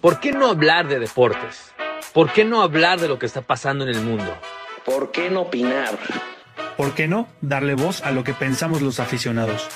¿Por 0.00 0.20
qué 0.20 0.32
no 0.32 0.48
hablar 0.48 0.88
de 0.88 0.98
deportes? 0.98 1.72
¿Por 2.12 2.32
qué 2.32 2.44
no 2.44 2.62
hablar 2.62 3.00
de 3.00 3.08
lo 3.08 3.18
que 3.18 3.26
está 3.26 3.40
pasando 3.40 3.84
en 3.84 3.90
el 3.90 4.02
mundo? 4.02 4.36
¿Por 4.84 5.10
qué 5.10 5.30
no 5.30 5.42
opinar? 5.42 5.98
¿Por 6.76 6.94
qué 6.94 7.08
no 7.08 7.28
darle 7.40 7.74
voz 7.74 8.02
a 8.02 8.10
lo 8.10 8.22
que 8.22 8.34
pensamos 8.34 8.82
los 8.82 9.00
aficionados? 9.00 9.68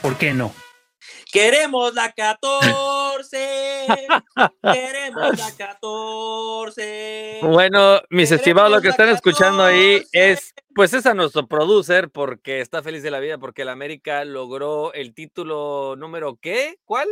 ¿Por 0.00 0.16
qué 0.16 0.32
no? 0.32 0.54
Queremos 1.32 1.94
la 1.94 2.12
14. 2.12 3.86
Queremos 4.72 5.36
la 5.36 5.50
14. 5.56 7.40
Bueno, 7.42 8.00
mis 8.08 8.28
Queremos 8.28 8.30
estimados, 8.30 8.70
lo 8.70 8.80
que 8.80 8.88
están 8.90 9.08
escuchando 9.08 9.64
ahí 9.64 9.98
14. 10.12 10.30
es, 10.30 10.54
pues 10.76 10.94
es 10.94 11.06
a 11.06 11.14
nuestro 11.14 11.48
producer 11.48 12.08
porque 12.10 12.60
está 12.60 12.84
feliz 12.84 13.02
de 13.02 13.10
la 13.10 13.18
vida 13.18 13.38
porque 13.38 13.62
el 13.62 13.68
América 13.68 14.24
logró 14.24 14.92
el 14.92 15.12
título 15.12 15.96
número 15.96 16.38
¿qué? 16.40 16.78
¿Cuál? 16.84 17.08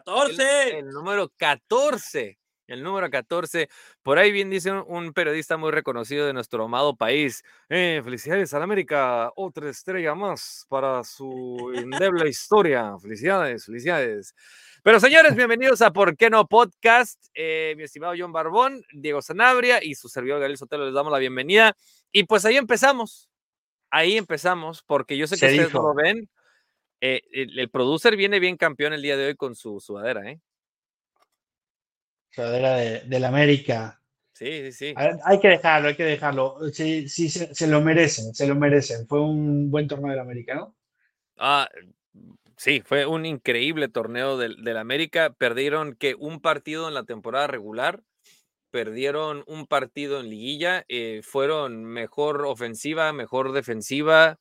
14. 0.00 0.78
El 0.78 0.90
número 0.90 1.28
14. 1.36 2.38
El 2.68 2.84
número 2.84 3.10
14. 3.10 3.68
Por 4.04 4.18
ahí 4.20 4.30
bien 4.30 4.48
dice 4.48 4.70
un, 4.70 4.84
un 4.86 5.12
periodista 5.12 5.56
muy 5.56 5.72
reconocido 5.72 6.26
de 6.26 6.32
nuestro 6.32 6.64
amado 6.64 6.94
país. 6.94 7.42
"Eh, 7.68 8.00
felicidades 8.04 8.54
al 8.54 8.62
América. 8.62 9.32
Otra 9.34 9.68
estrella 9.68 10.14
más 10.14 10.64
para 10.68 11.02
su 11.02 11.72
endeble 11.74 12.28
historia. 12.28 12.96
Felicidades, 13.02 13.66
felicidades. 13.66 14.32
Pero 14.84 15.00
señores, 15.00 15.34
bienvenidos 15.36 15.82
a 15.82 15.92
¿Por 15.92 16.16
qué 16.16 16.30
no 16.30 16.46
Podcast? 16.46 17.20
Eh, 17.34 17.74
mi 17.76 17.82
estimado 17.82 18.14
John 18.16 18.32
Barbón, 18.32 18.84
Diego 18.92 19.20
Sanabria 19.20 19.82
y 19.82 19.96
su 19.96 20.08
servidor 20.08 20.38
Gabriel 20.38 20.56
Sotelo 20.58 20.84
les 20.84 20.94
damos 20.94 21.10
la 21.12 21.18
bienvenida. 21.18 21.76
Y 22.12 22.22
pues 22.24 22.44
ahí 22.44 22.56
empezamos. 22.56 23.28
Ahí 23.90 24.16
empezamos, 24.16 24.84
porque 24.84 25.16
yo 25.16 25.26
sé 25.26 25.34
que 25.34 25.40
Se 25.40 25.46
ustedes 25.46 25.66
dijo. 25.70 25.82
no 25.82 25.88
lo 25.88 25.94
ven. 25.94 26.28
Eh, 27.00 27.22
el, 27.32 27.58
el 27.58 27.70
producer 27.70 28.16
viene 28.16 28.40
bien 28.40 28.56
campeón 28.56 28.92
el 28.92 29.02
día 29.02 29.16
de 29.16 29.28
hoy 29.28 29.36
con 29.36 29.54
su 29.54 29.80
sudadera, 29.80 30.30
¿eh? 30.30 30.40
Sudadera 32.30 32.76
de, 32.76 33.00
del 33.00 33.24
América. 33.24 34.00
Sí, 34.32 34.46
sí, 34.66 34.72
sí. 34.72 34.94
Ver, 34.94 35.16
hay 35.24 35.40
que 35.40 35.48
dejarlo, 35.48 35.88
hay 35.88 35.96
que 35.96 36.04
dejarlo. 36.04 36.58
Sí, 36.72 37.08
sí, 37.08 37.28
se, 37.28 37.54
se 37.54 37.66
lo 37.66 37.80
merecen, 37.80 38.34
se 38.34 38.46
lo 38.46 38.54
merecen. 38.54 39.06
Fue 39.06 39.20
un 39.20 39.70
buen 39.70 39.88
torneo 39.88 40.10
del 40.10 40.20
América, 40.20 40.54
¿no? 40.54 40.76
Ah, 41.36 41.68
sí, 42.56 42.82
fue 42.84 43.06
un 43.06 43.26
increíble 43.26 43.88
torneo 43.88 44.38
del, 44.38 44.62
del 44.62 44.76
América. 44.76 45.34
Perdieron 45.36 45.94
que 45.94 46.14
un 46.14 46.40
partido 46.40 46.88
en 46.88 46.94
la 46.94 47.04
temporada 47.04 47.48
regular, 47.48 48.02
perdieron 48.70 49.42
un 49.46 49.66
partido 49.66 50.20
en 50.20 50.30
liguilla, 50.30 50.84
eh, 50.88 51.20
fueron 51.22 51.84
mejor 51.84 52.46
ofensiva, 52.46 53.12
mejor 53.12 53.52
defensiva. 53.52 54.38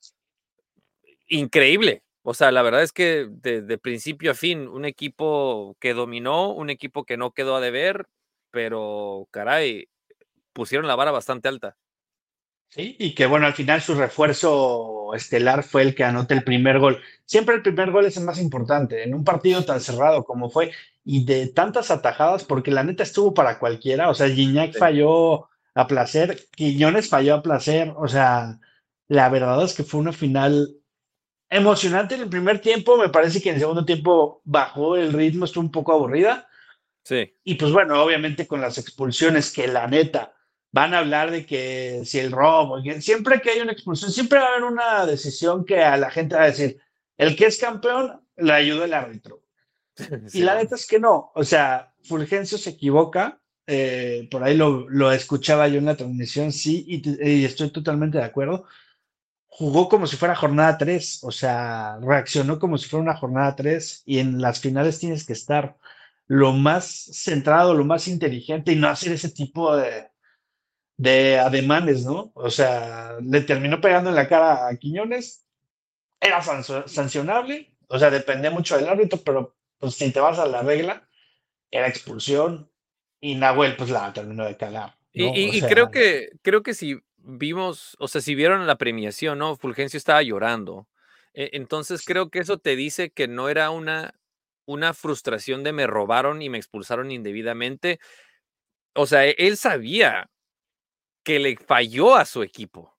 Increíble. 1.28 2.03
O 2.23 2.34
sea, 2.34 2.52
la 2.52 2.62
verdad 2.62 2.84
es 2.84 2.92
que 2.92 3.28
de, 3.30 3.62
de 3.62 3.78
principio 3.78 4.31
a 4.31 4.36
fin, 4.36 4.67
un 4.67 4.86
equipo 4.86 5.75
que 5.80 5.94
dominó, 5.94 6.52
un 6.53 6.70
equipo 6.70 7.06
que 7.06 7.17
no 7.17 7.31
quedó 7.31 7.56
a 7.56 7.62
deber, 7.62 8.08
pero 8.52 9.28
caray, 9.31 9.89
pusieron 10.53 10.88
la 10.88 10.95
vara 10.95 11.12
bastante 11.12 11.47
alta. 11.50 11.78
Sí, 12.70 12.95
y 13.00 13.16
que 13.16 13.25
bueno, 13.25 13.47
al 13.47 13.53
final 13.56 13.81
su 13.81 13.95
refuerzo 13.95 15.14
estelar 15.16 15.64
fue 15.64 15.81
el 15.81 15.95
que 15.95 16.03
anota 16.03 16.36
el 16.36 16.44
primer 16.44 16.78
gol. 16.80 17.02
Siempre 17.25 17.56
el 17.56 17.64
primer 17.64 17.90
gol 17.92 18.06
es 18.06 18.17
el 18.17 18.25
más 18.25 18.40
importante 18.40 19.03
en 19.03 19.16
un 19.16 19.23
partido 19.23 19.66
tan 19.66 19.81
cerrado 19.81 20.23
como 20.23 20.50
fue 20.52 20.72
y 21.03 21.25
de 21.25 21.47
tantas 21.47 21.90
atajadas, 21.90 22.44
porque 22.45 22.70
la 22.70 22.84
neta 22.84 23.02
estuvo 23.03 23.34
para 23.34 23.58
cualquiera. 23.58 24.09
O 24.09 24.14
sea, 24.14 24.28
Gignac 24.30 24.73
Sí. 24.73 24.78
falló 24.78 25.50
a 25.73 25.88
placer, 25.88 26.40
Quiñones 26.56 27.09
falló 27.09 27.36
a 27.36 27.42
placer. 27.42 27.92
O 27.97 28.08
sea, 28.08 28.59
la 29.08 29.30
verdad 29.30 29.64
es 29.64 29.73
que 29.73 29.84
fue 29.84 30.00
una 30.00 30.14
final 30.14 30.78
emocionante 31.50 32.16
en 32.16 32.22
el 32.22 32.30
primer 32.30 32.59
tiempo. 32.59 32.97
Me 32.97 33.09
parece 33.09 33.42
que 33.42 33.50
en 33.50 33.55
el 33.55 33.61
segundo 33.61 33.86
tiempo 33.86 34.42
bajó 34.44 34.95
el 34.95 35.14
ritmo, 35.14 35.45
estuvo 35.45 35.64
un 35.64 35.72
poco 35.72 35.94
aburrida. 35.94 36.47
Sí, 37.03 37.36
Y 37.44 37.56
pues 37.56 37.72
bueno, 37.72 38.03
obviamente 38.03 38.45
con 38.45 38.61
las 38.61 38.78
expulsiones 38.78 39.52
que 39.52 39.67
la 39.67 39.88
neta 39.88 40.33
van 40.72 40.94
a 40.94 41.00
hablar 41.00 41.31
de 41.31 41.45
que 41.45 42.02
si 42.06 42.19
el 42.19 42.31
robo, 42.31 42.83
que 42.83 43.02
siempre 43.02 43.41
que 43.41 43.52
hay 43.52 43.61
una 43.61 43.72
expulsión, 43.72 44.11
siempre 44.11 44.39
va 44.39 44.45
a 44.45 44.50
haber 44.50 44.64
una 44.66 45.06
decisión 45.06 45.66
que 45.66 45.81
a 45.81 45.97
la 45.97 46.12
gente 46.12 46.35
va 46.35 46.44
a 46.44 46.47
decir, 46.47 46.79
el 47.18 47.35
que 47.35 47.47
es 47.47 47.57
campeón 47.57 48.22
le 48.38 48.53
ayuda 48.53 48.85
el 48.85 48.94
árbitro. 48.94 49.44
sí. 49.95 50.06
Y 50.34 50.41
la 50.41 50.56
neta 50.56 50.75
es 50.75 50.85
que 50.85 51.00
no, 51.00 51.31
o 51.34 51.44
sea, 51.44 51.94
Fulgencio 52.03 52.57
se 52.57 52.72
equivoca, 52.72 53.41
eh, 53.66 54.28
por 54.29 54.44
ahí 54.44 54.56
lo, 54.56 54.88
lo 54.90 55.12
escuchaba 55.12 55.68
yo 55.68 55.79
en 55.79 55.85
la 55.85 55.97
transmisión, 55.97 56.51
sí, 56.51 56.85
y 56.88 57.45
estoy 57.45 57.72
totalmente 57.72 58.18
de 58.18 58.24
acuerdo. 58.24 58.66
Jugó 59.50 59.90
como 59.90 60.08
si 60.08 60.16
fuera 60.16 60.36
jornada 60.36 60.78
3, 60.78 61.20
o 61.24 61.32
sea, 61.32 61.98
reaccionó 62.02 62.60
como 62.60 62.78
si 62.78 62.88
fuera 62.88 63.04
una 63.04 63.18
jornada 63.18 63.56
3 63.56 64.04
y 64.06 64.20
en 64.20 64.40
las 64.42 64.60
finales 64.62 65.00
tienes 65.00 65.26
que 65.26 65.34
estar 65.34 65.78
lo 66.28 66.54
más 66.54 67.10
centrado, 67.14 67.74
lo 67.74 67.84
más 67.86 68.08
inteligente 68.08 68.72
y 68.72 68.76
no 68.76 68.88
hacer 68.90 69.12
ese 69.14 69.30
tipo 69.32 69.76
de, 69.76 70.08
de 70.98 71.40
ademanes, 71.40 72.06
¿no? 72.06 72.32
O 72.36 72.50
sea, 72.52 73.18
le 73.22 73.42
terminó 73.42 73.82
pegando 73.82 74.10
en 74.10 74.16
la 74.16 74.28
cara 74.30 74.68
a 74.68 74.78
Quiñones, 74.78 75.46
era 76.22 76.42
sancio- 76.42 76.88
sancionable, 76.88 77.76
o 77.90 78.00
sea, 78.00 78.10
depende 78.12 78.50
mucho 78.50 78.78
del 78.78 78.90
árbitro, 78.90 79.20
pero 79.26 79.56
pues 79.80 79.96
si 79.96 80.12
te 80.12 80.20
vas 80.20 80.40
a 80.40 80.46
la 80.48 80.62
regla, 80.62 81.08
era 81.72 81.88
expulsión 81.88 82.72
y 83.22 83.36
Nahuel 83.36 83.76
pues 83.78 83.90
la 83.90 84.14
terminó 84.14 84.46
de 84.46 84.58
cagar. 84.58 84.96
Y, 85.14 85.24
¿no? 85.26 85.34
y- 85.36 85.50
O 85.50 85.54
y 85.54 85.60
sea, 85.60 85.70
creo 85.70 85.92
que 85.92 86.30
creo 86.42 86.64
que 86.64 86.74
si 86.74 87.00
vimos, 87.38 87.95
o 88.00 88.07
sea, 88.07 88.22
si 88.22 88.35
vieron 88.35 88.67
la 88.67 88.78
premiación, 88.78 89.40
¿no? 89.40 89.56
Fulgencio 89.57 89.97
estaba 89.97 90.22
llorando. 90.23 90.88
E- 91.34 91.51
Entonces 91.53 92.03
creo 92.03 92.29
que 92.29 92.40
eso 92.40 92.57
te 92.59 92.75
dice 92.75 93.12
que 93.12 93.28
no 93.28 93.50
era 93.50 93.69
una, 93.72 94.16
una 94.66 94.94
frustración 94.94 95.63
de 95.63 95.73
me 95.73 95.88
robaron 95.88 96.41
y 96.41 96.50
me 96.50 96.57
expulsaron 96.57 97.12
indebidamente. 97.12 98.00
O 98.95 99.06
sea, 99.07 99.25
e- 99.28 99.35
él 99.39 99.57
sabía 99.57 100.29
que 101.23 101.39
le 101.39 101.57
falló 101.57 102.16
a 102.16 102.25
su 102.25 102.44
equipo. 102.44 102.97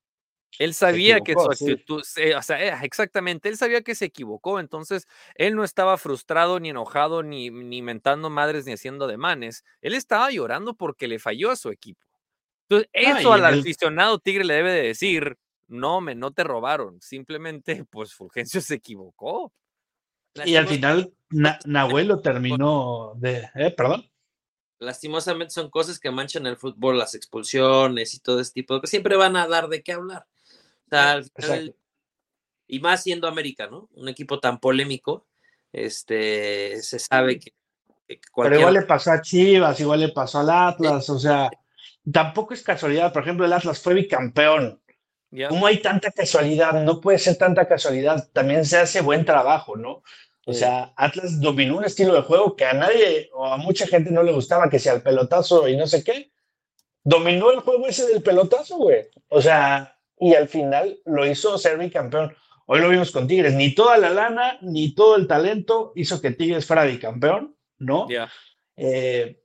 Él 0.58 0.74
sabía 0.74 1.22
que 1.22 1.36
su 1.38 1.50
sí. 1.50 1.76
actitud, 1.76 2.02
se- 2.04 2.36
o 2.36 2.42
sea, 2.42 2.62
eh, 2.64 2.74
exactamente, 2.84 3.48
él 3.48 3.56
sabía 3.58 3.82
que 3.82 3.94
se 3.96 4.06
equivocó, 4.06 4.60
entonces 4.60 5.06
él 5.36 5.56
no 5.56 5.64
estaba 5.64 5.98
frustrado, 5.98 6.60
ni 6.60 6.70
enojado, 6.70 7.22
ni, 7.24 7.50
ni 7.50 7.82
mentando 7.82 8.30
madres, 8.30 8.66
ni 8.66 8.72
haciendo 8.74 9.06
ademanes. 9.06 9.64
Él 9.82 9.94
estaba 9.94 10.30
llorando 10.32 10.74
porque 10.76 11.08
le 11.08 11.18
falló 11.20 11.50
a 11.52 11.56
su 11.56 11.70
equipo. 11.70 12.06
Entonces, 12.70 12.88
eso 12.92 13.32
al 13.32 13.44
el- 13.54 13.60
aficionado 13.60 14.18
Tigre 14.20 14.44
le 14.44 14.54
debe 14.54 14.72
de 14.72 14.82
decir, 14.82 15.36
no, 15.66 16.00
me, 16.00 16.14
no 16.14 16.32
te 16.32 16.44
robaron, 16.44 17.00
simplemente, 17.00 17.84
pues 17.90 18.14
Fulgencio 18.14 18.60
se 18.60 18.74
equivocó. 18.76 19.52
y 20.44 20.54
al 20.56 20.68
final 20.68 21.12
Na- 21.30 21.58
Nahuel 21.64 22.08
lo 22.08 22.20
terminó 22.20 23.14
de... 23.16 23.48
¿eh? 23.54 23.70
Perdón. 23.76 24.08
Lastimosamente 24.78 25.52
son 25.52 25.68
cosas 25.68 25.98
que 26.00 26.10
manchan 26.10 26.46
el 26.46 26.56
fútbol, 26.56 26.96
las 26.98 27.14
expulsiones 27.14 28.14
y 28.14 28.20
todo 28.20 28.40
ese 28.40 28.52
tipo 28.52 28.74
de 28.74 28.80
cosas. 28.80 28.90
Siempre 28.90 29.16
van 29.16 29.36
a 29.36 29.46
dar 29.46 29.68
de 29.68 29.82
qué 29.82 29.92
hablar. 29.92 30.26
O 30.86 30.88
sea, 30.90 31.12
al 31.12 31.24
final, 31.24 31.58
Exacto. 31.68 31.80
y 32.68 32.80
más 32.80 33.02
siendo 33.02 33.28
América, 33.28 33.66
¿no? 33.66 33.88
Un 33.94 34.08
equipo 34.08 34.40
tan 34.40 34.58
polémico, 34.58 35.26
este, 35.72 36.80
se 36.82 36.98
sabe 36.98 37.38
que, 37.38 37.52
que 38.08 38.20
Pero 38.34 38.58
igual 38.58 38.74
le 38.74 38.82
pasó 38.82 39.12
a 39.12 39.20
Chivas, 39.20 39.78
igual 39.80 40.00
le 40.00 40.08
pasó 40.10 40.38
al 40.40 40.50
Atlas, 40.50 41.08
o 41.10 41.18
sea, 41.18 41.50
tampoco 42.12 42.54
es 42.54 42.62
casualidad. 42.62 43.12
Por 43.12 43.22
ejemplo, 43.22 43.46
el 43.46 43.52
Atlas 43.52 43.80
fue 43.80 43.94
bicampeón. 43.94 44.80
¿ya? 45.30 45.48
¿Cómo 45.48 45.66
hay 45.66 45.78
tanta 45.78 46.10
casualidad? 46.10 46.82
No 46.84 47.00
puede 47.00 47.18
ser 47.18 47.36
tanta 47.36 47.66
casualidad. 47.66 48.28
También 48.32 48.64
se 48.64 48.78
hace 48.78 49.00
buen 49.00 49.24
trabajo, 49.24 49.76
¿no? 49.76 50.02
O 50.46 50.52
sea, 50.52 50.92
Atlas 50.96 51.40
dominó 51.40 51.76
un 51.76 51.84
estilo 51.84 52.14
de 52.14 52.22
juego 52.22 52.56
que 52.56 52.64
a 52.64 52.72
nadie 52.72 53.30
o 53.32 53.46
a 53.46 53.56
mucha 53.56 53.86
gente 53.86 54.10
no 54.10 54.22
le 54.22 54.32
gustaba, 54.32 54.68
que 54.68 54.80
sea 54.80 54.94
el 54.94 55.02
pelotazo 55.02 55.68
y 55.68 55.76
no 55.76 55.86
sé 55.86 56.02
qué. 56.02 56.32
Dominó 57.04 57.52
el 57.52 57.60
juego 57.60 57.86
ese 57.86 58.06
del 58.06 58.22
pelotazo, 58.22 58.76
güey. 58.76 59.06
O 59.28 59.40
sea, 59.40 59.96
y 60.18 60.34
al 60.34 60.48
final 60.48 60.98
lo 61.04 61.26
hizo 61.26 61.56
ser 61.56 61.78
bicampeón. 61.78 62.34
Hoy 62.66 62.80
lo 62.80 62.88
vimos 62.88 63.10
con 63.10 63.28
Tigres. 63.28 63.54
Ni 63.54 63.74
toda 63.74 63.96
la 63.98 64.10
lana, 64.10 64.58
ni 64.60 64.94
todo 64.94 65.16
el 65.16 65.26
talento 65.26 65.92
hizo 65.94 66.20
que 66.20 66.32
Tigres 66.32 66.66
fuera 66.66 66.84
bicampeón, 66.84 67.56
¿no? 67.78 68.08
Ya. 68.08 68.30
Eh, 68.76 69.39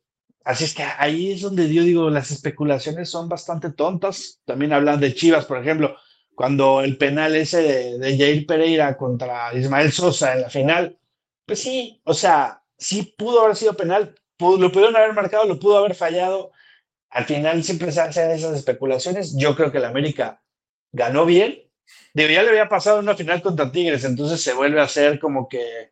así 0.45 0.65
es 0.65 0.75
que 0.75 0.83
ahí 0.83 1.33
es 1.33 1.41
donde 1.41 1.73
yo 1.73 1.83
digo, 1.83 2.09
las 2.11 2.31
especulaciones 2.31 3.09
son 3.09 3.29
bastante 3.29 3.71
tontas. 3.71 4.41
También 4.45 4.73
hablan 4.73 5.01
de 5.01 5.15
Chivas, 5.15 5.45
por 5.45 5.59
ejemplo, 5.59 5.97
cuando 6.35 6.81
el 6.81 6.97
penal 6.97 7.35
ese 7.35 7.97
de, 7.99 8.17
Jair 8.17 8.45
Pereira 8.47 8.97
contra 8.97 9.53
Ismael 9.55 9.91
Sosa 9.93 10.33
en 10.35 10.41
la 10.43 10.49
final, 10.51 10.99
pues 11.45 11.59
sí, 11.61 12.01
o 12.05 12.13
sea, 12.13 12.63
sí 12.77 13.15
pudo 13.17 13.41
haber 13.43 13.57
sido 13.57 13.75
penal, 13.75 14.15
pudo- 14.37 14.57
lo 14.59 14.71
pudieron 14.71 14.95
haber 14.97 15.13
marcado, 15.13 15.45
lo 15.45 15.59
pudo 15.59 15.77
haber 15.79 15.95
fallado. 15.95 16.51
Al 17.09 17.25
final 17.25 17.63
siempre 17.63 17.91
se 17.91 18.01
hacen 18.01 18.31
esas 18.31 18.55
especulaciones. 18.57 19.35
Yo 19.37 19.55
creo 19.55 19.71
que 19.71 19.79
el 19.79 19.85
América 19.85 20.41
ganó 20.93 21.25
bien. 21.25 21.61
Ya 22.15 22.27
le 22.27 22.49
había 22.49 22.69
pasado 22.69 22.99
una 22.99 23.15
final 23.15 23.41
contra 23.41 23.71
Tigres, 23.71 24.03
entonces 24.05 24.41
se 24.41 24.53
vuelve 24.53 24.79
a 24.81 24.85
hacer 24.85 25.19
como 25.19 25.47
que 25.49 25.91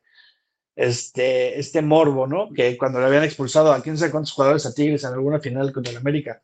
este, 0.75 1.59
este 1.59 1.81
morbo, 1.81 2.27
¿no? 2.27 2.51
Que 2.51 2.77
cuando 2.77 2.99
le 2.99 3.05
habían 3.05 3.23
expulsado 3.23 3.71
a 3.71 3.81
quién 3.81 3.97
sabe 3.97 4.11
cuántos 4.11 4.33
jugadores 4.33 4.65
a 4.65 4.73
Tigres 4.73 5.03
en 5.03 5.13
alguna 5.13 5.39
final 5.39 5.71
contra 5.71 5.91
el 5.91 5.97
América. 5.97 6.41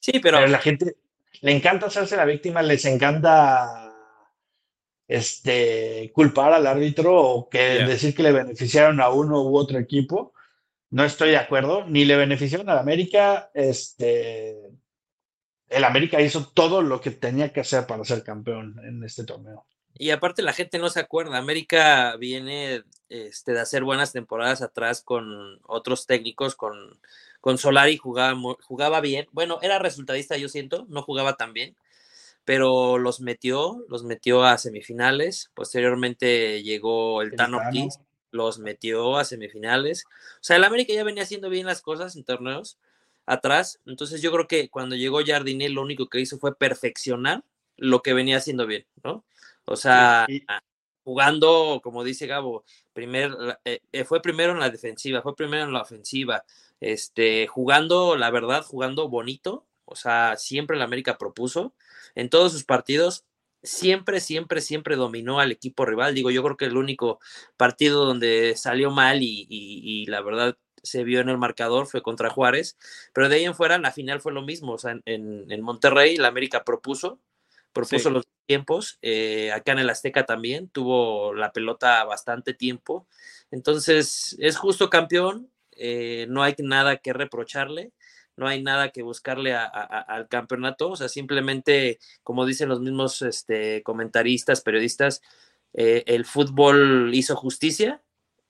Sí, 0.00 0.18
pero, 0.20 0.38
Pero 0.38 0.48
la 0.48 0.58
gente 0.58 0.96
le 1.40 1.52
encanta 1.52 1.86
hacerse 1.86 2.16
la 2.16 2.24
víctima, 2.24 2.62
les 2.62 2.84
encanta 2.84 3.92
este, 5.08 6.10
culpar 6.14 6.52
al 6.52 6.66
árbitro 6.66 7.14
o 7.14 7.48
que 7.48 7.84
decir 7.84 8.14
que 8.14 8.22
le 8.22 8.32
beneficiaron 8.32 9.00
a 9.00 9.10
uno 9.10 9.42
u 9.42 9.56
otro 9.56 9.78
equipo. 9.78 10.32
no 10.90 11.04
estoy 11.04 11.30
de 11.30 11.38
acuerdo, 11.38 11.86
ni 11.86 12.04
le 12.04 12.16
benefició 12.16 12.60
al 12.60 12.78
América. 12.78 13.50
Este, 13.54 14.70
el 15.68 15.84
América 15.84 16.20
hizo 16.20 16.46
todo 16.48 16.82
lo 16.82 17.00
que 17.00 17.10
tenía 17.10 17.52
que 17.52 17.60
hacer 17.60 17.86
para 17.86 18.04
ser 18.04 18.22
campeón 18.22 18.78
en 18.84 19.02
este 19.02 19.24
torneo. 19.24 19.66
Y 19.98 20.10
aparte 20.10 20.42
la 20.42 20.52
gente 20.52 20.78
no 20.78 20.88
se 20.88 21.00
acuerda, 21.00 21.38
América 21.38 22.16
viene 22.16 22.82
este, 23.08 23.52
de 23.52 23.60
hacer 23.60 23.84
buenas 23.84 24.12
temporadas 24.12 24.62
atrás 24.62 25.02
con 25.02 25.60
otros 25.64 26.06
técnicos, 26.06 26.54
con, 26.54 26.98
con 27.40 27.58
Solari 27.58 27.98
jugaba, 27.98 28.38
jugaba 28.62 29.00
bien, 29.00 29.28
bueno, 29.32 29.58
era 29.62 29.78
resultadista 29.78 30.36
yo 30.36 30.48
siento, 30.48 30.86
no 30.88 31.02
jugaba 31.02 31.36
tan 31.36 31.52
bien, 31.52 31.76
pero 32.44 32.98
los 32.98 33.20
metió, 33.20 33.84
los 33.88 34.04
metió 34.04 34.44
a 34.44 34.58
semifinales, 34.58 35.50
posteriormente 35.54 36.62
llegó 36.62 37.20
el, 37.20 37.36
Tano 37.36 37.58
Ortiz, 37.58 37.98
los 38.30 38.58
metió 38.58 39.16
a 39.16 39.24
semifinales, 39.24 40.04
o 40.06 40.42
sea, 40.42 40.56
el 40.56 40.64
América 40.64 40.94
ya 40.94 41.04
venía 41.04 41.24
haciendo 41.24 41.50
bien 41.50 41.66
las 41.66 41.82
cosas 41.82 42.16
en 42.16 42.24
torneos 42.24 42.78
atrás, 43.26 43.78
entonces 43.86 44.22
yo 44.22 44.32
creo 44.32 44.48
que 44.48 44.70
cuando 44.70 44.96
llegó 44.96 45.20
Jardiné 45.24 45.68
lo 45.68 45.82
único 45.82 46.08
que 46.08 46.20
hizo 46.20 46.38
fue 46.38 46.56
perfeccionar 46.56 47.44
lo 47.76 48.02
que 48.02 48.14
venía 48.14 48.38
haciendo 48.38 48.66
bien, 48.66 48.86
¿no? 49.04 49.24
O 49.64 49.76
sea, 49.76 50.26
ah, 50.48 50.60
jugando, 51.04 51.80
como 51.82 52.04
dice 52.04 52.26
Gabo, 52.26 52.64
primer, 52.92 53.32
eh, 53.64 53.80
eh, 53.92 54.04
fue 54.04 54.22
primero 54.22 54.52
en 54.52 54.60
la 54.60 54.70
defensiva, 54.70 55.22
fue 55.22 55.36
primero 55.36 55.64
en 55.64 55.72
la 55.72 55.82
ofensiva, 55.82 56.44
este, 56.80 57.46
jugando, 57.46 58.16
la 58.16 58.30
verdad, 58.30 58.64
jugando 58.64 59.08
bonito, 59.08 59.66
o 59.84 59.94
sea, 59.94 60.36
siempre 60.36 60.76
el 60.76 60.82
América 60.82 61.18
propuso, 61.18 61.74
en 62.14 62.28
todos 62.28 62.52
sus 62.52 62.64
partidos, 62.64 63.24
siempre, 63.62 64.20
siempre, 64.20 64.60
siempre 64.60 64.96
dominó 64.96 65.38
al 65.40 65.52
equipo 65.52 65.84
rival. 65.84 66.14
Digo, 66.14 66.30
yo 66.30 66.42
creo 66.42 66.56
que 66.56 66.64
el 66.64 66.76
único 66.76 67.20
partido 67.56 68.04
donde 68.04 68.54
salió 68.56 68.90
mal 68.90 69.18
y, 69.22 70.06
la 70.08 70.20
verdad 70.22 70.56
se 70.82 71.04
vio 71.04 71.20
en 71.20 71.28
el 71.28 71.38
marcador 71.38 71.86
fue 71.86 72.02
contra 72.02 72.28
Juárez, 72.28 72.76
pero 73.12 73.28
de 73.28 73.36
ahí 73.36 73.44
en 73.44 73.54
fuera 73.54 73.78
la 73.78 73.92
final 73.92 74.20
fue 74.20 74.32
lo 74.32 74.42
mismo, 74.42 74.72
o 74.72 74.78
sea, 74.78 74.98
en, 75.04 75.46
en 75.48 75.62
Monterrey 75.62 76.16
la 76.16 76.26
América 76.26 76.64
propuso, 76.64 77.20
propuso 77.72 78.10
los 78.10 78.24
tiempos. 78.46 78.98
Eh, 79.02 79.52
acá 79.52 79.72
en 79.72 79.80
el 79.80 79.90
Azteca 79.90 80.24
también 80.26 80.68
tuvo 80.68 81.34
la 81.34 81.52
pelota 81.52 82.04
bastante 82.04 82.54
tiempo. 82.54 83.06
Entonces, 83.50 84.36
es 84.38 84.56
justo 84.56 84.90
campeón. 84.90 85.50
Eh, 85.72 86.26
no 86.28 86.42
hay 86.42 86.54
nada 86.58 86.98
que 86.98 87.12
reprocharle. 87.12 87.92
No 88.36 88.48
hay 88.48 88.62
nada 88.62 88.90
que 88.90 89.02
buscarle 89.02 89.54
al 89.54 90.28
campeonato. 90.28 90.90
O 90.90 90.96
sea, 90.96 91.08
simplemente, 91.08 91.98
como 92.22 92.46
dicen 92.46 92.68
los 92.68 92.80
mismos 92.80 93.20
este, 93.22 93.82
comentaristas, 93.82 94.62
periodistas, 94.62 95.20
eh, 95.74 96.04
el 96.06 96.24
fútbol 96.24 97.10
hizo 97.14 97.36
justicia 97.36 98.02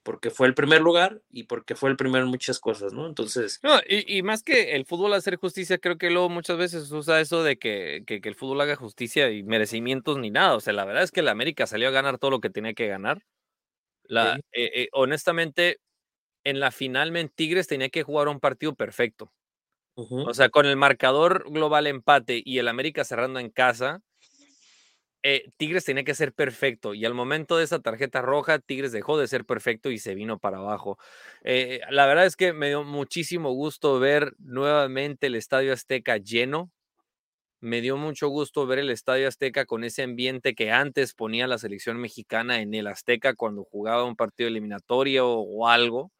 porque 0.02 0.30
fue 0.30 0.46
el 0.46 0.54
primer 0.54 0.80
lugar 0.80 1.22
y 1.30 1.44
porque 1.44 1.74
fue 1.74 1.90
el 1.90 1.96
primero 1.96 2.24
en 2.24 2.30
muchas 2.30 2.58
cosas, 2.58 2.92
¿no? 2.92 3.06
Entonces. 3.06 3.60
No, 3.62 3.78
y, 3.88 4.22
más 4.22 4.42
que 4.42 4.74
el 4.74 4.84
fútbol 4.84 5.12
hacer 5.14 5.36
justicia, 5.36 5.78
creo 5.78 5.98
que 5.98 6.10
luego 6.10 6.28
muchas 6.28 6.56
veces 6.56 6.90
usa 6.90 7.20
eso 7.20 7.42
de 7.42 7.58
que, 7.58 8.02
que, 8.06 8.20
el 8.22 8.34
fútbol 8.34 8.60
haga 8.60 8.76
justicia 8.76 9.30
y 9.30 9.42
merecimientos 9.42 10.18
ni 10.18 10.30
nada. 10.30 10.54
O 10.54 10.60
sea, 10.60 10.72
la 10.72 10.84
verdad 10.84 11.02
es 11.02 11.12
que 11.12 11.22
la 11.22 11.30
América 11.30 11.66
salió 11.66 11.88
a 11.88 11.92
ganar 11.92 12.18
todo 12.18 12.30
lo 12.30 12.40
que 12.40 12.50
tenía 12.50 12.74
que 12.74 12.88
ganar. 12.88 13.22
La, 14.04 14.36
eh, 14.52 14.70
eh, 14.74 14.88
honestamente, 14.92 15.78
en 16.44 16.60
la 16.60 16.70
final 16.70 17.16
en 17.16 17.28
Tigres 17.28 17.68
tenía 17.68 17.88
que 17.88 18.02
jugar 18.02 18.28
un 18.28 18.40
partido 18.40 18.74
perfecto. 18.74 19.32
O 19.94 20.32
sea, 20.32 20.48
con 20.48 20.64
el 20.64 20.76
marcador 20.76 21.44
global 21.50 21.86
empate 21.86 22.42
y 22.42 22.58
el 22.58 22.68
América 22.68 23.04
cerrando 23.04 23.40
en 23.40 23.50
casa, 23.50 24.00
eh, 25.22 25.50
Tigres 25.56 25.84
tenía 25.84 26.04
que 26.04 26.14
ser 26.14 26.32
perfecto 26.32 26.94
y 26.94 27.04
al 27.04 27.14
momento 27.14 27.56
de 27.56 27.64
esa 27.64 27.80
tarjeta 27.80 28.22
roja, 28.22 28.58
Tigres 28.58 28.92
dejó 28.92 29.18
de 29.18 29.28
ser 29.28 29.44
perfecto 29.44 29.90
y 29.90 29.98
se 29.98 30.14
vino 30.14 30.38
para 30.38 30.58
abajo. 30.58 30.98
Eh, 31.44 31.80
la 31.90 32.06
verdad 32.06 32.26
es 32.26 32.36
que 32.36 32.52
me 32.52 32.68
dio 32.68 32.82
muchísimo 32.84 33.52
gusto 33.52 34.00
ver 34.00 34.34
nuevamente 34.38 35.28
el 35.28 35.36
Estadio 35.36 35.72
Azteca 35.72 36.16
lleno. 36.16 36.70
Me 37.60 37.80
dio 37.80 37.96
mucho 37.96 38.28
gusto 38.28 38.66
ver 38.66 38.80
el 38.80 38.90
Estadio 38.90 39.28
Azteca 39.28 39.66
con 39.66 39.84
ese 39.84 40.02
ambiente 40.02 40.54
que 40.54 40.72
antes 40.72 41.14
ponía 41.14 41.46
la 41.46 41.58
selección 41.58 41.98
mexicana 41.98 42.60
en 42.60 42.74
el 42.74 42.88
Azteca 42.88 43.34
cuando 43.34 43.62
jugaba 43.64 44.04
un 44.04 44.16
partido 44.16 44.48
eliminatorio 44.48 45.28
o 45.30 45.68
algo. 45.68 46.10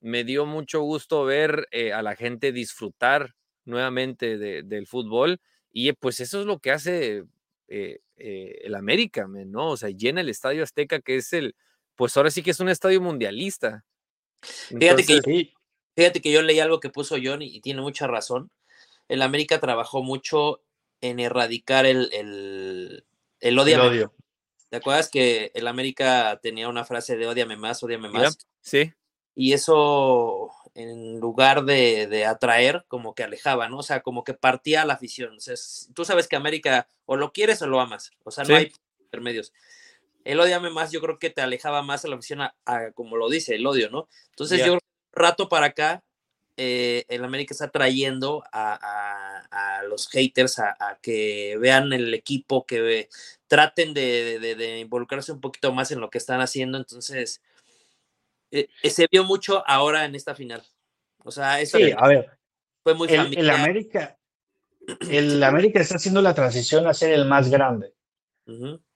Me 0.00 0.24
dio 0.24 0.46
mucho 0.46 0.80
gusto 0.82 1.24
ver 1.24 1.68
eh, 1.72 1.92
a 1.92 2.02
la 2.02 2.16
gente 2.16 2.52
disfrutar 2.52 3.34
nuevamente 3.64 4.38
del 4.38 4.86
fútbol 4.86 5.40
y 5.72 5.92
pues 5.92 6.20
eso 6.20 6.40
es 6.40 6.46
lo 6.46 6.58
que 6.58 6.72
hace 6.72 7.24
eh, 7.74 8.60
el 8.64 8.74
América, 8.74 9.26
¿no? 9.26 9.70
O 9.70 9.76
sea, 9.76 9.88
llena 9.88 10.20
el 10.20 10.28
Estadio 10.28 10.62
Azteca, 10.62 11.00
que 11.00 11.16
es 11.16 11.32
el, 11.32 11.56
pues 11.96 12.14
ahora 12.16 12.30
sí 12.30 12.42
que 12.42 12.50
es 12.50 12.60
un 12.60 12.68
estadio 12.68 13.00
mundialista. 13.00 13.84
fíjate, 14.42 15.04
que, 15.04 15.52
fíjate 15.96 16.20
que 16.20 16.30
yo 16.30 16.42
leí 16.42 16.60
algo 16.60 16.80
que 16.80 16.90
puso 16.90 17.16
John 17.22 17.40
y, 17.40 17.60
tiene 17.62 17.80
mucha 17.80 18.06
razón. 18.06 18.50
El 19.08 19.22
América 19.22 19.58
trabajó 19.58 20.02
mucho 20.02 20.62
en 21.00 21.18
erradicar 21.18 21.86
el, 21.86 22.10
el, 22.12 23.04
el, 23.40 23.58
odio. 23.58 24.12
¿Te 24.68 24.76
acuerdas 24.76 25.10
que 25.10 25.50
el 25.54 25.66
América 25.66 26.38
tenía 26.42 26.68
una 26.68 26.84
frase 26.84 27.16
de 27.16 27.26
odiame 27.26 27.56
más, 27.56 27.82
odiame 27.82 28.10
más? 28.10 28.36
Sí. 28.60 28.92
Y 29.34 29.54
eso 29.54 30.50
en 30.74 31.20
lugar 31.20 31.64
de, 31.64 32.24
atraer, 32.26 32.84
como 32.88 33.14
que 33.14 33.22
alejaba, 33.22 33.68
¿no? 33.68 33.78
O 33.78 33.82
sea, 33.82 34.00
como 34.00 34.24
que 34.24 34.34
partía 34.34 34.84
la 34.84 34.94
afición. 34.94 35.36
O 35.36 35.40
sea, 35.40 35.54
tú 35.94 36.04
sabes 36.04 36.28
que 36.28 36.36
América 36.36 36.88
o 37.04 37.16
lo 37.16 37.32
quieres 37.32 37.60
o 37.62 37.66
lo 37.66 37.80
amas. 37.80 38.12
O 38.24 38.30
sea, 38.30 38.44
no 38.44 38.56
hay 38.56 38.72
intermedios. 39.00 39.52
El 40.24 40.40
odiame 40.40 40.70
más, 40.70 40.92
yo 40.92 41.00
creo 41.00 41.18
que 41.18 41.30
te 41.30 41.42
alejaba 41.42 41.82
más 41.82 42.04
a 42.04 42.08
la 42.08 42.16
afición, 42.16 42.40
a, 42.40 42.52
como 42.94 43.16
lo 43.16 43.28
dice, 43.28 43.56
el 43.56 43.66
odio, 43.66 43.90
¿no? 43.90 44.08
Entonces, 44.30 44.64
yo 44.64 44.78
rato 45.12 45.48
para 45.48 45.66
acá, 45.66 46.02
eh, 46.56 47.04
el 47.08 47.24
América 47.24 47.54
está 47.54 47.70
trayendo 47.70 48.44
a, 48.52 48.78
a, 49.50 49.82
los 49.84 50.08
haters 50.08 50.58
a, 50.58 50.98
que 51.02 51.56
vean 51.58 51.92
el 51.92 52.14
equipo, 52.14 52.66
que 52.66 53.08
traten 53.48 53.94
de, 53.94 54.38
de, 54.38 54.78
involucrarse 54.78 55.32
un 55.32 55.40
poquito 55.40 55.72
más 55.72 55.90
en 55.90 56.00
lo 56.00 56.08
que 56.08 56.18
están 56.18 56.40
haciendo. 56.40 56.78
Entonces, 56.78 57.42
eh, 58.52 58.68
eh, 58.82 58.90
se 58.90 59.08
vio 59.10 59.24
mucho 59.24 59.64
ahora 59.66 60.04
en 60.04 60.14
esta 60.14 60.34
final. 60.34 60.62
O 61.24 61.30
sea, 61.30 61.60
eso 61.60 61.78
sí, 61.78 61.90
a 61.96 62.06
ver, 62.06 62.30
fue 62.82 62.94
muy 62.94 63.08
el, 63.08 63.38
el 63.38 63.50
América, 63.50 64.18
el 65.10 65.42
América 65.42 65.80
está 65.80 65.96
haciendo 65.96 66.20
la 66.20 66.34
transición 66.34 66.86
a 66.86 66.94
ser 66.94 67.12
el 67.12 67.24
más 67.24 67.50
grande. 67.50 67.94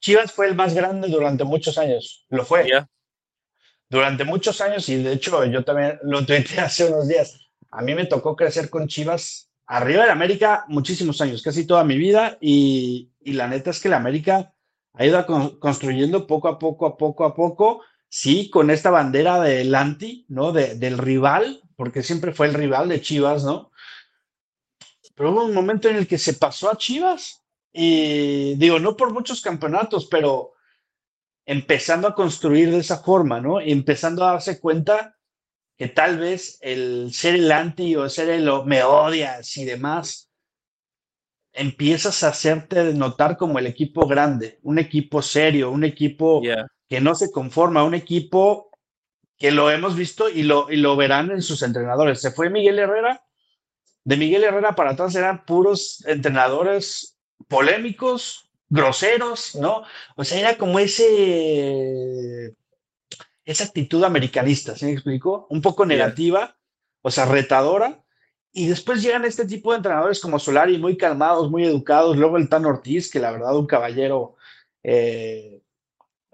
Chivas 0.00 0.32
fue 0.32 0.48
el 0.48 0.54
más 0.54 0.74
grande 0.74 1.08
durante 1.08 1.44
muchos 1.44 1.78
años, 1.78 2.26
lo 2.28 2.44
fue. 2.44 2.68
Durante 3.88 4.24
muchos 4.24 4.60
años, 4.60 4.88
y 4.88 5.02
de 5.02 5.12
hecho 5.12 5.44
yo 5.46 5.64
también 5.64 5.98
lo 6.02 6.26
tuiteé 6.26 6.60
hace 6.60 6.84
unos 6.86 7.08
días, 7.08 7.40
a 7.70 7.80
mí 7.80 7.94
me 7.94 8.06
tocó 8.06 8.36
crecer 8.36 8.68
con 8.68 8.88
Chivas 8.88 9.50
arriba 9.66 10.02
del 10.02 10.10
América 10.10 10.64
muchísimos 10.68 11.20
años, 11.20 11.42
casi 11.42 11.66
toda 11.66 11.84
mi 11.84 11.96
vida, 11.96 12.36
y, 12.40 13.10
y 13.20 13.32
la 13.32 13.48
neta 13.48 13.70
es 13.70 13.80
que 13.80 13.88
el 13.88 13.94
América 13.94 14.52
ha 14.92 15.06
ido 15.06 15.24
construyendo 15.60 16.26
poco 16.26 16.48
a 16.48 16.58
poco, 16.58 16.86
a 16.86 16.96
poco 16.96 17.24
a 17.24 17.34
poco, 17.34 17.82
sí, 18.16 18.48
con 18.48 18.70
esta 18.70 18.90
bandera 18.90 19.42
del 19.42 19.74
anti, 19.74 20.24
¿no? 20.30 20.50
del 20.50 20.96
rival, 20.96 21.60
porque 21.76 22.02
siempre 22.02 22.32
fue 22.32 22.46
el 22.46 22.54
rival 22.54 22.88
de 22.88 23.02
Chivas, 23.02 23.44
¿no? 23.44 23.70
Pero 25.14 25.32
hubo 25.32 25.44
un 25.44 25.52
momento 25.52 25.90
en 25.90 25.96
el 25.96 26.08
que 26.08 26.16
se 26.16 26.32
pasó 26.32 26.70
a 26.70 26.78
Chivas 26.78 27.44
y 27.74 28.54
digo, 28.54 28.78
no 28.78 28.96
por 28.96 29.12
muchos 29.12 29.42
campeonatos, 29.42 30.06
pero 30.06 30.54
empezando 31.44 32.08
a 32.08 32.14
construir 32.14 32.70
de 32.70 32.78
esa 32.78 33.00
forma, 33.00 33.38
¿no? 33.38 33.60
Empezando 33.60 34.24
a 34.24 34.32
darse 34.32 34.60
cuenta 34.60 35.18
que 35.76 35.88
tal 35.88 36.18
vez 36.18 36.56
el 36.62 37.12
ser 37.12 37.34
el 37.34 37.52
anti 37.52 37.96
o 37.96 38.08
ser 38.08 38.30
el 38.30 38.50
me 38.64 38.82
odias 38.82 39.54
y 39.58 39.66
demás, 39.66 40.30
empiezas 41.52 42.22
a 42.22 42.28
hacerte 42.28 42.94
notar 42.94 43.36
como 43.36 43.58
el 43.58 43.66
equipo 43.66 44.06
grande, 44.06 44.58
un 44.62 44.78
equipo 44.78 45.20
serio, 45.20 45.70
un 45.70 45.84
equipo 45.84 46.40
que 46.88 47.00
no 47.00 47.14
se 47.14 47.30
conforma, 47.30 47.84
un 47.84 47.94
equipo 47.94 48.70
que 49.38 49.50
lo 49.50 49.70
hemos 49.70 49.96
visto 49.96 50.28
y 50.28 50.42
lo, 50.42 50.70
y 50.70 50.76
lo 50.76 50.96
verán 50.96 51.30
en 51.30 51.42
sus 51.42 51.62
entrenadores. 51.62 52.20
Se 52.20 52.30
fue 52.30 52.50
Miguel 52.50 52.78
Herrera, 52.78 53.22
de 54.04 54.16
Miguel 54.16 54.44
Herrera 54.44 54.74
para 54.74 54.92
atrás 54.92 55.14
eran 55.14 55.44
puros 55.44 56.04
entrenadores 56.06 57.18
polémicos, 57.48 58.48
groseros, 58.68 59.54
¿no? 59.56 59.82
O 60.16 60.24
sea, 60.24 60.38
era 60.38 60.56
como 60.56 60.78
ese, 60.78 62.54
esa 63.44 63.64
actitud 63.64 64.02
americanista, 64.04 64.76
¿sí 64.76 64.86
me 64.86 64.92
explico? 64.92 65.46
Un 65.50 65.60
poco 65.60 65.84
negativa, 65.84 66.56
o 67.02 67.10
sea, 67.10 67.26
retadora. 67.26 68.02
Y 68.52 68.68
después 68.68 69.02
llegan 69.02 69.24
este 69.24 69.44
tipo 69.44 69.72
de 69.72 69.78
entrenadores 69.78 70.20
como 70.20 70.38
Solari, 70.38 70.78
muy 70.78 70.96
calmados, 70.96 71.50
muy 71.50 71.64
educados. 71.64 72.16
Luego 72.16 72.38
el 72.38 72.48
Tan 72.48 72.64
Ortiz, 72.64 73.10
que 73.10 73.18
la 73.18 73.30
verdad 73.30 73.56
un 73.56 73.66
caballero 73.66 74.36
eh, 74.82 75.55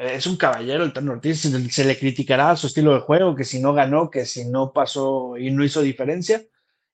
es 0.03 0.27
un 0.27 0.37
caballero 0.37 0.83
el 0.83 0.93
Tano 0.93 1.13
Ortiz, 1.13 1.41
se 1.41 1.85
le 1.85 1.99
criticará 1.99 2.57
su 2.57 2.67
estilo 2.67 2.93
de 2.95 3.01
juego, 3.01 3.37
que 3.37 3.45
si 3.45 3.61
no 3.61 3.73
ganó, 3.73 4.11
que 4.11 4.27
si 4.27 4.45
no 4.45 4.73
pasó 4.73 5.39
y 5.39 5.51
no 5.51 5.65
hizo 5.65 5.81
diferencia. 5.81 6.43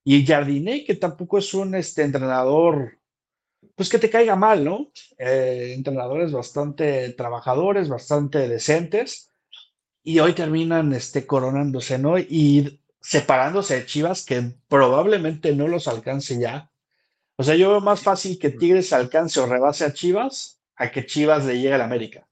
Y 0.04 0.26
Jardiné, 0.26 0.84
que 0.84 0.94
tampoco 0.94 1.38
es 1.38 1.54
un 1.54 1.74
este, 1.74 2.02
entrenador, 2.02 2.98
pues 3.74 3.88
que 3.88 3.98
te 3.98 4.10
caiga 4.10 4.36
mal, 4.36 4.64
¿no? 4.64 4.90
Eh, 5.18 5.72
entrenadores 5.74 6.32
bastante 6.32 7.10
trabajadores, 7.10 7.88
bastante 7.88 8.46
decentes, 8.46 9.32
y 10.02 10.18
hoy 10.20 10.34
terminan 10.34 10.92
este, 10.92 11.26
coronándose, 11.26 11.98
¿no? 11.98 12.18
Y 12.18 12.82
separándose 13.00 13.76
de 13.76 13.86
Chivas, 13.86 14.24
que 14.24 14.52
probablemente 14.68 15.54
no 15.54 15.66
los 15.66 15.88
alcance 15.88 16.38
ya. 16.38 16.70
O 17.36 17.42
sea, 17.42 17.54
yo 17.54 17.70
veo 17.70 17.80
más 17.80 18.02
fácil 18.02 18.38
que 18.38 18.50
Tigres 18.50 18.92
alcance 18.92 19.40
o 19.40 19.46
rebase 19.46 19.84
a 19.86 19.94
Chivas 19.94 20.60
a 20.76 20.90
que 20.90 21.06
Chivas 21.06 21.46
le 21.46 21.56
llegue 21.56 21.74
al 21.74 21.82
América. 21.82 22.27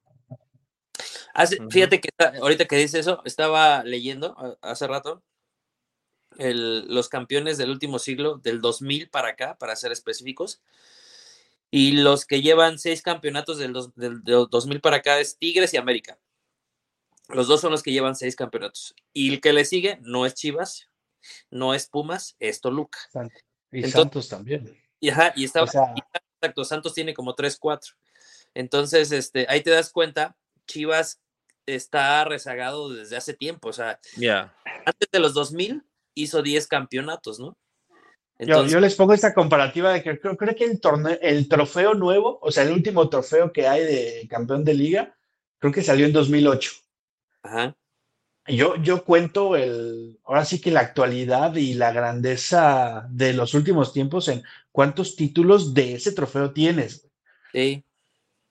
Fíjate 1.70 2.00
que 2.00 2.08
ahorita 2.40 2.66
que 2.66 2.76
dice 2.76 2.98
eso, 2.98 3.22
estaba 3.24 3.84
leyendo 3.84 4.58
hace 4.62 4.86
rato 4.86 5.22
los 6.38 7.08
campeones 7.08 7.58
del 7.58 7.70
último 7.70 7.98
siglo, 7.98 8.38
del 8.38 8.60
2000 8.60 9.08
para 9.08 9.28
acá, 9.28 9.56
para 9.58 9.76
ser 9.76 9.92
específicos. 9.92 10.60
Y 11.70 11.92
los 11.92 12.26
que 12.26 12.42
llevan 12.42 12.78
seis 12.78 13.02
campeonatos 13.02 13.58
del, 13.58 13.74
del 13.96 14.22
2000 14.22 14.80
para 14.80 14.96
acá 14.98 15.18
es 15.18 15.36
Tigres 15.36 15.74
y 15.74 15.76
América. 15.76 16.18
Los 17.28 17.48
dos 17.48 17.60
son 17.60 17.72
los 17.72 17.82
que 17.82 17.92
llevan 17.92 18.14
seis 18.14 18.36
campeonatos. 18.36 18.94
Y 19.12 19.32
el 19.32 19.40
que 19.40 19.52
le 19.52 19.64
sigue 19.64 19.98
no 20.02 20.26
es 20.26 20.34
Chivas, 20.34 20.88
no 21.50 21.74
es 21.74 21.86
Pumas, 21.88 22.36
es 22.38 22.60
Toluca. 22.60 22.98
Y 23.72 23.82
Santos 23.84 24.28
también. 24.28 24.78
Y, 25.00 25.08
y 25.08 25.44
está, 25.44 25.64
exacto, 26.40 26.64
Santos 26.64 26.94
tiene 26.94 27.14
como 27.14 27.34
tres, 27.34 27.58
cuatro. 27.58 27.94
Entonces, 28.54 29.10
este, 29.12 29.46
ahí 29.48 29.62
te 29.62 29.70
das 29.70 29.90
cuenta, 29.90 30.36
Chivas 30.66 31.20
está 31.66 32.24
rezagado 32.24 32.88
desde 32.90 33.16
hace 33.16 33.34
tiempo. 33.34 33.68
O 33.68 33.72
sea, 33.72 34.00
antes 34.84 35.08
de 35.10 35.18
los 35.18 35.34
2000 35.34 35.82
hizo 36.14 36.42
10 36.42 36.66
campeonatos, 36.66 37.38
¿no? 37.38 37.56
yo, 38.38 38.80
les 38.80 38.94
pongo 38.94 39.14
esta 39.14 39.32
comparativa 39.32 39.92
de 39.92 40.02
que 40.02 40.18
creo, 40.18 40.36
creo 40.36 40.54
que 40.54 40.64
el, 40.64 40.78
torneo, 40.78 41.18
el 41.22 41.48
trofeo 41.48 41.94
nuevo, 41.94 42.38
o 42.42 42.50
sea, 42.50 42.64
el 42.64 42.72
último 42.72 43.08
trofeo 43.08 43.50
que 43.52 43.66
hay 43.66 43.82
de 43.82 44.26
campeón 44.28 44.62
de 44.62 44.74
liga, 44.74 45.16
creo 45.58 45.72
que 45.72 45.82
salió 45.82 46.04
en 46.04 46.12
2008. 46.12 46.70
Ajá. 47.42 47.76
Yo, 48.48 48.76
yo 48.76 49.04
cuento 49.04 49.56
el, 49.56 50.20
ahora 50.24 50.44
sí 50.44 50.60
que 50.60 50.70
la 50.70 50.80
actualidad 50.80 51.56
y 51.56 51.74
la 51.74 51.92
grandeza 51.92 53.06
de 53.10 53.32
los 53.32 53.54
últimos 53.54 53.92
tiempos 53.92 54.28
en 54.28 54.42
cuántos 54.70 55.16
títulos 55.16 55.74
de 55.74 55.94
ese 55.94 56.12
trofeo 56.12 56.52
tienes. 56.52 57.08
Sí. 57.52 57.85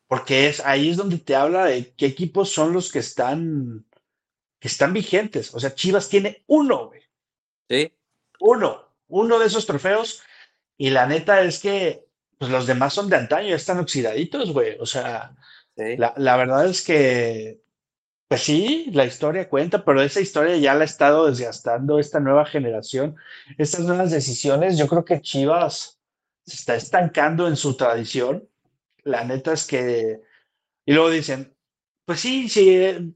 Porque 0.08 0.48
es, 0.48 0.60
ahí 0.66 0.90
es 0.90 0.98
donde 0.98 1.18
te 1.18 1.36
habla 1.36 1.66
de 1.66 1.94
qué 1.96 2.06
equipos 2.06 2.52
son 2.52 2.74
los 2.74 2.92
que 2.92 3.00
están, 3.00 3.86
que 4.60 4.68
están 4.68 4.94
vigentes. 4.94 5.54
O 5.54 5.60
sea, 5.60 5.74
Chivas 5.74 6.10
tiene 6.10 6.44
uno, 6.48 6.88
güey. 6.88 7.02
Sí. 7.70 7.92
Uno, 8.40 8.88
uno 9.08 9.40
de 9.40 9.48
esos 9.48 9.66
trofeos. 9.66 10.22
Y 10.78 10.90
la 10.90 11.08
neta 11.08 11.42
es 11.42 11.60
que 11.60 12.06
pues 12.38 12.52
los 12.52 12.68
demás 12.68 12.94
son 12.94 13.10
de 13.10 13.16
antaño, 13.16 13.50
ya 13.50 13.56
están 13.56 13.80
oxidaditos, 13.80 14.52
güey. 14.52 14.78
O 14.80 14.86
sea, 14.86 15.36
la, 15.76 16.14
la, 16.18 16.38
verdad 16.38 16.68
es 16.68 16.84
que 16.84 17.62
pues 18.28 18.42
sí, 18.42 18.90
la 18.92 19.06
historia 19.06 19.48
cuenta, 19.50 19.86
pero 19.86 20.02
esa 20.02 20.20
historia 20.20 20.58
ya 20.58 20.74
la 20.74 20.82
ha 20.82 20.86
estado 20.86 21.28
desgastando 21.28 22.00
esta 22.00 22.20
nueva 22.20 22.46
generación, 22.46 23.16
estas 23.58 23.82
nuevas 23.82 24.12
decisiones. 24.12 24.78
Yo 24.78 24.88
creo 24.88 25.06
que 25.06 25.22
Chivas 25.22 26.00
se 26.46 26.56
está 26.56 26.76
estancando 26.76 27.48
en 27.48 27.56
su 27.56 27.78
tradición. 27.78 28.50
La 29.06 29.24
neta 29.24 29.54
es 29.54 29.66
que, 29.66 30.22
y 30.86 30.94
luego 30.94 31.10
dicen, 31.10 31.56
pues 32.06 32.20
sí, 32.20 32.50
si 32.50 33.16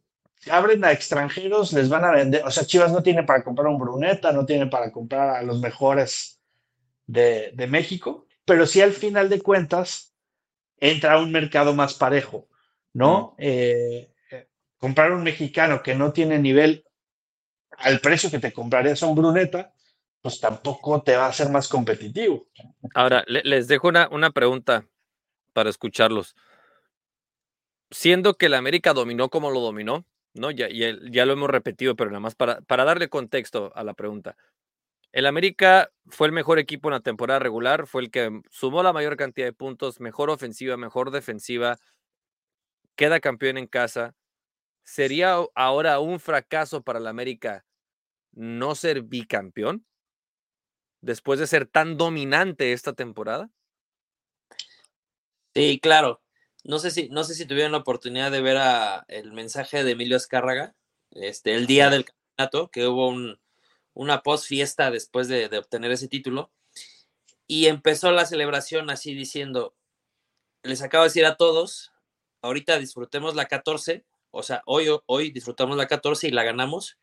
abren 0.50 0.86
a 0.86 0.92
extranjeros, 0.92 1.74
les 1.74 1.90
van 1.90 2.06
a 2.06 2.12
vender, 2.12 2.44
o 2.46 2.52
sea, 2.52 2.66
Chivas 2.66 2.92
no 2.92 3.04
tiene 3.04 3.24
para 3.24 3.44
comprar 3.44 3.68
un 3.68 3.80
Bruneta, 3.80 4.32
no 4.32 4.46
tiene 4.46 4.68
para 4.68 4.92
comprar 4.92 5.30
a 5.30 5.42
los 5.42 5.60
mejores 5.60 6.40
de, 7.08 7.68
México, 7.68 8.28
pero 8.46 8.66
sí 8.66 8.82
al 8.82 8.94
final 8.94 9.30
de 9.30 9.42
cuentas 9.42 10.14
entra 10.78 11.14
a 11.14 11.20
un 11.20 11.32
mercado 11.32 11.74
más 11.74 11.96
parejo, 11.96 12.48
¿no? 12.94 13.36
Eh, 13.40 14.14
comprar 14.78 15.12
un 15.12 15.24
mexicano 15.24 15.82
que 15.82 15.96
no 15.96 16.14
tiene 16.14 16.40
nivel 16.40 16.86
al 17.78 18.00
precio 18.00 18.32
que 18.32 18.40
te 18.40 18.54
comprarías 18.54 19.02
a 19.02 19.08
un 19.08 19.16
Bruneta, 19.16 19.74
pues 20.22 20.40
tampoco 20.40 21.02
te 21.02 21.16
va 21.16 21.28
a 21.28 21.34
ser 21.34 21.50
más 21.50 21.68
competitivo. 21.68 22.48
Ahora, 22.94 23.24
les 23.28 23.68
dejo 23.68 23.88
una, 23.88 24.08
una 24.10 24.32
pregunta 24.32 24.86
para 25.54 25.70
escucharlos. 25.70 26.36
Siendo 27.92 28.36
que 28.36 28.48
el 28.48 28.54
América 28.54 28.94
dominó 28.94 29.30
como 29.30 29.52
lo 29.52 29.62
dominó, 29.62 30.06
¿no? 30.34 30.52
Ya, 30.52 30.70
ya, 30.70 30.96
ya 31.12 31.26
lo 31.26 31.34
hemos 31.34 31.50
repetido, 31.50 31.96
pero 31.96 32.12
nada 32.12 32.20
más 32.20 32.36
para, 32.36 32.62
para 32.62 32.86
darle 32.86 33.10
contexto 33.10 33.72
a 33.76 33.84
la 33.84 33.94
pregunta. 33.94 34.36
El 35.12 35.26
América 35.26 35.92
fue 36.08 36.28
el 36.28 36.34
mejor 36.34 36.60
equipo 36.60 36.90
en 36.90 36.94
la 36.94 37.00
temporada 37.00 37.40
regular, 37.40 37.88
fue 37.88 38.04
el 38.04 38.12
que 38.12 38.42
sumó 38.52 38.84
la 38.84 38.94
mayor 38.94 39.18
cantidad 39.18 39.48
de 39.48 39.54
puntos, 39.54 40.00
mejor 40.00 40.30
ofensiva, 40.30 40.78
mejor 40.78 41.10
defensiva, 41.10 41.80
queda 42.96 43.20
campeón 43.20 43.58
en 43.58 43.66
casa, 43.66 44.16
¿Sería 44.90 45.36
ahora 45.54 46.00
un 46.00 46.20
fracaso 46.20 46.82
para 46.82 46.98
el 46.98 47.06
América 47.06 47.64
no 48.32 48.74
ser 48.74 49.04
bicampeón? 49.04 49.86
Después 51.02 51.40
de 51.40 51.46
ser 51.46 51.68
tan 51.68 51.96
dominante 51.96 52.74
esta 52.74 52.94
temporada. 52.94 53.52
Sí, 55.60 55.80
claro. 55.80 56.22
No 56.64 56.80
sé 56.80 56.92
si, 56.92 57.10
no 57.10 57.24
sé 57.24 57.36
si 57.36 57.46
tuvieron 57.46 57.72
la 57.72 57.80
oportunidad 57.80 58.32
de 58.32 58.42
ver 58.42 58.58
a 58.58 59.06
el 59.08 59.32
mensaje 59.32 59.84
de 59.84 59.92
Emilio 59.92 60.18
Escárraga, 60.18 60.76
este, 61.12 61.56
el 61.56 61.68
día 61.68 61.90
del 61.90 62.06
campeonato, 62.06 62.70
que 62.70 62.88
hubo 62.88 63.08
un, 63.08 63.40
una 63.94 64.22
post 64.22 64.46
fiesta 64.46 64.92
después 64.92 65.28
de, 65.28 65.50
de 65.50 65.58
obtener 65.58 65.92
ese 65.92 66.08
título. 66.08 66.52
Y 67.48 67.68
empezó 67.68 68.12
la 68.12 68.26
celebración 68.26 68.90
así 68.90 69.14
diciendo, 69.14 69.76
les 70.64 70.82
acabo 70.82 71.04
de 71.04 71.10
decir 71.10 71.26
a 71.26 71.38
todos, 71.38 71.92
ahorita 72.42 72.78
disfrutemos 72.78 73.36
la 73.36 73.46
14 73.46 74.06
o 74.32 74.44
sea, 74.44 74.62
hoy, 74.66 74.88
hoy 75.06 75.32
disfrutamos 75.32 75.78
la 75.78 75.88
14 75.88 76.28
y 76.28 76.32
la 76.32 76.44
ganamos, 76.44 76.98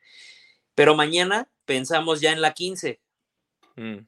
pero 0.75 0.95
mañana 0.95 1.51
pensamos 1.65 2.21
ya 2.21 2.33
en 2.33 2.41
la 2.41 2.53
15. 2.53 3.01
Mm. 3.77 3.99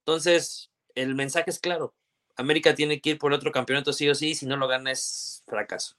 Entonces, 0.00 0.70
el 0.94 1.14
mensaje 1.14 1.50
es 1.50 1.60
claro. 1.60 1.94
América 2.36 2.74
tiene 2.74 3.00
que 3.00 3.10
ir 3.10 3.18
por 3.18 3.32
otro 3.32 3.52
campeonato 3.52 3.92
sí 3.92 4.08
o 4.08 4.14
sí, 4.14 4.34
si 4.34 4.46
no 4.46 4.56
lo 4.56 4.68
gana 4.68 4.90
es 4.90 5.42
fracaso. 5.46 5.96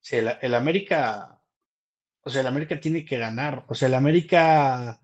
Sí, 0.00 0.16
el, 0.16 0.54
América, 0.54 1.40
o 2.22 2.30
sea, 2.30 2.40
el 2.40 2.46
América 2.46 2.80
tiene 2.80 3.04
que 3.04 3.18
ganar. 3.18 3.64
O 3.68 3.74
sea, 3.74 3.88
el 3.88 3.94
América, 3.94 5.00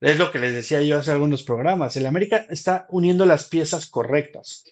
es 0.00 0.18
lo 0.18 0.32
que 0.32 0.40
les 0.40 0.52
decía 0.52 0.82
yo 0.82 0.98
hace 0.98 1.12
algunos 1.12 1.42
programas, 1.42 1.96
el 1.96 2.06
América 2.06 2.44
está 2.50 2.86
uniendo 2.90 3.24
las 3.24 3.44
piezas 3.48 3.86
correctas. 3.86 4.64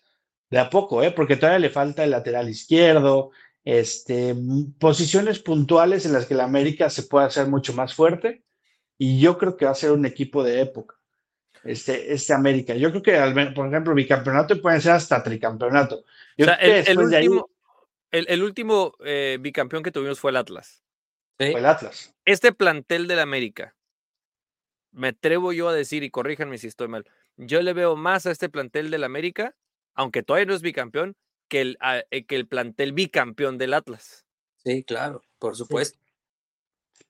De 0.50 0.58
a 0.58 0.70
poco, 0.70 1.02
¿eh? 1.02 1.10
porque 1.10 1.36
todavía 1.36 1.58
le 1.58 1.70
falta 1.70 2.04
el 2.04 2.10
lateral 2.10 2.48
izquierdo, 2.48 3.30
este, 3.64 4.34
posiciones 4.78 5.38
puntuales 5.38 6.04
en 6.04 6.12
las 6.12 6.26
que 6.26 6.34
la 6.34 6.44
América 6.44 6.90
se 6.90 7.04
puede 7.04 7.26
hacer 7.26 7.46
mucho 7.48 7.72
más 7.72 7.94
fuerte 7.94 8.44
y 8.98 9.20
yo 9.20 9.38
creo 9.38 9.56
que 9.56 9.64
va 9.64 9.70
a 9.70 9.76
ser 9.76 9.92
un 9.92 10.06
equipo 10.06 10.44
de 10.44 10.60
época. 10.60 10.96
Este, 11.64 12.12
este 12.12 12.34
América. 12.34 12.74
Yo 12.74 12.90
creo 12.90 13.02
que, 13.02 13.52
por 13.54 13.68
ejemplo, 13.68 13.94
bicampeonato 13.94 14.60
puede 14.60 14.80
ser 14.80 14.92
hasta 14.92 15.22
tricampeonato. 15.22 16.04
el, 16.36 16.98
último, 16.98 17.50
el, 18.10 18.42
último 18.42 18.94
eh, 19.04 19.38
bicampeón 19.40 19.82
que 19.82 19.90
tuvimos 19.90 20.20
fue 20.20 20.30
el 20.30 20.36
Atlas. 20.36 20.84
Fue 21.38 21.52
el 21.52 21.66
Atlas. 21.66 22.14
Este 22.24 22.52
plantel 22.52 23.06
del 23.06 23.18
América, 23.18 23.74
me 24.92 25.08
atrevo 25.08 25.52
yo 25.52 25.68
a 25.68 25.74
decir, 25.74 26.02
y 26.02 26.10
corríjanme 26.10 26.58
si 26.58 26.66
estoy 26.66 26.88
mal, 26.88 27.06
yo 27.36 27.62
le 27.62 27.72
veo 27.72 27.96
más 27.96 28.26
a 28.26 28.30
este 28.30 28.48
plantel 28.48 28.90
del 28.90 29.04
América, 29.04 29.54
aunque 29.94 30.22
todavía 30.22 30.46
no 30.46 30.54
es 30.54 30.62
bicampeón, 30.62 31.16
que 31.48 31.60
el, 31.62 31.78
eh, 32.10 32.24
que 32.24 32.36
el 32.36 32.46
plantel 32.46 32.92
bicampeón 32.92 33.58
del 33.58 33.74
Atlas. 33.74 34.24
Sí, 34.64 34.84
claro, 34.84 35.22
por 35.38 35.56
supuesto. 35.56 35.98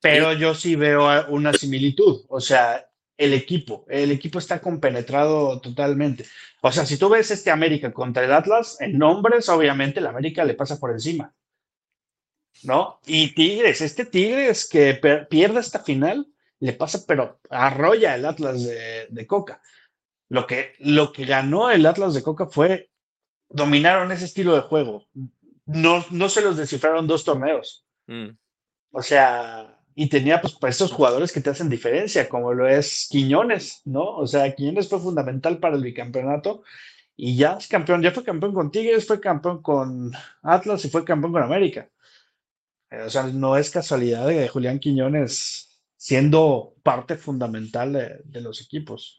Pero 0.00 0.32
yo 0.32 0.54
sí 0.54 0.76
veo 0.76 1.26
una 1.28 1.52
similitud, 1.52 2.24
o 2.28 2.40
sea, 2.40 2.90
el 3.16 3.32
equipo, 3.32 3.84
el 3.88 4.10
equipo 4.10 4.38
está 4.38 4.60
compenetrado 4.60 5.60
totalmente. 5.60 6.26
O 6.60 6.72
sea, 6.72 6.84
si 6.84 6.96
tú 6.96 7.08
ves 7.08 7.30
este 7.30 7.50
América 7.50 7.92
contra 7.92 8.24
el 8.24 8.32
Atlas, 8.32 8.80
en 8.80 8.98
nombres, 8.98 9.48
obviamente, 9.48 10.00
el 10.00 10.06
América 10.06 10.44
le 10.44 10.54
pasa 10.54 10.78
por 10.78 10.90
encima. 10.90 11.32
¿No? 12.62 13.00
Y 13.06 13.34
Tigres, 13.34 13.80
este 13.80 14.06
Tigres 14.06 14.68
que 14.68 14.94
pierde 15.28 15.60
esta 15.60 15.80
final, 15.80 16.26
le 16.60 16.72
pasa, 16.72 17.04
pero 17.06 17.40
arrolla 17.50 18.14
el 18.14 18.24
Atlas 18.24 18.64
de, 18.64 19.06
de 19.10 19.26
Coca. 19.26 19.60
Lo 20.28 20.46
que, 20.46 20.74
lo 20.78 21.12
que 21.12 21.26
ganó 21.26 21.70
el 21.70 21.84
Atlas 21.84 22.14
de 22.14 22.22
Coca 22.22 22.46
fue 22.46 22.90
dominaron 23.48 24.10
ese 24.12 24.24
estilo 24.24 24.54
de 24.54 24.62
juego. 24.62 25.06
No, 25.66 26.04
no 26.10 26.28
se 26.28 26.42
los 26.42 26.56
descifraron 26.56 27.06
dos 27.06 27.24
torneos. 27.24 27.86
Mm. 28.06 28.30
O 28.92 29.02
sea, 29.02 29.73
y 29.94 30.08
tenía 30.08 30.40
pues 30.40 30.54
para 30.54 30.70
estos 30.70 30.92
jugadores 30.92 31.32
que 31.32 31.40
te 31.40 31.50
hacen 31.50 31.68
diferencia, 31.68 32.28
como 32.28 32.52
lo 32.52 32.68
es 32.68 33.08
Quiñones, 33.10 33.82
¿no? 33.84 34.16
O 34.16 34.26
sea, 34.26 34.54
Quiñones 34.54 34.88
fue 34.88 34.98
fundamental 35.00 35.58
para 35.58 35.76
el 35.76 35.82
bicampeonato 35.82 36.62
y 37.16 37.36
ya 37.36 37.54
es 37.54 37.68
campeón, 37.68 38.02
ya 38.02 38.10
fue 38.10 38.24
campeón 38.24 38.54
con 38.54 38.70
Tigres, 38.70 39.06
fue 39.06 39.20
campeón 39.20 39.62
con 39.62 40.12
Atlas 40.42 40.84
y 40.84 40.90
fue 40.90 41.04
campeón 41.04 41.32
con 41.32 41.42
América. 41.42 41.88
Eh, 42.90 43.02
o 43.02 43.10
sea, 43.10 43.24
no 43.24 43.56
es 43.56 43.70
casualidad 43.70 44.26
de 44.26 44.48
Julián 44.48 44.80
Quiñones 44.80 45.80
siendo 45.96 46.74
parte 46.82 47.16
fundamental 47.16 48.22
de, 48.24 48.40
los 48.40 48.60
equipos. 48.60 49.16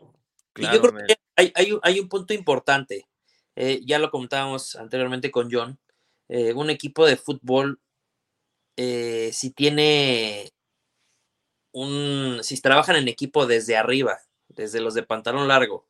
y 0.56 0.64
yo 0.64 0.82
creo 0.82 0.94
que 1.08 1.16
hay, 1.36 1.52
hay 1.82 2.00
un 2.00 2.10
punto 2.10 2.34
importante. 2.34 3.08
Eh, 3.56 3.82
ya 3.86 4.00
lo 4.00 4.12
comentábamos 4.12 4.76
anteriormente 4.76 5.32
con 5.32 5.50
John, 5.52 5.80
eh, 6.28 6.54
un 6.54 6.70
equipo 6.70 7.06
de 7.06 7.16
fútbol, 7.16 7.80
eh, 8.76 9.32
si 9.34 9.52
tiene 9.52 10.52
un, 11.76 12.40
si 12.42 12.60
trabajan 12.62 12.96
en 12.96 13.10
equipo 13.10 13.46
desde 13.46 13.76
arriba, 13.76 14.20
desde 14.48 14.80
los 14.80 14.94
de 14.94 15.04
pantalón 15.04 15.48
largo 15.48 15.86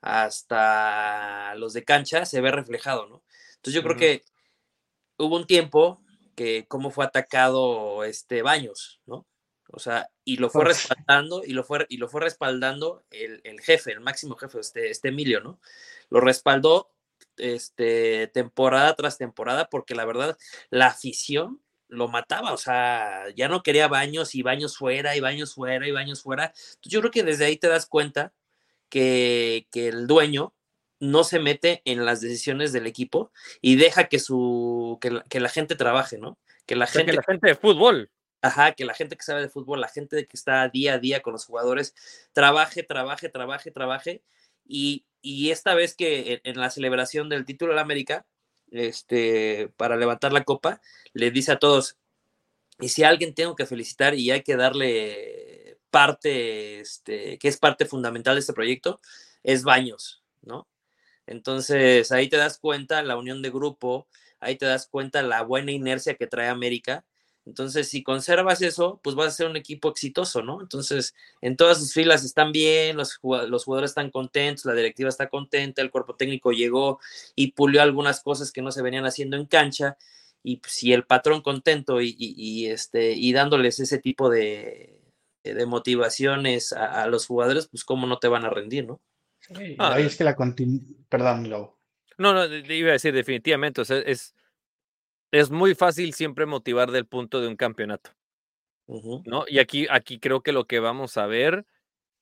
hasta 0.00 1.54
los 1.56 1.74
de 1.74 1.84
cancha, 1.84 2.24
se 2.24 2.40
ve 2.40 2.50
reflejado, 2.50 3.06
¿no? 3.08 3.22
Entonces 3.56 3.74
yo 3.74 3.82
creo 3.82 3.96
que 3.96 4.22
hubo 5.18 5.36
un 5.36 5.46
tiempo 5.46 6.00
que 6.34 6.66
cómo 6.66 6.90
fue 6.90 7.04
atacado 7.04 8.04
este 8.04 8.42
Baños, 8.42 9.00
¿no? 9.06 9.26
O 9.70 9.80
sea, 9.80 10.08
y 10.24 10.38
lo 10.38 10.48
fue 10.48 10.64
respaldando, 10.64 11.42
y 11.44 11.52
lo 11.52 11.62
fue, 11.62 11.84
y 11.90 11.98
lo 11.98 12.08
fue 12.08 12.22
respaldando 12.22 13.02
el, 13.10 13.60
jefe, 13.60 13.92
el 13.92 14.00
máximo 14.00 14.34
jefe, 14.36 14.60
este, 14.60 14.88
este 14.88 15.08
Emilio, 15.08 15.40
¿no? 15.40 15.60
Lo 16.08 16.20
respaldó 16.20 16.90
este, 17.36 18.28
temporada 18.28 18.94
tras 18.94 19.18
temporada, 19.18 19.68
porque 19.68 19.94
la 19.94 20.06
verdad, 20.06 20.38
la 20.70 20.86
afición 20.86 21.60
lo 21.88 22.08
mataba, 22.08 22.52
o 22.52 22.58
sea, 22.58 23.26
ya 23.34 23.48
no 23.48 23.62
quería 23.62 23.88
baños 23.88 24.34
y 24.34 24.42
baños 24.42 24.76
fuera 24.76 25.16
y 25.16 25.20
baños 25.20 25.54
fuera 25.54 25.86
y 25.86 25.90
baños 25.90 26.22
fuera. 26.22 26.44
Entonces 26.44 26.92
yo 26.92 27.00
creo 27.00 27.10
que 27.10 27.22
desde 27.22 27.46
ahí 27.46 27.56
te 27.56 27.68
das 27.68 27.86
cuenta 27.86 28.32
que, 28.88 29.66
el 29.74 30.06
dueño 30.06 30.54
no 31.00 31.24
se 31.24 31.38
mete 31.40 31.82
en 31.84 32.04
las 32.04 32.20
decisiones 32.20 32.72
del 32.72 32.86
equipo 32.86 33.32
y 33.60 33.76
deja 33.76 34.08
que 34.08 34.18
su 34.18 34.98
que 35.00 35.40
la, 35.40 35.48
gente 35.48 35.76
trabaje, 35.76 36.18
¿no? 36.18 36.38
Que 36.66 36.76
la 36.76 36.86
gente 36.86 37.12
que 37.12 37.16
la 37.16 37.22
gente 37.22 37.48
de 37.48 37.54
fútbol 37.54 38.10
Ajá, 38.40 38.72
que 38.72 38.84
la 38.84 38.94
gente 38.94 39.16
que 39.16 39.22
sabe 39.22 39.40
de 39.42 39.48
fútbol, 39.48 39.80
la 39.80 39.88
gente 39.88 40.26
que 40.26 40.36
está 40.36 40.68
día 40.68 40.94
a 40.94 40.98
día 40.98 41.22
con 41.22 41.32
los 41.32 41.44
jugadores, 41.44 41.94
trabaje, 42.32 42.84
trabaje, 42.84 43.28
trabaje, 43.28 43.70
trabaje. 43.72 44.22
Y, 44.64 45.04
esta 45.50 45.74
vez 45.74 45.94
que 45.96 46.40
en, 46.44 46.60
la 46.60 46.70
celebración 46.70 47.28
del 47.28 47.44
título 47.44 47.72
de 47.72 47.76
la 47.76 47.82
América, 47.82 48.26
este, 48.72 49.70
para 49.76 49.96
levantar 49.96 50.32
la 50.32 50.44
copa, 50.44 50.80
le 51.12 51.30
dice 51.30 51.52
a 51.52 51.58
todos, 51.58 51.96
y 52.80 52.88
si 52.88 53.02
alguien 53.02 53.34
tengo 53.34 53.56
que 53.56 53.66
felicitar 53.66 54.14
y 54.14 54.30
hay 54.30 54.42
que 54.42 54.56
darle 54.56 55.78
parte, 55.90 56.80
este, 56.80 57.38
que 57.38 57.48
es 57.48 57.56
parte 57.56 57.86
fundamental 57.86 58.34
de 58.36 58.40
este 58.40 58.52
proyecto, 58.52 59.00
es 59.42 59.64
Baños, 59.64 60.22
¿no? 60.42 60.68
Entonces 61.26 62.12
ahí 62.12 62.28
te 62.28 62.36
das 62.36 62.58
cuenta 62.58 63.02
la 63.02 63.16
unión 63.16 63.42
de 63.42 63.50
grupo, 63.50 64.06
ahí 64.40 64.56
te 64.56 64.66
das 64.66 64.86
cuenta 64.86 65.22
la 65.22 65.42
buena 65.42 65.72
inercia 65.72 66.14
que 66.14 66.26
trae 66.26 66.48
América 66.48 67.04
entonces, 67.48 67.88
si 67.88 68.02
conservas 68.02 68.60
eso, 68.60 69.00
pues 69.02 69.16
vas 69.16 69.28
a 69.28 69.30
ser 69.30 69.46
un 69.46 69.56
equipo 69.56 69.88
exitoso, 69.88 70.42
¿no? 70.42 70.60
Entonces, 70.60 71.14
en 71.40 71.56
todas 71.56 71.78
sus 71.78 71.94
filas 71.94 72.22
están 72.22 72.52
bien, 72.52 72.96
los, 72.96 73.16
jugadores 73.16 73.90
están 73.90 74.10
contentos, 74.10 74.66
la 74.66 74.74
directiva 74.74 75.08
está 75.08 75.30
contenta, 75.30 75.80
el 75.80 75.90
cuerpo 75.90 76.14
técnico 76.14 76.52
llegó 76.52 77.00
y 77.34 77.52
pulió 77.52 77.80
algunas 77.80 78.20
cosas 78.20 78.52
que 78.52 78.60
no 78.60 78.70
se 78.70 78.82
venían 78.82 79.06
haciendo 79.06 79.38
en 79.38 79.46
cancha. 79.46 79.96
Y 80.42 80.58
pues, 80.58 80.74
si 80.74 80.92
el 80.92 81.04
patrón 81.04 81.40
contento 81.40 82.02
y, 82.02 82.66
este, 82.66 83.12
y 83.12 83.32
dándoles 83.32 83.80
ese 83.80 83.98
tipo 83.98 84.28
de, 84.28 85.00
de 85.42 85.66
motivaciones 85.66 86.74
a, 86.74 87.06
los 87.06 87.26
jugadores, 87.26 87.68
pues 87.68 87.82
cómo 87.82 88.06
no 88.06 88.18
te 88.18 88.28
van 88.28 88.44
a 88.44 88.50
rendir, 88.50 88.86
¿no? 88.86 89.00
ahí 89.78 90.04
es 90.04 90.16
que 90.16 90.24
la 90.24 90.36
Perdón, 91.08 91.48
Lobo. 91.48 91.78
No, 92.18 92.34
no, 92.34 92.44
iba 92.44 92.90
a 92.90 92.92
decir 92.92 93.14
definitivamente, 93.14 93.80
o 93.80 93.84
sea, 93.86 93.98
es 93.98 94.34
es 95.32 95.50
muy 95.50 95.74
fácil 95.74 96.14
siempre 96.14 96.46
motivar 96.46 96.90
del 96.90 97.06
punto 97.06 97.40
de 97.40 97.48
un 97.48 97.56
campeonato. 97.56 98.12
¿no? 99.24 99.44
Y 99.48 99.58
aquí, 99.58 99.86
aquí 99.90 100.18
creo 100.18 100.42
que 100.42 100.52
lo 100.52 100.66
que 100.66 100.80
vamos 100.80 101.16
a 101.16 101.26
ver 101.26 101.66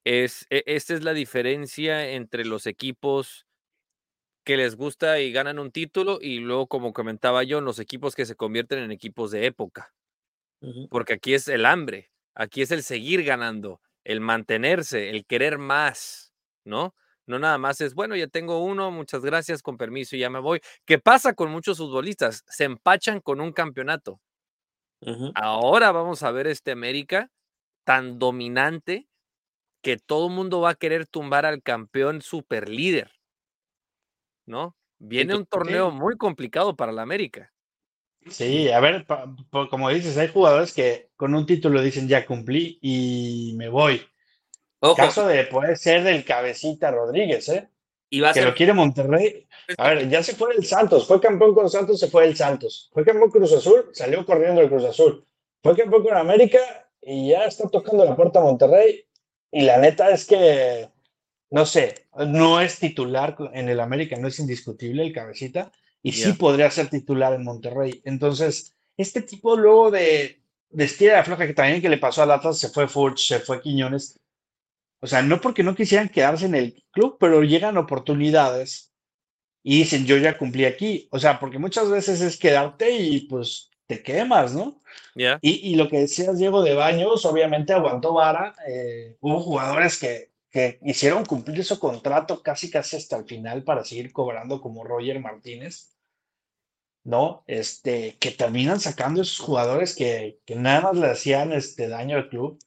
es, 0.04 0.46
e, 0.50 0.64
esta 0.66 0.94
es 0.94 1.04
la 1.04 1.14
diferencia 1.14 2.10
entre 2.10 2.44
los 2.46 2.66
equipos 2.66 3.46
que 4.44 4.56
les 4.56 4.76
gusta 4.76 5.20
y 5.20 5.32
ganan 5.32 5.58
un 5.58 5.72
título 5.72 6.18
y 6.20 6.38
luego, 6.38 6.68
como 6.68 6.92
comentaba 6.92 7.42
yo, 7.42 7.60
los 7.60 7.78
equipos 7.80 8.14
que 8.14 8.26
se 8.26 8.36
convierten 8.36 8.78
en 8.78 8.92
equipos 8.92 9.30
de 9.32 9.46
época. 9.46 9.92
Porque 10.88 11.14
aquí 11.14 11.34
es 11.34 11.48
el 11.48 11.66
hambre, 11.66 12.10
aquí 12.34 12.62
es 12.62 12.70
el 12.70 12.82
seguir 12.82 13.25
ganando, 13.25 13.80
el 14.04 14.20
mantenerse, 14.20 15.10
el 15.10 15.26
querer 15.26 15.58
más, 15.58 16.32
¿no? 16.64 16.94
No 17.26 17.38
nada 17.38 17.59
más 17.59 17.80
es, 17.80 17.95
bueno, 17.95 18.14
ya 18.14 18.28
tengo 18.28 18.64
uno, 18.64 18.90
muchas 18.90 19.23
gracias, 19.23 19.62
con 19.62 19.76
permiso 19.76 20.15
y 20.15 20.21
ya 20.21 20.30
me 20.30 20.39
voy. 20.39 20.60
¿Qué 20.84 20.99
pasa 20.99 21.34
con 21.34 21.50
muchos 21.50 21.78
futbolistas? 21.78 22.45
Se 22.47 22.65
empachan 22.65 23.21
con 23.21 23.41
un 23.41 23.52
campeonato. 23.52 24.21
Ahora 25.34 25.93
vamos 25.93 26.23
a 26.23 26.30
ver 26.30 26.47
este 26.47 26.73
América 26.73 27.30
tan 27.84 28.19
dominante 28.19 29.08
que 29.82 29.99
todo 29.99 30.28
el 30.28 30.34
mundo 30.34 30.60
va 30.60 30.71
a 30.71 30.75
querer 30.75 31.06
tumbar 31.06 31.47
al 31.47 31.62
campeón 31.62 32.23
super 32.23 32.69
líder. 32.69 33.10
¿No? 34.47 34.76
Viene 34.99 35.36
un 35.36 35.47
torneo 35.47 35.91
muy 35.91 36.17
complicado 36.17 36.76
para 36.76 36.93
la 36.93 37.02
América. 37.02 37.52
Sí, 38.28 38.71
a 38.71 38.80
ver, 38.80 39.06
como 39.71 39.91
dices, 39.91 40.17
hay 40.17 40.28
jugadores 40.28 40.73
que 40.73 41.10
con 41.17 41.34
un 41.34 41.47
título 41.47 41.82
dicen 41.82 42.08
ya 42.08 42.26
cumplí 42.26 42.78
y 42.80 43.54
me 43.56 43.69
voy. 43.69 44.02
Caso 44.94 45.26
de 45.26 45.44
puede 45.44 45.76
ser 45.76 46.04
del 46.04 46.25
cabecita 46.25 46.90
Rodríguez, 46.90 47.49
¿eh? 47.49 47.68
que 48.10 48.42
lo 48.42 48.54
quiere 48.54 48.72
Monterrey. 48.72 49.46
A 49.78 49.90
ver, 49.90 50.08
ya 50.08 50.22
se 50.22 50.34
fue 50.34 50.54
el 50.54 50.64
Santos, 50.64 51.06
fue 51.06 51.20
campeón 51.20 51.54
con 51.54 51.68
Santos, 51.68 51.99
se 51.99 52.08
fue 52.08 52.25
el 52.25 52.36
Santos. 52.36 52.90
Fue 52.92 53.04
campeón 53.04 53.30
Cruz 53.30 53.52
Azul, 53.52 53.90
salió 53.92 54.25
corriendo 54.25 54.60
el 54.60 54.68
Cruz 54.68 54.84
Azul. 54.84 55.26
Fue 55.62 55.76
campeón 55.76 56.04
con 56.04 56.16
América 56.16 56.60
y 57.02 57.30
ya 57.30 57.44
está 57.44 57.68
tocando 57.68 58.04
la 58.04 58.14
puerta 58.14 58.38
a 58.38 58.42
Monterrey. 58.42 59.04
Y 59.50 59.62
la 59.62 59.78
neta 59.78 60.10
es 60.10 60.26
que, 60.26 60.88
no 61.50 61.66
sé, 61.66 62.06
no 62.26 62.60
es 62.60 62.78
titular 62.78 63.36
en 63.52 63.68
el 63.68 63.80
América, 63.80 64.16
no 64.16 64.28
es 64.28 64.38
indiscutible 64.38 65.02
el 65.02 65.12
cabecita. 65.12 65.72
Y 66.02 66.12
sí 66.12 66.34
podría 66.34 66.70
ser 66.70 66.88
titular 66.88 67.32
en 67.32 67.42
Monterrey. 67.42 68.00
Entonces, 68.04 68.76
este 68.96 69.22
tipo 69.22 69.56
luego 69.56 69.90
de, 69.90 70.40
de 70.70 70.84
estira 70.84 71.16
de 71.16 71.25
floja 71.25 71.49
que 71.49 71.54
también 71.54 71.82
que 71.82 71.88
le 71.88 71.99
pasó 71.99 72.22
al 72.22 72.30
Atlas, 72.30 72.58
se 72.58 72.68
fue 72.68 72.86
Furch, 72.86 73.26
se 73.26 73.40
fue 73.40 73.60
Quiñones 73.60 74.20
o 75.00 75.06
sea, 75.06 75.23
no 75.23 75.41
porque 75.41 75.63
no 75.63 75.75
quisieran 75.75 76.09
quedarse 76.09 76.47
en 76.47 76.54
el 76.54 76.85
club, 76.91 77.17
pero 77.21 77.43
llegan 77.43 77.76
oportunidades 77.76 78.93
y 79.63 79.78
dicen, 79.78 80.06
yo 80.06 80.17
ya 80.17 80.39
cumplí 80.39 80.65
aquí. 80.65 81.09
O 81.11 81.19
sea, 81.19 81.41
porque 81.41 81.59
muchas 81.59 81.91
veces 81.91 82.21
es 82.21 82.39
quedarte 82.39 82.91
y 82.93 83.23
pues 83.23 83.71
te 83.87 84.02
quemas, 84.02 84.54
¿no? 84.54 84.80
Y, 85.43 85.76
lo 85.76 85.89
que 85.89 86.00
decías, 86.00 86.39
Diego, 86.39 86.63
de 86.63 86.75
Baños, 86.75 87.25
obviamente 87.25 87.73
aguantó 87.73 88.15
vara. 88.15 88.54
Eh, 88.69 89.17
hubo 89.21 89.41
jugadores 89.41 89.99
que, 89.99 90.32
que 90.50 90.78
hicieron 90.82 91.25
cumplir 91.25 91.65
su 91.65 91.78
contrato 91.78 92.43
casi 92.43 92.71
casi 92.71 92.97
hasta 92.97 93.17
el 93.17 93.25
final 93.25 93.65
para 93.65 93.85
seguir 93.85 94.13
cobrando 94.13 94.61
como 94.61 94.85
Roger 94.85 95.21
Martínez. 95.21 95.97
¿no? 97.06 97.45
Este, 97.47 98.17
que 98.19 98.32
terminan 98.32 98.80
sacando 98.80 99.23
esos 99.23 99.39
jugadores 99.39 99.95
que, 99.95 100.41
que 100.45 100.56
nada 100.56 100.80
más 100.80 100.97
le 100.97 101.06
hacían 101.06 101.52
este 101.52 101.89
daño 101.89 102.17
al 102.17 102.28
club. 102.28 102.59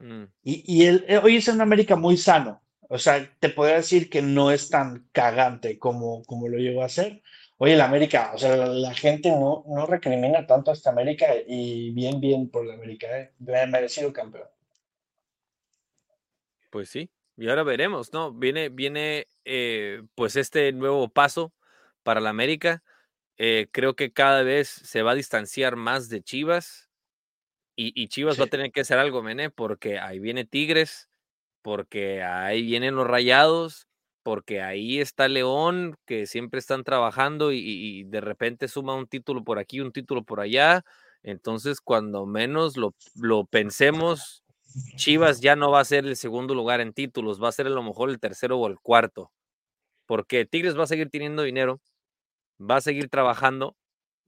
Mm. 0.00 0.24
Y, 0.42 0.84
el, 0.86 1.04
eh, 1.08 1.18
hoy 1.18 1.36
es 1.36 1.48
un 1.48 1.60
América 1.60 1.96
muy 1.96 2.16
sano. 2.16 2.62
O 2.88 2.98
sea, 2.98 3.30
te 3.38 3.50
podría 3.50 3.76
decir 3.76 4.10
que 4.10 4.20
no 4.20 4.50
es 4.50 4.68
tan 4.68 5.08
cagante 5.12 5.78
como, 5.78 6.24
como 6.24 6.48
lo 6.48 6.58
llegó 6.58 6.82
a 6.82 6.88
ser. 6.88 7.22
Hoy 7.58 7.72
el 7.72 7.80
América, 7.80 8.32
o 8.34 8.38
sea, 8.38 8.56
la, 8.56 8.94
gente 8.94 9.30
no, 9.30 9.64
no 9.68 9.86
recrimina 9.86 10.46
tanto 10.46 10.70
a 10.70 10.74
esta 10.74 10.90
América 10.90 11.26
y 11.46 11.90
bien, 11.92 12.18
bien 12.20 12.48
por 12.50 12.66
la 12.66 12.74
América, 12.74 13.06
¿eh? 13.18 13.32
merecido 13.38 14.12
campeón. 14.12 14.48
Pues 16.70 16.88
sí, 16.88 17.10
y 17.36 17.48
ahora 17.48 17.62
veremos, 17.62 18.12
¿no? 18.12 18.32
Viene, 18.32 18.68
viene 18.68 19.26
eh, 19.44 20.02
pues 20.14 20.36
este 20.36 20.72
nuevo 20.72 21.08
paso 21.08 21.54
para 22.02 22.20
la 22.20 22.30
América. 22.30 22.82
Eh, 23.38 23.68
creo 23.72 23.96
que 23.96 24.12
cada 24.12 24.42
vez 24.42 24.68
se 24.68 25.02
va 25.02 25.12
a 25.12 25.14
distanciar 25.14 25.76
más 25.76 26.10
de 26.10 26.22
Chivas. 26.22 26.89
Y, 27.82 28.08
Chivas 28.08 28.38
va 28.38 28.44
a 28.44 28.48
tener 28.48 28.72
que 28.72 28.82
hacer 28.82 28.98
algo, 28.98 29.22
Mene, 29.22 29.48
porque 29.48 29.98
ahí 29.98 30.18
viene 30.18 30.44
Tigres, 30.44 31.08
porque 31.62 32.22
ahí 32.22 32.62
vienen 32.62 32.94
los 32.94 33.06
Rayados, 33.06 33.86
porque 34.22 34.60
ahí 34.60 35.00
está 35.00 35.28
León, 35.28 35.96
que 36.04 36.26
siempre 36.26 36.60
están 36.60 36.84
trabajando 36.84 37.52
y, 37.52 38.04
de 38.04 38.20
repente 38.20 38.68
suma 38.68 38.94
un 38.94 39.06
título 39.06 39.44
por 39.44 39.58
aquí, 39.58 39.80
un 39.80 39.92
título 39.92 40.24
por 40.24 40.40
allá. 40.40 40.84
Entonces, 41.22 41.80
cuando 41.80 42.26
menos 42.26 42.76
lo, 42.76 42.94
lo, 43.14 43.46
pensemos, 43.46 44.44
Chivas 44.96 45.40
ya 45.40 45.56
no 45.56 45.70
va 45.70 45.80
a 45.80 45.84
ser 45.86 46.04
el 46.04 46.16
segundo 46.16 46.54
lugar 46.54 46.82
en 46.82 46.92
títulos, 46.92 47.42
va 47.42 47.48
a 47.48 47.52
ser 47.52 47.66
a 47.66 47.70
lo 47.70 47.82
mejor 47.82 48.10
el 48.10 48.20
tercero 48.20 48.58
o 48.58 48.66
el 48.68 48.78
cuarto, 48.78 49.32
porque 50.04 50.44
Tigres 50.44 50.78
va 50.78 50.84
a 50.84 50.86
seguir 50.86 51.08
teniendo 51.08 51.44
dinero, 51.44 51.80
va 52.60 52.76
a 52.76 52.80
seguir 52.82 53.08
trabajando 53.08 53.74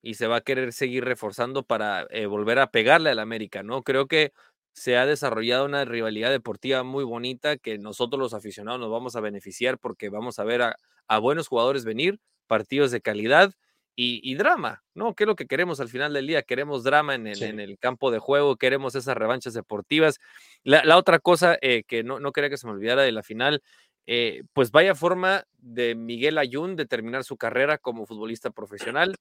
y 0.03 0.15
se 0.15 0.27
va 0.27 0.37
a 0.37 0.41
querer 0.41 0.73
seguir 0.73 1.05
reforzando 1.05 1.63
para 1.63 2.07
eh, 2.11 2.27
volver 2.27 2.59
a 2.59 2.71
pegarle 2.71 3.11
al 3.11 3.21
América, 3.21 3.63
¿no? 3.63 3.83
Creo 3.83 4.09
que 4.09 4.33
se 4.73 4.97
ha 4.97 5.07
desarrollado 5.07 5.65
una 5.65 5.85
rivalidad 5.85 6.31
deportiva 6.31 6.83
muy 6.83 7.05
bonita 7.05 7.57
que 7.57 7.79
nosotros 7.79 8.19
los 8.19 8.35
aficionados 8.35 8.81
nos 8.81 8.91
vamos 8.91 9.17
a 9.17 9.21
beneficiar 9.21 9.79
porque 9.79 10.09
vamos 10.09 10.39
a 10.39 10.45
ver 10.45 10.63
a, 10.63 11.19
buenos 11.19 11.49
jugadores 11.49 11.85
venir, 11.85 12.19
partidos 12.47 12.91
de 12.91 13.03
calidad 13.03 13.53
y, 13.95 14.35
drama, 14.37 14.83
¿no? 14.95 15.15
¿Qué 15.15 15.25
es 15.25 15.29
lo 15.29 15.37
que 15.37 15.47
queremos 15.47 15.79
al 15.79 15.91
final 15.91 16.15
del 16.15 16.27
día? 16.27 16.43
Queremos 16.43 16.83
drama 16.83 17.15
en 17.15 17.27
el, 17.27 17.43
en 17.43 17.61
el 17.61 17.79
campo 17.79 18.11
de 18.11 18.19
juego, 18.19 18.57
queremos 18.57 18.95
esas 18.95 19.15
revanchas 19.15 19.53
deportivas. 19.53 20.19
La, 20.65 20.97
otra 20.97 21.19
cosa 21.19 21.59
eh, 21.61 21.85
que 21.87 22.03
no, 22.03 22.19
no 22.19 22.33
quería 22.33 22.49
que 22.49 22.57
se 22.57 22.67
me 22.67 22.73
olvidara 22.73 23.03
de 23.03 23.13
la 23.13 23.23
final, 23.23 23.63
eh, 24.07 24.45
pues 24.55 24.71
vaya 24.71 24.95
forma 24.95 25.45
de 25.59 25.95
Miguel 25.95 26.39
Ayun 26.39 26.75
de 26.75 26.87
terminar 26.87 27.23
su 27.23 27.37
carrera 27.37 27.77
como 27.77 28.07
futbolista 28.07 28.51
profesional 28.51 29.15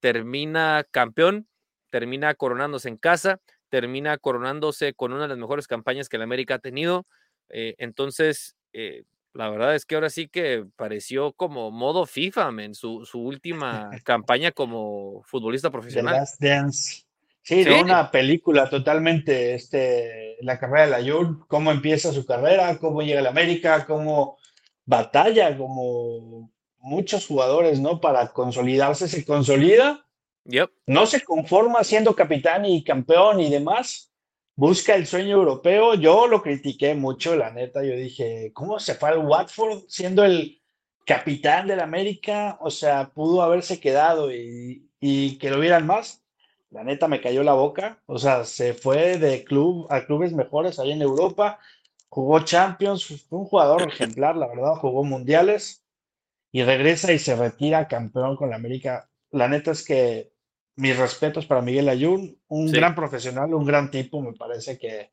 termina 0.00 0.84
campeón, 0.90 1.46
termina 1.90 2.34
coronándose 2.34 2.88
en 2.88 2.96
casa, 2.96 3.40
termina 3.68 4.18
coronándose 4.18 4.94
con 4.94 5.12
una 5.12 5.22
de 5.22 5.28
las 5.28 5.38
mejores 5.38 5.66
campañas 5.66 6.08
que 6.08 6.16
el 6.16 6.22
América 6.22 6.54
ha 6.54 6.58
tenido. 6.58 7.06
Eh, 7.48 7.74
entonces, 7.78 8.56
eh, 8.72 9.04
la 9.34 9.50
verdad 9.50 9.74
es 9.74 9.84
que 9.84 9.94
ahora 9.94 10.10
sí 10.10 10.28
que 10.28 10.64
pareció 10.76 11.32
como 11.32 11.70
modo 11.70 12.06
FIFA, 12.06 12.50
en 12.58 12.74
su, 12.74 13.04
su, 13.04 13.20
última 13.20 13.90
campaña 14.04 14.52
como 14.52 15.22
futbolista 15.24 15.70
profesional. 15.70 16.14
The 16.14 16.20
Last 16.20 16.42
Dance. 16.42 17.04
Sí, 17.42 17.64
¿Sí? 17.64 17.70
una 17.70 18.10
película 18.10 18.68
totalmente, 18.68 19.54
este, 19.54 20.36
la 20.42 20.58
carrera 20.58 20.84
de 20.84 20.90
la 21.02 21.12
Jun, 21.12 21.44
cómo 21.48 21.70
empieza 21.70 22.12
su 22.12 22.26
carrera, 22.26 22.76
cómo 22.78 23.00
llega 23.00 23.20
a 23.20 23.22
la 23.22 23.30
América, 23.30 23.86
cómo 23.86 24.36
batalla, 24.84 25.56
como 25.56 26.50
muchos 26.80 27.26
jugadores, 27.26 27.80
¿no? 27.80 28.00
Para 28.00 28.28
consolidarse, 28.28 29.08
se 29.08 29.24
consolida, 29.24 30.06
yep. 30.44 30.70
no 30.86 31.06
se 31.06 31.22
conforma 31.22 31.84
siendo 31.84 32.14
capitán 32.14 32.64
y 32.64 32.82
campeón 32.84 33.40
y 33.40 33.50
demás, 33.50 34.12
busca 34.54 34.94
el 34.94 35.06
sueño 35.06 35.36
europeo. 35.36 35.94
Yo 35.94 36.26
lo 36.26 36.42
critiqué 36.42 36.94
mucho, 36.94 37.36
la 37.36 37.50
neta. 37.50 37.82
Yo 37.84 37.92
dije, 37.92 38.52
¿cómo 38.52 38.78
se 38.78 38.94
fue 38.94 39.10
al 39.10 39.18
Watford 39.18 39.84
siendo 39.88 40.24
el 40.24 40.60
capitán 41.04 41.66
del 41.66 41.80
América? 41.80 42.58
O 42.60 42.70
sea, 42.70 43.10
pudo 43.10 43.42
haberse 43.42 43.80
quedado 43.80 44.32
y, 44.32 44.88
y, 45.00 45.38
que 45.38 45.50
lo 45.50 45.60
vieran 45.60 45.86
más. 45.86 46.22
La 46.70 46.84
neta 46.84 47.08
me 47.08 47.20
cayó 47.20 47.42
la 47.42 47.54
boca. 47.54 48.02
O 48.06 48.18
sea, 48.18 48.44
se 48.44 48.74
fue 48.74 49.18
de 49.18 49.44
club 49.44 49.86
a 49.90 50.04
clubes 50.04 50.32
mejores 50.32 50.78
ahí 50.78 50.92
en 50.92 51.02
Europa. 51.02 51.58
Jugó 52.08 52.40
Champions, 52.40 53.06
fue 53.28 53.38
un 53.38 53.44
jugador 53.44 53.82
ejemplar, 53.88 54.36
la 54.36 54.48
verdad, 54.48 54.74
jugó 54.74 55.04
mundiales 55.04 55.84
y 56.50 56.62
regresa 56.62 57.12
y 57.12 57.18
se 57.18 57.36
retira 57.36 57.88
campeón 57.88 58.36
con 58.36 58.50
la 58.50 58.56
América. 58.56 59.10
La 59.30 59.48
neta 59.48 59.72
es 59.72 59.84
que 59.84 60.32
mis 60.76 60.96
respetos 60.96 61.46
para 61.46 61.60
Miguel 61.60 61.88
Ayun, 61.88 62.38
un 62.48 62.68
sí. 62.68 62.76
gran 62.76 62.94
profesional, 62.94 63.52
un 63.52 63.64
gran 63.64 63.90
tipo, 63.90 64.22
me 64.22 64.32
parece 64.32 64.78
que, 64.78 65.12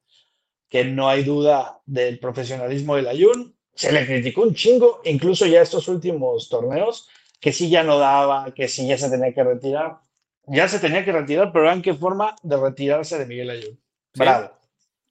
que 0.69 0.85
no 0.85 1.09
hay 1.09 1.23
duda 1.23 1.81
del 1.85 2.19
profesionalismo 2.19 2.95
del 2.95 3.07
Ayun. 3.07 3.55
Se 3.73 3.91
le 3.91 4.05
criticó 4.05 4.43
un 4.43 4.53
chingo, 4.53 5.01
incluso 5.03 5.45
ya 5.45 5.61
estos 5.61 5.87
últimos 5.87 6.47
torneos, 6.47 7.09
que 7.41 7.51
sí 7.51 7.69
ya 7.69 7.83
no 7.83 7.97
daba, 7.97 8.53
que 8.53 8.67
sí 8.67 8.87
ya 8.87 8.97
se 8.97 9.09
tenía 9.09 9.33
que 9.33 9.43
retirar. 9.43 9.99
Ya 10.47 10.67
se 10.67 10.79
tenía 10.79 11.03
que 11.03 11.11
retirar, 11.11 11.51
pero 11.51 11.65
vean 11.65 11.81
qué 11.81 11.95
forma 11.95 12.35
de 12.43 12.55
retirarse 12.55 13.17
de 13.17 13.25
Miguel 13.25 13.49
Ayun. 13.49 13.81
Bravo. 14.13 14.51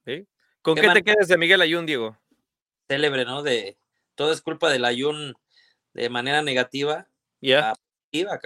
Sí. 0.07 0.27
¿Con 0.63 0.77
qué, 0.77 0.83
qué 0.83 0.91
te 0.91 1.03
quedas 1.03 1.29
de 1.29 1.37
Miguel 1.37 1.61
Ayun, 1.61 1.85
Diego? 1.85 2.17
Célebre, 2.89 3.25
¿no? 3.25 3.43
De 3.43 3.77
todo 4.15 4.33
es 4.33 4.41
culpa 4.41 4.71
del 4.71 4.85
Ayun 4.85 5.35
de 5.95 6.11
manera 6.11 6.43
negativa 6.43 7.09
yeah. 7.41 7.71
a 7.71 7.75
positiva, 7.75 8.41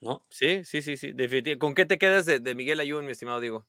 ¿no? 0.00 0.24
Sí, 0.30 0.64
sí, 0.64 0.82
sí, 0.82 0.96
sí, 0.96 1.12
definitivamente. 1.12 1.58
¿Con 1.58 1.74
qué 1.74 1.86
te 1.86 1.98
quedas 1.98 2.26
de, 2.26 2.40
de, 2.40 2.54
Miguel 2.54 2.80
Ayun, 2.80 3.04
mi 3.04 3.12
estimado 3.12 3.40
Diego? 3.40 3.66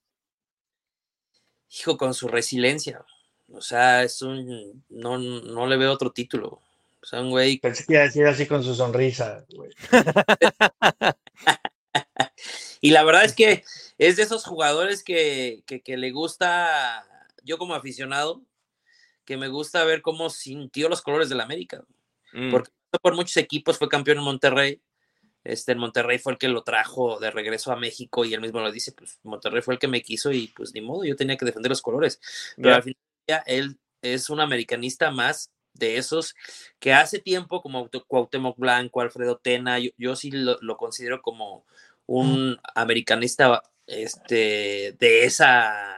Hijo, 1.69 1.97
con 1.97 2.13
su 2.13 2.27
resiliencia. 2.27 3.05
O 3.51 3.61
sea, 3.61 4.03
es 4.03 4.21
un. 4.21 4.83
No, 4.89 5.17
no 5.17 5.67
le 5.67 5.77
veo 5.77 5.91
otro 5.91 6.11
título. 6.11 6.61
O 7.01 7.05
sea, 7.05 7.21
un 7.21 7.29
güey. 7.29 7.59
Pensé 7.59 7.85
que 7.85 7.93
iba 7.93 8.01
a 8.01 8.05
decir 8.05 8.25
así 8.25 8.47
con 8.47 8.63
su 8.63 8.73
sonrisa, 8.73 9.45
güey. 9.49 9.71
y 12.81 12.91
la 12.91 13.03
verdad 13.03 13.25
es 13.25 13.33
que 13.33 13.63
es 13.97 14.15
de 14.15 14.23
esos 14.23 14.45
jugadores 14.45 15.03
que, 15.03 15.63
que, 15.65 15.81
que 15.81 15.97
le 15.97 16.11
gusta. 16.11 17.05
Yo, 17.43 17.57
como 17.57 17.75
aficionado, 17.75 18.41
que 19.25 19.37
me 19.37 19.49
gusta 19.49 19.83
ver 19.83 20.01
cómo 20.01 20.29
sintió 20.29 20.89
los 20.89 21.01
colores 21.01 21.29
del 21.29 21.41
América. 21.41 21.83
Mm. 22.33 22.51
Porque 22.51 22.71
por 22.99 23.15
muchos 23.15 23.37
equipos, 23.37 23.77
fue 23.77 23.89
campeón 23.89 24.19
en 24.19 24.23
Monterrey. 24.23 24.81
Este, 25.43 25.73
en 25.73 25.77
Monterrey 25.77 26.17
fue 26.17 26.33
el 26.33 26.39
que 26.39 26.47
lo 26.47 26.63
trajo 26.63 27.19
de 27.19 27.29
regreso 27.29 27.71
a 27.71 27.75
México 27.75 28.25
y 28.25 28.33
él 28.33 28.41
mismo 28.41 28.61
lo 28.61 28.71
dice, 28.71 28.91
pues 28.93 29.19
Monterrey 29.23 29.61
fue 29.61 29.75
el 29.75 29.79
que 29.79 29.87
me 29.87 30.01
quiso 30.01 30.31
y 30.31 30.47
pues 30.47 30.73
ni 30.73 30.81
modo, 30.81 31.05
yo 31.05 31.15
tenía 31.15 31.37
que 31.37 31.45
defender 31.45 31.69
los 31.69 31.83
colores. 31.83 32.19
Pero 32.55 32.69
yeah. 32.69 32.75
al 32.75 32.83
final 32.83 33.43
él 33.45 33.77
es 34.01 34.29
un 34.31 34.39
americanista 34.39 35.11
más 35.11 35.51
de 35.73 35.97
esos 35.97 36.33
que 36.79 36.93
hace 36.93 37.19
tiempo, 37.19 37.61
como 37.61 37.89
Cuauhtémoc 38.07 38.57
Blanco, 38.57 39.01
Alfredo 39.01 39.37
Tena, 39.37 39.77
yo, 39.77 39.91
yo 39.97 40.15
sí 40.15 40.31
lo, 40.31 40.57
lo, 40.61 40.77
considero 40.77 41.21
como 41.21 41.65
un 42.07 42.59
americanista 42.73 43.61
este, 43.85 44.95
de 44.97 45.25
esa 45.25 45.95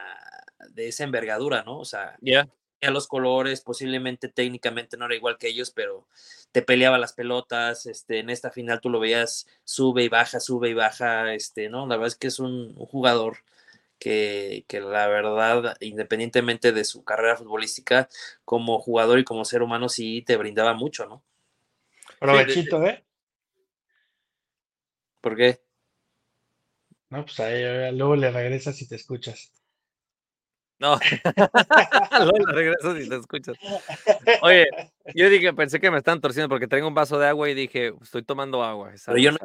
de 0.70 0.88
esa 0.88 1.04
envergadura, 1.04 1.62
¿no? 1.62 1.78
O 1.78 1.84
sea, 1.84 2.18
yeah 2.20 2.46
a 2.86 2.90
los 2.90 3.08
colores, 3.08 3.60
posiblemente 3.60 4.28
técnicamente 4.28 4.96
no 4.96 5.06
era 5.06 5.16
igual 5.16 5.38
que 5.38 5.48
ellos, 5.48 5.70
pero 5.70 6.06
te 6.52 6.62
peleaba 6.62 6.98
las 6.98 7.12
pelotas, 7.12 7.86
este, 7.86 8.20
en 8.20 8.30
esta 8.30 8.50
final 8.50 8.80
tú 8.80 8.90
lo 8.90 9.00
veías 9.00 9.46
sube 9.64 10.04
y 10.04 10.08
baja, 10.08 10.40
sube 10.40 10.70
y 10.70 10.74
baja, 10.74 11.34
este, 11.34 11.68
¿no? 11.68 11.86
La 11.86 11.96
verdad 11.96 12.08
es 12.08 12.16
que 12.16 12.28
es 12.28 12.38
un, 12.38 12.74
un 12.76 12.86
jugador 12.86 13.38
que, 13.98 14.64
que, 14.68 14.80
la 14.80 15.08
verdad, 15.08 15.76
independientemente 15.80 16.72
de 16.72 16.84
su 16.84 17.04
carrera 17.04 17.36
futbolística, 17.36 18.08
como 18.44 18.78
jugador 18.80 19.18
y 19.18 19.24
como 19.24 19.44
ser 19.44 19.62
humano, 19.62 19.88
sí 19.88 20.22
te 20.22 20.36
brindaba 20.36 20.74
mucho, 20.74 21.06
¿no? 21.06 21.22
Provechito, 22.18 22.84
¿eh? 22.84 23.04
¿Por 25.20 25.36
qué? 25.36 25.60
No, 27.10 27.24
pues 27.24 27.40
ahí 27.40 27.94
luego 27.96 28.16
le 28.16 28.30
regresas 28.30 28.80
y 28.82 28.88
te 28.88 28.96
escuchas. 28.96 29.52
No, 30.80 30.96
luego 32.24 32.46
regreso 32.52 32.96
si 32.96 33.08
te 33.08 33.16
escuchas. 33.16 33.56
Oye, 34.42 34.66
yo 35.14 35.28
dije, 35.28 35.52
pensé 35.52 35.80
que 35.80 35.90
me 35.90 35.98
están 35.98 36.20
torciendo 36.20 36.48
porque 36.48 36.68
traigo 36.68 36.86
un 36.86 36.94
vaso 36.94 37.18
de 37.18 37.26
agua 37.26 37.50
y 37.50 37.54
dije, 37.54 37.92
estoy 38.00 38.22
tomando 38.22 38.62
agua. 38.62 38.92
Pero 39.06 39.18
yo 39.18 39.32
no. 39.32 39.38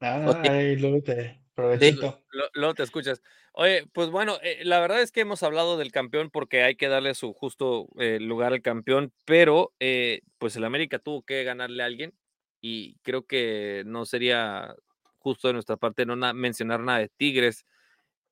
Ah, 0.00 0.42
ahí 0.48 0.76
luego 0.76 1.02
te 1.02 1.40
provechito. 1.54 2.22
Luego, 2.30 2.50
luego 2.54 2.74
te 2.74 2.82
escuchas. 2.84 3.20
Oye, 3.52 3.84
pues 3.92 4.10
bueno, 4.10 4.38
eh, 4.42 4.60
la 4.62 4.78
verdad 4.78 5.02
es 5.02 5.10
que 5.10 5.22
hemos 5.22 5.42
hablado 5.42 5.76
del 5.76 5.90
campeón 5.90 6.30
porque 6.30 6.62
hay 6.62 6.76
que 6.76 6.86
darle 6.86 7.16
su 7.16 7.32
justo 7.32 7.88
eh, 7.98 8.20
lugar 8.20 8.52
al 8.52 8.62
campeón, 8.62 9.12
pero 9.24 9.72
eh, 9.80 10.20
pues 10.38 10.54
el 10.54 10.64
América 10.64 11.00
tuvo 11.00 11.22
que 11.22 11.42
ganarle 11.42 11.82
a 11.82 11.86
alguien 11.86 12.14
y 12.60 12.94
creo 13.02 13.26
que 13.26 13.82
no 13.86 14.06
sería 14.06 14.76
justo 15.18 15.48
de 15.48 15.54
nuestra 15.54 15.76
parte 15.76 16.06
no 16.06 16.14
na 16.14 16.32
mencionar 16.32 16.78
nada 16.80 17.00
de 17.00 17.08
Tigres 17.08 17.66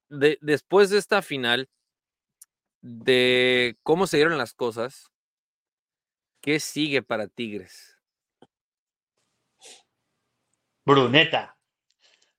de, 0.09 0.39
después 0.41 0.91
de 0.91 0.99
esta 0.99 1.23
final, 1.23 1.69
de 2.81 3.77
cómo 3.83 4.07
se 4.07 4.17
dieron 4.17 4.39
las 4.39 4.55
cosas, 4.55 5.11
¿qué 6.41 6.61
sigue 6.61 7.03
para 7.03 7.29
Tigres? 7.29 7.97
Bruneta. 10.85 11.57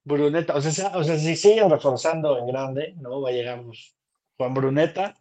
Bruneta. 0.06 0.56
O 0.56 0.62
sea, 0.62 0.98
o 0.98 1.04
sea, 1.04 1.18
si 1.18 1.36
siguen 1.36 1.70
reforzando 1.70 2.38
en 2.40 2.48
grande, 2.48 2.96
¿no? 3.02 3.22
Va 3.22 3.30
a 3.30 3.34
llegar 3.34 3.62
Juan 4.38 4.54
Bruneta. 4.54 5.16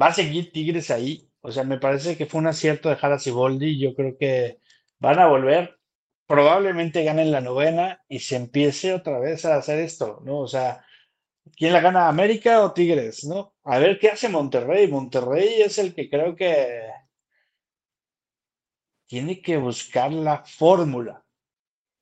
Va 0.00 0.06
a 0.06 0.14
seguir 0.14 0.50
Tigres 0.50 0.90
ahí. 0.90 1.28
O 1.42 1.52
sea, 1.52 1.64
me 1.64 1.78
parece 1.78 2.16
que 2.16 2.24
fue 2.24 2.40
un 2.40 2.46
acierto 2.46 2.88
dejar 2.88 3.12
a 3.12 3.18
Ciboldi. 3.18 3.78
Yo 3.78 3.94
creo 3.94 4.16
que 4.16 4.60
van 4.98 5.18
a 5.18 5.26
volver. 5.26 5.78
Probablemente 6.26 7.04
ganen 7.04 7.32
la 7.32 7.42
novena 7.42 8.02
y 8.08 8.20
se 8.20 8.36
empiece 8.36 8.94
otra 8.94 9.18
vez 9.18 9.44
a 9.44 9.56
hacer 9.56 9.78
esto, 9.80 10.20
¿no? 10.24 10.38
O 10.40 10.48
sea, 10.48 10.84
¿Quién 11.56 11.72
la 11.72 11.80
gana, 11.80 12.08
América 12.08 12.62
o 12.62 12.72
Tigres? 12.72 13.24
¿No? 13.24 13.54
A 13.64 13.78
ver 13.78 13.98
qué 13.98 14.10
hace 14.10 14.28
Monterrey. 14.28 14.88
Monterrey 14.88 15.62
es 15.62 15.78
el 15.78 15.94
que 15.94 16.08
creo 16.08 16.34
que 16.34 16.90
tiene 19.06 19.40
que 19.40 19.56
buscar 19.56 20.12
la 20.12 20.44
fórmula. 20.44 21.24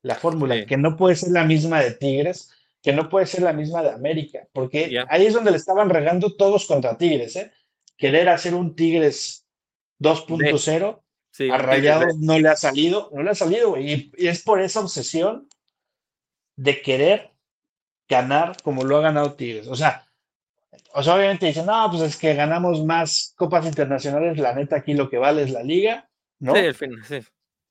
La 0.02 0.14
fórmula, 0.14 0.56
sí. 0.56 0.66
que 0.66 0.76
no 0.76 0.96
puede 0.96 1.16
ser 1.16 1.30
la 1.30 1.44
misma 1.44 1.80
de 1.82 1.92
Tigres, 1.92 2.50
que 2.82 2.92
no 2.92 3.08
puede 3.08 3.26
ser 3.26 3.42
la 3.42 3.52
misma 3.52 3.82
de 3.82 3.90
América, 3.90 4.46
porque 4.52 4.88
yeah. 4.88 5.06
ahí 5.08 5.26
es 5.26 5.34
donde 5.34 5.50
le 5.50 5.56
estaban 5.56 5.90
regando 5.90 6.36
todos 6.36 6.66
contra 6.66 6.96
Tigres, 6.96 7.34
¿eh? 7.34 7.50
Querer 7.96 8.28
hacer 8.28 8.54
un 8.54 8.76
Tigres 8.76 9.44
2.0, 9.98 11.02
sí, 11.30 11.50
a 11.50 11.58
Rayados 11.58 12.18
no 12.18 12.38
le 12.38 12.48
ha 12.48 12.56
salido, 12.56 13.10
no 13.12 13.22
le 13.24 13.30
ha 13.30 13.34
salido, 13.34 13.76
y, 13.78 14.12
y 14.16 14.28
es 14.28 14.42
por 14.42 14.60
esa 14.60 14.80
obsesión 14.80 15.48
de 16.56 16.80
querer 16.80 17.35
ganar 18.08 18.56
como 18.62 18.84
lo 18.84 18.98
ha 18.98 19.02
ganado 19.02 19.34
Tigres. 19.34 19.68
O 19.68 19.76
sea, 19.76 20.06
o 20.94 21.02
sea, 21.02 21.14
obviamente 21.14 21.46
dicen, 21.46 21.66
no, 21.66 21.88
pues 21.90 22.02
es 22.02 22.16
que 22.16 22.34
ganamos 22.34 22.84
más 22.84 23.34
copas 23.36 23.66
internacionales, 23.66 24.38
la 24.38 24.54
neta 24.54 24.76
aquí 24.76 24.94
lo 24.94 25.10
que 25.10 25.18
vale 25.18 25.42
es 25.42 25.50
la 25.50 25.62
liga, 25.62 26.08
¿no? 26.38 26.54
Sí, 26.54 26.60
el 26.60 26.74
fin, 26.74 26.92
sí. 27.06 27.20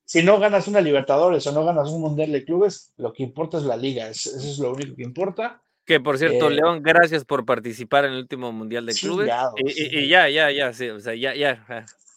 Si 0.05 0.21
no 0.21 0.37
ganas 0.39 0.67
una 0.67 0.81
Libertadores 0.81 1.45
o 1.47 1.51
no 1.51 1.65
ganas 1.65 1.89
un 1.89 2.01
Mundial 2.01 2.31
de 2.31 2.45
Clubes, 2.45 2.93
lo 2.97 3.11
que 3.11 3.23
importa 3.23 3.57
es 3.57 3.63
la 3.63 3.75
liga, 3.75 4.07
es, 4.07 4.27
eso 4.27 4.47
es 4.47 4.59
lo 4.59 4.71
único 4.71 4.95
que 4.95 5.03
importa. 5.03 5.63
Que 5.85 5.99
por 5.99 6.17
cierto, 6.17 6.47
eh, 6.47 6.55
León, 6.55 6.81
gracias 6.83 7.25
por 7.25 7.45
participar 7.45 8.05
en 8.05 8.13
el 8.13 8.19
último 8.19 8.51
Mundial 8.51 8.85
de 8.85 8.93
Clubes. 8.93 9.31
Y, 9.57 9.69
sí. 9.69 9.89
y, 9.91 9.99
y, 9.99 10.07
ya, 10.07 10.29
ya, 10.29 10.51
ya, 10.51 10.73
sí, 10.73 10.89
o 10.89 10.99
sea, 10.99 11.15
ya, 11.15 11.33
ya. 11.33 11.65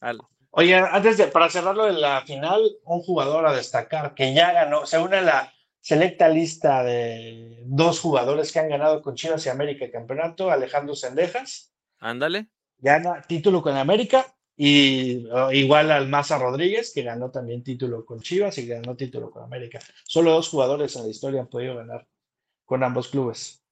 Al... 0.00 0.20
Oye, 0.50 0.74
antes 0.74 1.16
de, 1.16 1.28
para 1.28 1.48
cerrarlo 1.48 1.86
de 1.86 1.92
la 1.92 2.22
final, 2.22 2.60
un 2.84 3.00
jugador 3.00 3.46
a 3.46 3.54
destacar 3.54 4.14
que 4.14 4.34
ya 4.34 4.52
ganó, 4.52 4.84
se 4.84 4.98
une 4.98 5.16
a 5.16 5.22
la 5.22 5.52
selecta 5.80 6.28
lista 6.28 6.82
de 6.82 7.62
dos 7.64 8.00
jugadores 8.00 8.52
que 8.52 8.58
han 8.58 8.68
ganado 8.68 9.02
con 9.02 9.14
Chivas 9.14 9.44
y 9.46 9.48
América 9.48 9.84
el 9.84 9.92
campeonato, 9.92 10.50
Alejandro 10.50 10.94
Sendejas. 10.94 11.72
Ándale. 11.98 12.48
Gana 12.78 13.22
título 13.22 13.62
con 13.62 13.76
América 13.76 14.26
y 14.56 15.26
uh, 15.26 15.50
igual 15.52 15.90
al 15.90 16.08
Maza 16.08 16.38
Rodríguez, 16.38 16.92
que 16.92 17.02
ganó 17.02 17.30
también 17.30 17.62
título 17.62 18.04
con 18.04 18.20
Chivas 18.20 18.58
y 18.58 18.66
ganó 18.66 18.96
título 18.96 19.30
con 19.30 19.42
América. 19.42 19.78
Solo 20.04 20.32
dos 20.32 20.48
jugadores 20.48 20.94
en 20.96 21.04
la 21.04 21.08
historia 21.08 21.40
han 21.40 21.48
podido 21.48 21.76
ganar 21.76 22.06
con 22.64 22.82
ambos 22.82 23.08
clubes. 23.08 23.64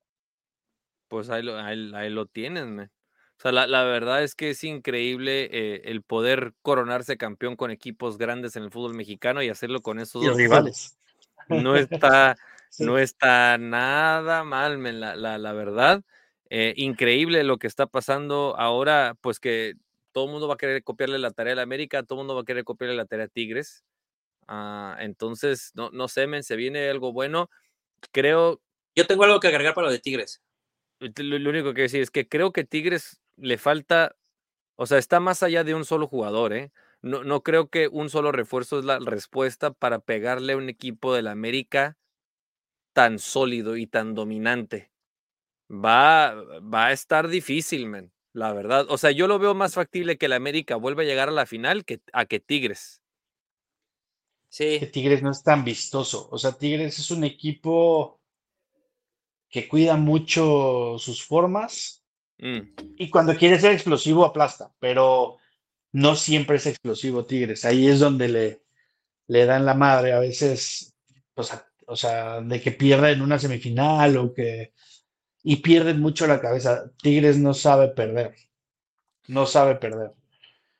Pues 1.09 1.29
ahí 1.29 1.43
lo, 1.43 1.57
ahí, 1.59 1.93
ahí 1.95 2.11
lo 2.11 2.27
tienes, 2.27 2.67
man. 2.67 2.91
O 3.39 3.43
sea, 3.43 3.53
la, 3.53 3.67
la, 3.67 3.85
verdad 3.85 4.23
es 4.23 4.35
que 4.35 4.51
es 4.51 4.65
increíble 4.65 5.51
eh, 5.53 5.83
el 5.85 6.03
poder 6.03 6.55
coronarse 6.63 7.19
campeón 7.19 7.55
con 7.55 7.71
equipos 7.71 8.17
grandes 8.17 8.57
en 8.57 8.63
el 8.63 8.71
fútbol 8.71 8.95
mexicano 8.95 9.43
y 9.43 9.51
hacerlo 9.51 9.83
con 9.83 9.99
esos 9.99 10.23
y 10.23 10.27
dos 10.27 10.37
rivales. 10.37 10.97
No 11.49 11.77
está, 11.77 12.37
sí. 12.71 12.85
no 12.85 12.99
está 12.99 13.59
nada 13.59 14.45
mal, 14.45 14.83
la, 15.01 15.17
la, 15.17 15.39
la 15.39 15.53
verdad. 15.53 16.03
Eh, 16.51 16.75
increíble 16.77 17.43
lo 17.45 17.59
que 17.59 17.67
está 17.67 17.87
pasando 17.87 18.55
ahora, 18.59 19.17
pues 19.21 19.41
que 19.41 19.75
todo 20.13 20.27
el 20.27 20.31
mundo 20.31 20.49
va 20.49 20.55
a 20.55 20.57
querer 20.57 20.83
copiarle 20.85 21.19
la 21.19 21.31
tarea 21.33 21.55
a 21.55 21.57
la 21.57 21.63
América, 21.63 22.03
todo 22.03 22.17
el 22.17 22.21
mundo 22.21 22.35
va 22.37 22.43
a 22.43 22.45
querer 22.45 22.65
copiarle 22.65 22.97
la 22.97 23.07
tarea 23.07 23.27
a 23.27 23.29
Tigres. 23.29 23.85
Uh, 24.49 24.95
entonces, 25.01 25.73
no, 25.75 25.91
no 25.91 26.09
sé, 26.09 26.27
men, 26.27 26.45
se 26.45 26.57
viene 26.57 26.89
algo 26.89 27.13
bueno. 27.13 27.51
Creo. 28.13 28.61
Yo 28.95 29.07
tengo 29.07 29.25
algo 29.25 29.41
que 29.41 29.49
agregar 29.49 29.75
para 29.75 29.89
lo 29.89 29.93
de 29.93 29.99
Tigres. 29.99 30.43
Lo, 31.01 31.39
lo 31.39 31.51
único 31.51 31.75
que 31.75 31.83
decir 31.83 32.03
es 32.03 32.11
que 32.11 32.29
creo 32.29 32.53
que 32.53 32.65
Tigres 32.65 33.21
le 33.37 33.59
falta, 33.59 34.17
o 34.77 34.87
sea, 34.87 34.99
está 34.99 35.21
más 35.21 35.43
allá 35.43 35.65
de 35.65 35.75
un 35.75 35.85
solo 35.85 36.07
jugador, 36.07 36.53
¿eh? 36.55 36.73
No, 37.07 37.25
no 37.25 37.43
creo 37.43 37.69
que 37.69 37.89
un 37.89 38.11
solo 38.11 38.33
refuerzo 38.33 38.79
es 38.79 38.85
la 38.85 38.99
respuesta 38.99 39.73
para 39.73 40.01
pegarle 40.01 40.55
a 40.55 40.57
un 40.57 40.69
equipo 40.69 41.15
de 41.15 41.23
la 41.23 41.31
América 41.31 41.97
tan 42.93 43.19
sólido 43.19 43.77
y 43.77 43.87
tan 43.87 44.15
dominante. 44.15 44.91
Va, 45.71 46.35
va 46.35 46.87
a 46.87 46.93
estar 46.93 47.29
difícil, 47.29 47.87
man, 47.87 48.13
la 48.33 48.53
verdad. 48.53 48.87
O 48.89 48.99
sea, 48.99 49.11
yo 49.11 49.29
lo 49.29 49.39
veo 49.39 49.55
más 49.55 49.75
factible 49.75 50.19
que 50.19 50.29
la 50.29 50.37
América 50.37 50.77
vuelva 50.77 51.03
a 51.03 51.07
llegar 51.07 51.29
a 51.29 51.33
la 51.33 51.47
final 51.47 51.85
que 51.85 52.01
a 52.13 52.27
que 52.27 52.41
Tigres. 52.41 53.03
Sí. 54.49 54.79
Que 54.81 54.87
Tigres 54.87 55.23
no 55.23 55.31
es 55.31 55.43
tan 55.43 55.65
vistoso. 55.65 56.29
O 56.31 56.39
sea, 56.39 56.53
Tigres 56.53 56.99
es 56.99 57.11
un 57.11 57.25
equipo 57.25 58.21
que 59.49 59.69
cuida 59.69 59.97
mucho 59.97 60.97
sus 60.99 61.25
formas 61.25 62.03
Mm. 62.39 62.61
y 62.99 63.09
cuando 63.09 63.35
quiere 63.35 63.59
ser 63.59 63.73
explosivo 63.73 64.25
aplasta, 64.25 64.71
pero 64.79 65.39
no 65.97 66.15
siempre 66.15 66.57
es 66.57 66.67
explosivo 66.67 67.25
Tigres. 67.25 67.65
Ahí 67.65 67.89
es 67.89 68.01
donde 68.01 68.29
le, 68.29 68.63
le 69.29 69.47
dan 69.47 69.65
la 69.65 69.73
madre 69.73 70.13
a 70.13 70.19
veces, 70.19 70.95
o 71.35 71.43
sea, 71.43 71.67
o 71.87 71.97
sea, 71.97 72.43
de 72.43 72.61
que 72.61 72.71
pierden 72.73 73.23
una 73.23 73.39
semifinal 73.39 74.17
o 74.19 74.35
que... 74.35 74.75
Y 75.43 75.57
pierden 75.57 76.01
mucho 76.01 76.27
la 76.27 76.39
cabeza. 76.41 76.91
Tigres 77.01 77.39
no 77.39 77.55
sabe 77.55 77.89
perder. 77.89 78.35
No 79.29 79.47
sabe 79.47 79.77
perder. 79.77 80.13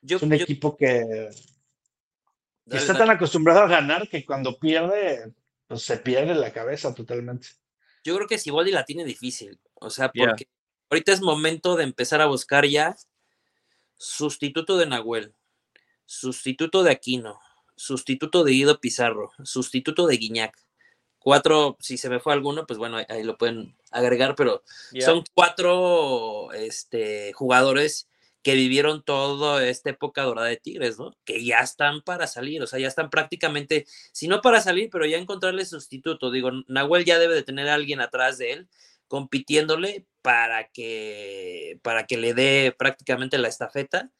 Yo, 0.01 0.17
es 0.17 0.23
un 0.23 0.29
yo- 0.29 0.35
equipo 0.43 0.77
que 0.77 0.99
Dale, 2.65 2.81
está 2.81 2.93
dale. 2.93 3.05
tan 3.05 3.09
acostumbrado 3.15 3.61
a 3.61 3.67
ganar 3.67 4.07
que 4.09 4.23
cuando 4.23 4.59
pierde, 4.59 5.33
pues 5.67 5.81
se 5.81 5.97
pierde 5.97 6.35
la 6.35 6.51
cabeza 6.53 6.93
totalmente. 6.93 7.47
yo 8.03 8.15
creo 8.17 8.27
que 8.27 8.37
Siboldi 8.37 8.71
la 8.71 8.85
tiene 8.85 9.03
difícil. 9.03 9.59
O 9.73 9.89
sea, 9.89 10.11
porque 10.11 10.47
ahorita 10.91 11.11
es 11.13 11.21
momento 11.21 11.75
de 11.75 11.85
empezar 11.85 12.21
a 12.21 12.27
buscar 12.27 12.65
ya 12.67 12.95
sustituto 13.97 14.77
de 14.77 14.85
Nahuel, 14.85 15.33
sustituto 16.05 16.83
de 16.83 16.91
Aquino, 16.91 17.39
sustituto 17.75 18.43
de 18.43 18.51
Guido 18.51 18.79
Pizarro, 18.79 19.31
sustituto 19.43 20.07
de 20.07 20.17
Guiñac. 20.17 20.57
Cuatro, 21.19 21.77
si 21.79 21.97
se 21.97 22.09
me 22.09 22.19
fue 22.19 22.33
alguno, 22.33 22.65
pues 22.65 22.79
bueno, 22.79 22.97
ahí, 22.97 23.05
ahí 23.09 23.23
lo 23.23 23.37
pueden 23.37 23.75
agregar, 23.91 24.35
pero 24.35 24.63
son 24.99 25.23
cuatro 25.33 26.53
este, 26.53 27.33
jugadores 27.33 28.07
que 28.47 28.55
vivieron 28.55 29.03
toda 29.03 29.67
esta 29.67 29.89
época 29.89 30.23
dorada 30.23 30.47
de 30.47 30.55
Tigres, 30.55 30.97
¿no? 30.97 31.17
Que 31.25 31.43
ya 31.43 31.59
están 31.59 32.01
para 32.01 32.27
salir, 32.27 32.63
o 32.63 32.67
sea, 32.67 32.79
ya 32.79 32.87
están 32.87 33.09
prácticamente, 33.09 33.85
si 34.13 34.29
no 34.29 34.39
para 34.41 34.61
salir, 34.61 34.89
pero 34.89 35.05
ya 35.05 35.17
encontrarle 35.17 35.65
sustituto. 35.65 36.31
Digo, 36.31 36.51
Nahuel 36.67 37.03
ya 37.03 37.19
debe 37.19 37.35
de 37.35 37.43
tener 37.43 37.67
a 37.67 37.73
alguien 37.73 37.99
atrás 37.99 38.37
de 38.37 38.53
él 38.53 38.69
compitiéndole 39.07 40.05
para 40.21 40.67
que, 40.69 41.79
para 41.81 42.05
que 42.05 42.17
le 42.17 42.33
dé 42.33 42.75
prácticamente 42.77 43.37
la 43.37 43.47
estafeta 43.47 44.11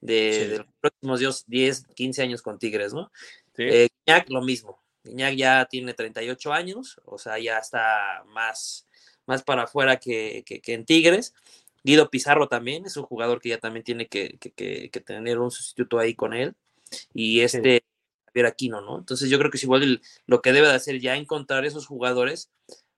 de, 0.00 0.32
Sí. 0.32 0.46
de 0.50 0.58
los 0.58 0.66
próximos 0.80 1.20
10, 1.20 1.44
10, 1.46 1.86
15 1.94 2.22
años 2.22 2.42
con 2.42 2.58
Tigres, 2.58 2.92
¿no? 2.92 3.10
Sí. 3.56 3.62
Eh, 3.62 3.88
Guiñac, 4.06 4.28
lo 4.30 4.42
mismo. 4.42 4.82
Guiñac 5.04 5.34
ya 5.36 5.64
tiene 5.66 5.94
38 5.94 6.52
años, 6.52 7.00
o 7.04 7.18
sea, 7.18 7.38
ya 7.38 7.58
está 7.58 8.24
más, 8.26 8.86
más 9.26 9.42
para 9.42 9.62
afuera 9.64 9.98
que, 9.98 10.42
que- 10.46 10.60
que 10.60 10.74
en 10.74 10.84
Tigres. 10.84 11.34
Guido 11.82 12.10
Pizarro 12.10 12.48
también 12.48 12.86
es 12.86 12.96
un 12.96 13.04
jugador 13.04 13.40
que 13.40 13.50
ya 13.50 13.58
también 13.58 13.84
tiene 13.84 14.06
que, 14.08 14.38
que- 14.38 14.88
tener 15.04 15.38
un 15.38 15.50
sustituto 15.50 15.98
ahí 15.98 16.14
con 16.14 16.32
él. 16.34 16.54
Y 17.12 17.40
este, 17.40 17.84
Javier 18.26 18.46
Aquino, 18.46 18.80
¿no? 18.80 18.98
Entonces 18.98 19.28
yo 19.30 19.38
creo 19.38 19.50
que 19.50 19.56
es 19.58 19.62
igual 19.64 19.82
el- 19.82 20.02
lo 20.26 20.40
que 20.42 20.52
debe 20.52 20.68
de 20.68 20.74
hacer 20.74 20.98
ya 21.00 21.16
encontrar 21.16 21.64
esos 21.64 21.86
jugadores 21.86 22.50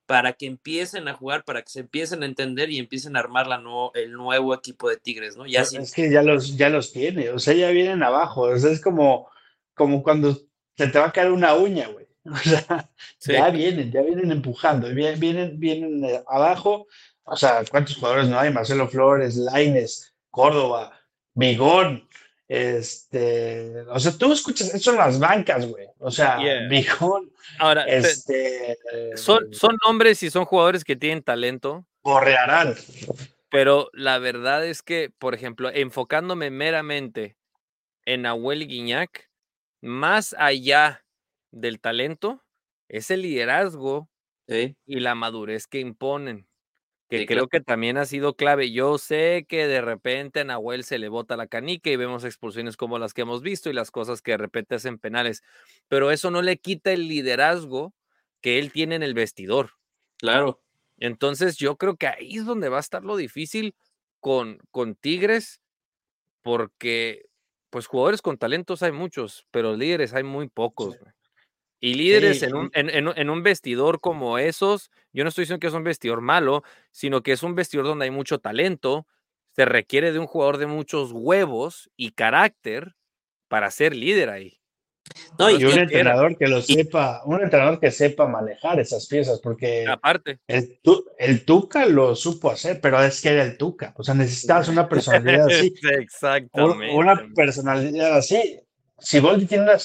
para 0.07 0.33
que 0.33 0.47
empiecen 0.47 1.07
a 1.07 1.13
jugar, 1.13 1.43
para 1.43 1.61
que 1.61 1.69
se 1.69 1.81
empiecen 1.81 2.23
a 2.23 2.25
entender 2.25 2.71
y 2.71 2.79
empiecen 2.79 3.15
a 3.15 3.19
armar 3.19 3.45
la 3.45 3.59
nuevo- 3.59 3.91
el 3.93 4.13
nuevo 4.13 4.55
equipo 4.55 4.89
de 4.89 4.97
Tigres, 4.97 5.37
¿no? 5.37 5.45
Ya 5.45 5.63
sin- 5.65 5.81
Es 5.81 5.93
que 5.93 6.09
ya 6.09 6.23
los, 6.23 6.57
ya 6.57 6.69
los 6.69 6.91
tiene, 6.91 7.29
o 7.29 7.37
sea, 7.37 7.53
ya 7.53 7.69
vienen 7.69 8.01
abajo. 8.01 8.41
O 8.43 8.57
sea, 8.57 8.71
es 8.71 8.81
como, 8.81 9.29
como 9.75 10.01
cuando 10.01 10.33
se 10.75 10.87
te 10.87 10.97
va 10.97 11.05
a 11.07 11.11
caer 11.11 11.31
una 11.31 11.53
uña, 11.53 11.87
güey. 11.89 12.07
O 12.25 12.35
sea, 12.37 12.89
Sí. 13.19 13.33
ya 13.33 13.49
vienen, 13.51 13.91
ya 13.91 14.01
vienen 14.01 14.31
empujando, 14.31 14.89
vienen, 14.93 15.19
vienen, 15.19 15.59
vienen 15.59 16.03
eh, 16.03 16.23
abajo. 16.27 16.87
O 17.23 17.35
sea, 17.37 17.63
¿cuántos 17.69 17.95
jugadores 17.97 18.27
no 18.29 18.39
hay? 18.39 18.51
Marcelo 18.51 18.87
Flores, 18.87 19.35
Laines, 19.35 20.13
Córdoba, 20.29 20.93
Bigón. 21.33 22.07
Este, 22.47 23.81
o 23.89 23.99
sea, 23.99 24.11
tú 24.17 24.31
escuchas, 24.31 24.73
eso 24.73 24.91
en 24.91 24.97
las 24.97 25.19
bancas, 25.19 25.65
güey. 25.67 25.87
O 25.99 26.11
sea, 26.11 26.37
Yeah. 26.41 26.67
Bigón, 26.67 27.31
Ahora, 27.59 27.85
te- 27.85 27.97
este, 27.97 28.77
son, 29.15 29.53
son 29.53 29.77
nombres 29.85 30.21
y 30.23 30.29
son 30.29 30.45
jugadores 30.45 30.83
que 30.83 30.95
tienen 30.95 31.23
talento, 31.23 31.85
Correarán. 32.01 32.75
pero 33.49 33.89
la 33.93 34.19
verdad 34.19 34.65
es 34.65 34.81
que, 34.81 35.09
por 35.17 35.33
ejemplo, 35.33 35.69
enfocándome 35.73 36.49
meramente 36.49 37.35
en 38.05 38.21
Nahuel 38.23 38.67
Guiñac, 38.67 39.29
más 39.81 40.35
allá 40.37 41.03
del 41.51 41.79
talento, 41.81 42.43
es 42.89 43.11
el 43.11 43.23
liderazgo 43.23 44.09
¿sí? 44.47 44.77
y 44.85 44.99
la 45.01 45.15
madurez 45.15 45.67
que 45.67 45.79
imponen, 45.79 46.46
que 47.09 47.21
Sí, 47.21 47.25
creo 47.25 47.47
claro. 47.47 47.49
que 47.49 47.61
también 47.61 47.97
ha 47.97 48.05
sido 48.05 48.35
clave. 48.35 48.71
Yo 48.71 48.97
sé 48.97 49.45
que 49.47 49.67
de 49.67 49.81
repente 49.81 50.41
a 50.41 50.43
Nahuel 50.45 50.83
se 50.83 50.99
le 50.99 51.09
bota 51.09 51.37
la 51.37 51.47
canica 51.47 51.89
y 51.89 51.95
vemos 51.95 52.23
expulsiones 52.25 52.77
como 52.77 52.99
las 52.99 53.13
que 53.13 53.21
hemos 53.21 53.41
visto 53.41 53.69
y 53.69 53.73
las 53.73 53.91
cosas 53.91 54.21
que 54.21 54.31
de 54.31 54.37
repente 54.37 54.75
hacen 54.75 54.99
penales, 54.99 55.43
pero 55.87 56.11
eso 56.11 56.31
no 56.31 56.41
le 56.41 56.57
quita 56.57 56.91
el 56.93 57.07
liderazgo 57.07 57.93
que 58.41 58.59
él 58.59 58.71
tiene 58.71 58.95
en 58.95 59.03
el 59.03 59.13
vestidor. 59.13 59.71
Claro. 60.19 60.61
Entonces 60.99 61.57
yo 61.57 61.77
creo 61.77 61.95
que 61.97 62.07
ahí 62.07 62.37
es 62.37 62.45
donde 62.45 62.69
va 62.69 62.77
a 62.77 62.79
estar 62.81 63.03
lo 63.03 63.15
difícil 63.17 63.75
con, 64.19 64.59
con 64.71 64.95
Tigres, 64.95 65.61
porque 66.43 67.25
pues 67.69 67.87
jugadores 67.87 68.21
con 68.21 68.37
talentos 68.37 68.83
hay 68.83 68.91
muchos, 68.93 69.45
pero 69.51 69.75
líderes 69.75 70.13
hay 70.13 70.23
muy 70.23 70.49
pocos. 70.49 70.97
Y 71.79 71.93
líderes 71.93 72.39
Sí, 72.39 72.45
en, 72.45 72.55
un, 72.55 72.71
en, 72.73 72.89
en 72.89 73.07
en 73.15 73.29
un 73.29 73.43
vestidor 73.43 73.99
como 73.99 74.37
esos, 74.37 74.89
yo 75.13 75.23
no 75.23 75.29
estoy 75.29 75.43
diciendo 75.43 75.59
que 75.59 75.67
es 75.67 75.73
un 75.73 75.83
vestidor 75.83 76.21
malo, 76.21 76.63
sino 76.91 77.21
que 77.21 77.31
es 77.31 77.43
un 77.43 77.55
vestidor 77.55 77.85
donde 77.85 78.05
hay 78.05 78.11
mucho 78.11 78.39
talento, 78.39 79.05
se 79.55 79.65
requiere 79.65 80.11
de 80.11 80.19
un 80.19 80.27
jugador 80.27 80.57
de 80.57 80.67
muchos 80.67 81.11
huevos 81.11 81.89
y 81.95 82.11
carácter 82.11 82.95
para 83.47 83.71
ser 83.71 83.95
líder 83.95 84.29
ahí. 84.29 84.59
No, 85.39 85.49
Y 85.49 85.61
y, 85.61 85.65
un 85.65 85.79
entrenador 85.79 86.37
que 86.37 86.47
lo 86.47 86.61
sepa, 86.61 87.21
un 87.25 87.41
entrenador 87.41 87.79
que 87.79 87.91
sepa 87.91 88.27
manejar 88.27 88.79
esas 88.79 89.07
piezas, 89.07 89.39
porque 89.39 89.85
Aparte, 89.87 90.39
el, 90.47 90.79
el 91.17 91.45
Tuca 91.45 91.85
lo 91.85 92.15
supo 92.15 92.51
hacer, 92.51 92.79
pero 92.81 93.01
es 93.01 93.21
que 93.21 93.29
era 93.29 93.43
el 93.43 93.57
Tuca. 93.57 93.93
O 93.97 94.03
sea, 94.03 94.13
necesitabas 94.13 94.67
una 94.67 94.89
personalidad 94.89 95.47
así. 95.47 95.73
exactamente. 95.99 96.93
Una 96.93 97.29
personalidad 97.35 98.17
así. 98.17 98.59
Siboldi 98.99 99.45
tiene 99.45 99.63
una 99.63 99.77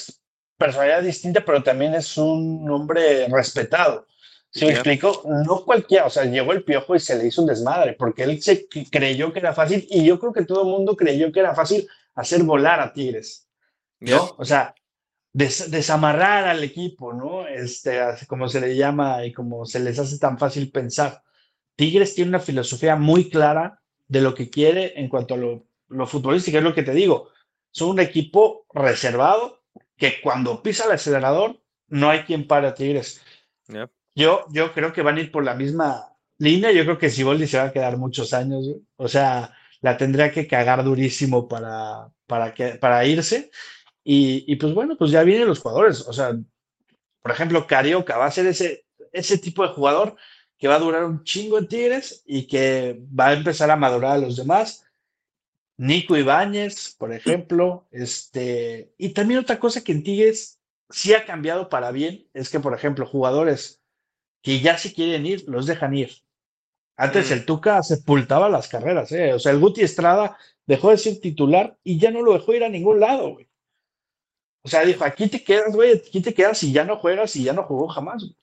personalidad 0.57 1.01
distinta, 1.03 1.43
pero 1.45 1.63
también 1.63 1.93
es 1.95 2.17
un 2.17 2.69
hombre 2.69 3.27
respetado. 3.27 4.07
¿Sí 4.51 4.65
me 4.65 4.71
Ya. 4.71 4.77
explico? 4.77 5.23
No 5.45 5.65
cualquiera, 5.65 6.05
o 6.05 6.09
sea, 6.09 6.25
llegó 6.25 6.51
el 6.53 6.63
piojo 6.63 6.95
y 6.95 6.99
se 6.99 7.17
le 7.17 7.27
hizo 7.27 7.41
un 7.41 7.47
desmadre, 7.47 7.93
porque 7.93 8.23
él 8.23 8.41
se 8.41 8.67
creyó 8.91 9.33
que 9.33 9.39
era 9.39 9.53
fácil, 9.53 9.87
y 9.89 10.05
yo 10.05 10.19
creo 10.19 10.31
que 10.31 10.45
todo 10.45 10.61
el 10.61 10.67
mundo 10.67 10.95
creyó 10.95 11.31
que 11.31 11.39
era 11.39 11.55
fácil 11.55 11.87
hacer 12.15 12.43
volar 12.43 12.79
a 12.79 12.93
Tigres. 12.93 13.47
¿no? 13.99 14.35
O 14.37 14.45
sea, 14.45 14.75
des- 15.31 15.71
desamarrar 15.71 16.45
al 16.45 16.63
equipo, 16.63 17.13
¿no? 17.13 17.47
Este, 17.47 17.99
como 18.27 18.47
se 18.49 18.61
le 18.61 18.75
llama 18.75 19.25
y 19.25 19.31
como 19.33 19.65
se 19.65 19.79
les 19.79 19.97
hace 19.97 20.19
tan 20.19 20.37
fácil 20.37 20.71
pensar. 20.71 21.23
Tigres 21.75 22.13
tiene 22.13 22.29
una 22.29 22.39
filosofía 22.39 22.95
muy 22.95 23.29
clara 23.29 23.81
de 24.07 24.21
lo 24.21 24.35
que 24.35 24.49
quiere 24.49 24.99
en 24.99 25.09
cuanto 25.09 25.33
a 25.33 25.37
lo, 25.37 25.65
lo 25.87 26.05
futbolístico, 26.05 26.57
es 26.59 26.63
lo 26.63 26.75
que 26.75 26.83
te 26.83 26.91
digo. 26.93 27.29
Son 27.71 27.89
un 27.89 27.99
equipo 28.01 28.67
reservado 28.73 29.62
que 29.97 30.21
cuando 30.21 30.61
pisa 30.61 30.85
el 30.85 30.91
acelerador 30.91 31.61
no 31.87 32.09
hay 32.09 32.23
quien 32.23 32.47
pare 32.47 32.67
a 32.67 32.73
Tigres. 32.73 33.21
Yo, 34.15 34.45
yo 34.51 34.73
creo 34.73 34.93
que 34.93 35.01
van 35.01 35.17
a 35.17 35.21
ir 35.21 35.31
por 35.31 35.43
la 35.43 35.55
misma 35.55 36.15
línea. 36.37 36.71
Yo 36.71 36.83
creo 36.83 36.97
que 36.97 37.09
Siboldi 37.09 37.47
se 37.47 37.57
va 37.57 37.65
a 37.65 37.71
quedar 37.71 37.97
muchos 37.97 38.33
años. 38.33 38.65
güey. 38.67 38.81
O 38.95 39.07
sea, 39.07 39.53
la 39.81 39.97
tendría 39.97 40.31
que 40.31 40.47
cagar 40.47 40.83
durísimo 40.83 41.47
para, 41.47 42.09
para, 42.27 42.53
que, 42.53 42.75
para 42.75 43.05
irse. 43.05 43.51
Y, 44.03 44.43
y, 44.51 44.55
pues 44.57 44.73
bueno, 44.73 44.97
pues 44.97 45.11
ya 45.11 45.23
vienen 45.23 45.47
los 45.47 45.59
jugadores. 45.59 46.01
O 46.07 46.13
sea, 46.13 46.35
por 47.21 47.31
ejemplo, 47.31 47.65
Carioca 47.67 48.17
va 48.17 48.25
a 48.25 48.31
ser 48.31 48.47
ese, 48.47 48.85
ese 49.11 49.37
tipo 49.37 49.63
de 49.63 49.73
jugador 49.73 50.15
que 50.57 50.67
va 50.67 50.75
a 50.75 50.79
durar 50.79 51.03
un 51.05 51.23
chingo 51.23 51.57
en 51.57 51.67
Tigres 51.67 52.23
y 52.25 52.47
que 52.47 53.01
va 53.17 53.27
a 53.27 53.33
empezar 53.33 53.69
a 53.71 53.75
madurar 53.75 54.13
a 54.13 54.17
los 54.17 54.35
demás. 54.35 54.85
Nico 55.77 56.15
Ibáñez, 56.17 56.95
por 56.97 57.13
ejemplo, 57.13 57.87
este, 57.91 58.93
y 58.97 59.09
también 59.09 59.39
otra 59.39 59.59
cosa 59.59 59.83
que 59.83 59.91
en 59.91 60.03
Tigres 60.03 60.59
sí 60.89 61.13
ha 61.13 61.25
cambiado 61.25 61.69
para 61.69 61.91
bien 61.91 62.27
es 62.33 62.49
que, 62.49 62.59
por 62.59 62.73
ejemplo, 62.73 63.05
jugadores 63.05 63.81
que 64.43 64.59
ya 64.59 64.77
si 64.77 64.93
quieren 64.93 65.25
ir, 65.25 65.45
los 65.47 65.65
dejan 65.65 65.95
ir. 65.95 66.11
Antes 66.95 67.29
Mm. 67.29 67.33
el 67.33 67.45
Tuca 67.45 67.81
sepultaba 67.81 68.49
las 68.49 68.67
carreras, 68.67 69.11
¿eh? 69.11 69.33
O 69.33 69.39
sea, 69.39 69.51
el 69.51 69.59
Guti 69.59 69.81
Estrada 69.81 70.37
dejó 70.67 70.91
de 70.91 70.97
ser 70.97 71.19
titular 71.19 71.77
y 71.83 71.97
ya 71.97 72.11
no 72.11 72.21
lo 72.21 72.33
dejó 72.33 72.53
ir 72.53 72.63
a 72.63 72.69
ningún 72.69 72.99
lado, 72.99 73.33
güey. 73.33 73.49
O 74.63 74.69
sea, 74.69 74.85
dijo, 74.85 75.03
aquí 75.03 75.27
te 75.27 75.43
quedas, 75.43 75.75
güey, 75.75 75.93
aquí 75.93 76.21
te 76.21 76.33
quedas 76.33 76.61
y 76.63 76.71
ya 76.71 76.85
no 76.85 76.97
juegas 76.97 77.35
y 77.35 77.43
ya 77.43 77.53
no 77.53 77.63
jugó 77.63 77.87
jamás. 77.87 78.23
güey. 78.23 78.35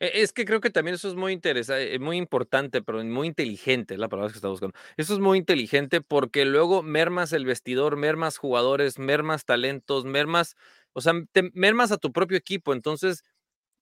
E- 0.00 0.22
Es 0.22 0.32
que 0.32 0.44
creo 0.44 0.60
que 0.60 0.70
también 0.70 0.94
eso 0.94 1.08
es 1.08 1.14
muy 1.14 1.32
interesante, 1.32 1.98
muy 1.98 2.16
importante, 2.16 2.82
pero 2.82 3.02
muy 3.04 3.28
inteligente, 3.28 3.96
la 3.96 4.08
palabra 4.08 4.30
que 4.32 4.36
está 4.38 4.48
buscando. 4.48 4.74
Eso 4.96 5.14
es 5.14 5.20
muy 5.20 5.38
inteligente 5.38 6.00
porque 6.00 6.44
luego 6.44 6.82
mermas 6.82 7.32
el 7.32 7.44
vestidor, 7.46 7.96
mermas 7.96 8.38
jugadores, 8.38 8.98
mermas 8.98 9.44
talentos, 9.44 10.04
mermas, 10.04 10.56
o 10.92 11.00
sea, 11.00 11.14
te 11.32 11.50
a 11.92 11.96
tu 11.98 12.12
propio 12.12 12.36
equipo. 12.38 12.72
Entonces, 12.72 13.22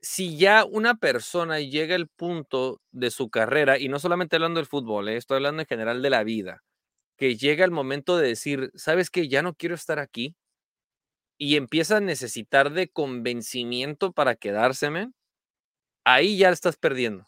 si 0.03 0.37
ya 0.39 0.65
una 0.65 0.97
persona 0.97 1.61
llega 1.61 1.95
al 1.97 2.09
punto 2.09 2.81
de 2.93 3.11
su 3.11 3.31
carrera, 3.31 3.79
y 3.79 3.89
no 3.89 3.99
solamente 4.01 4.37
hablando 4.37 4.61
del 4.61 4.67
fútbol, 4.69 5.09
eh, 5.09 5.17
estoy 5.17 5.37
hablando 5.37 5.63
en 5.63 5.69
general 5.69 6.03
de 6.03 6.11
la 6.11 6.25
vida, 6.25 6.63
que 7.19 7.37
llega 7.37 7.65
el 7.65 7.73
momento 7.73 8.17
de 8.19 8.29
decir, 8.29 8.71
¿sabes 8.77 9.11
qué? 9.11 9.29
Ya 9.29 9.43
no 9.43 9.55
quiero 9.55 9.75
estar 9.77 9.99
aquí. 10.01 10.37
Y 11.39 11.57
empieza 11.57 11.97
a 11.97 12.01
necesitar 12.01 12.73
de 12.73 12.89
convencimiento 12.89 14.13
para 14.13 14.37
quedarse, 14.37 14.91
men, 14.91 15.15
ahí 16.05 16.37
ya 16.39 16.51
estás 16.51 16.77
perdiendo, 16.77 17.27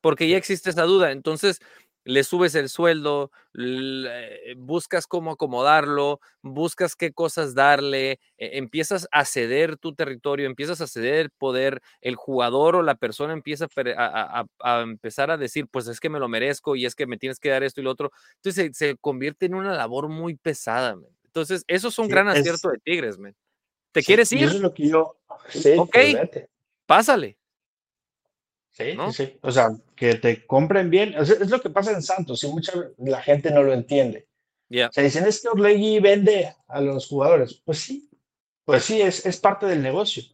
porque 0.00 0.28
ya 0.28 0.36
existe 0.36 0.70
esa 0.70 0.82
duda. 0.84 1.12
Entonces, 1.12 1.60
le 2.04 2.22
subes 2.22 2.54
el 2.54 2.68
sueldo, 2.68 3.32
le- 3.52 4.54
buscas 4.56 5.08
cómo 5.08 5.32
acomodarlo, 5.32 6.20
buscas 6.40 6.94
qué 6.94 7.12
cosas 7.12 7.54
darle, 7.56 8.12
e- 8.38 8.58
empiezas 8.58 9.08
a 9.10 9.24
ceder 9.24 9.76
tu 9.76 9.92
territorio, 9.92 10.46
empiezas 10.46 10.80
a 10.80 10.86
ceder 10.86 11.30
poder, 11.36 11.82
el 12.00 12.14
jugador 12.14 12.76
o 12.76 12.82
la 12.84 12.94
persona 12.94 13.32
empieza 13.32 13.66
a, 13.96 14.44
empezar 14.82 15.32
a 15.32 15.36
decir, 15.36 15.66
pues 15.68 15.88
es 15.88 15.98
que 15.98 16.08
me 16.08 16.20
lo 16.20 16.28
merezco 16.28 16.76
y 16.76 16.86
es 16.86 16.94
que 16.94 17.08
me 17.08 17.18
tienes 17.18 17.40
que 17.40 17.48
dar 17.48 17.64
esto 17.64 17.80
y 17.80 17.84
lo 17.84 17.90
otro. 17.90 18.12
Entonces 18.36 18.76
se, 18.76 18.90
se 18.90 18.96
convierte 18.98 19.46
en 19.46 19.54
una 19.56 19.74
labor 19.74 20.08
muy 20.08 20.36
pesada. 20.36 20.96
Entonces, 21.24 21.64
eso 21.66 21.88
es 21.88 21.98
un 21.98 22.06
Sí, 22.06 22.12
gran 22.12 22.28
es- 22.28 22.36
acierto 22.38 22.68
de 22.70 22.78
Tigres, 22.78 23.18
men. 23.18 23.34
¿Te 23.90 24.00
Sí, 24.02 24.06
quieres 24.06 24.30
ir? 24.32 24.44
eso 24.44 24.54
es 24.56 24.60
lo 24.62 24.72
que 24.72 24.88
yo. 24.88 25.18
Sí, 25.48 25.74
Ok. 25.76 25.96
Pásale. 26.86 27.36
Sí, 28.76 28.92
¿no? 28.94 29.10
sí, 29.10 29.26
sí. 29.26 29.38
O 29.40 29.50
sea, 29.50 29.70
que 29.94 30.16
te 30.16 30.46
compren 30.46 30.90
bien. 30.90 31.18
O 31.18 31.24
sea, 31.24 31.36
es 31.40 31.48
lo 31.48 31.60
que 31.60 31.70
pasa 31.70 31.92
en 31.92 32.02
Santos 32.02 32.44
y 32.44 32.48
mucha 32.48 32.72
la 32.98 33.22
gente 33.22 33.50
no 33.50 33.62
lo 33.62 33.72
entiende. 33.72 34.28
Ya. 34.68 34.88
O 34.88 34.92
sea, 34.92 35.02
dicen, 35.02 35.24
es 35.24 35.40
que 35.40 35.48
Orlegui 35.48 35.98
vende 36.00 36.54
a 36.68 36.80
los 36.80 37.06
jugadores. 37.06 37.62
Pues 37.64 37.78
sí, 37.78 38.10
pues 38.64 38.84
sí, 38.84 39.00
es, 39.00 39.24
es 39.24 39.38
parte 39.38 39.64
del 39.64 39.82
negocio, 39.82 40.24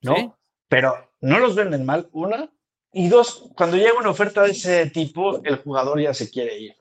¿no? 0.00 0.16
Sí. 0.16 0.30
Pero 0.68 1.10
no 1.20 1.38
los 1.40 1.54
venden 1.54 1.84
mal, 1.84 2.08
una. 2.12 2.50
Y 2.92 3.08
dos, 3.08 3.50
cuando 3.54 3.76
llega 3.76 3.98
una 3.98 4.10
oferta 4.10 4.42
de 4.44 4.52
ese 4.52 4.88
tipo, 4.90 5.42
el 5.44 5.56
jugador 5.56 6.00
ya 6.00 6.14
se 6.14 6.30
quiere 6.30 6.58
ir. 6.58 6.76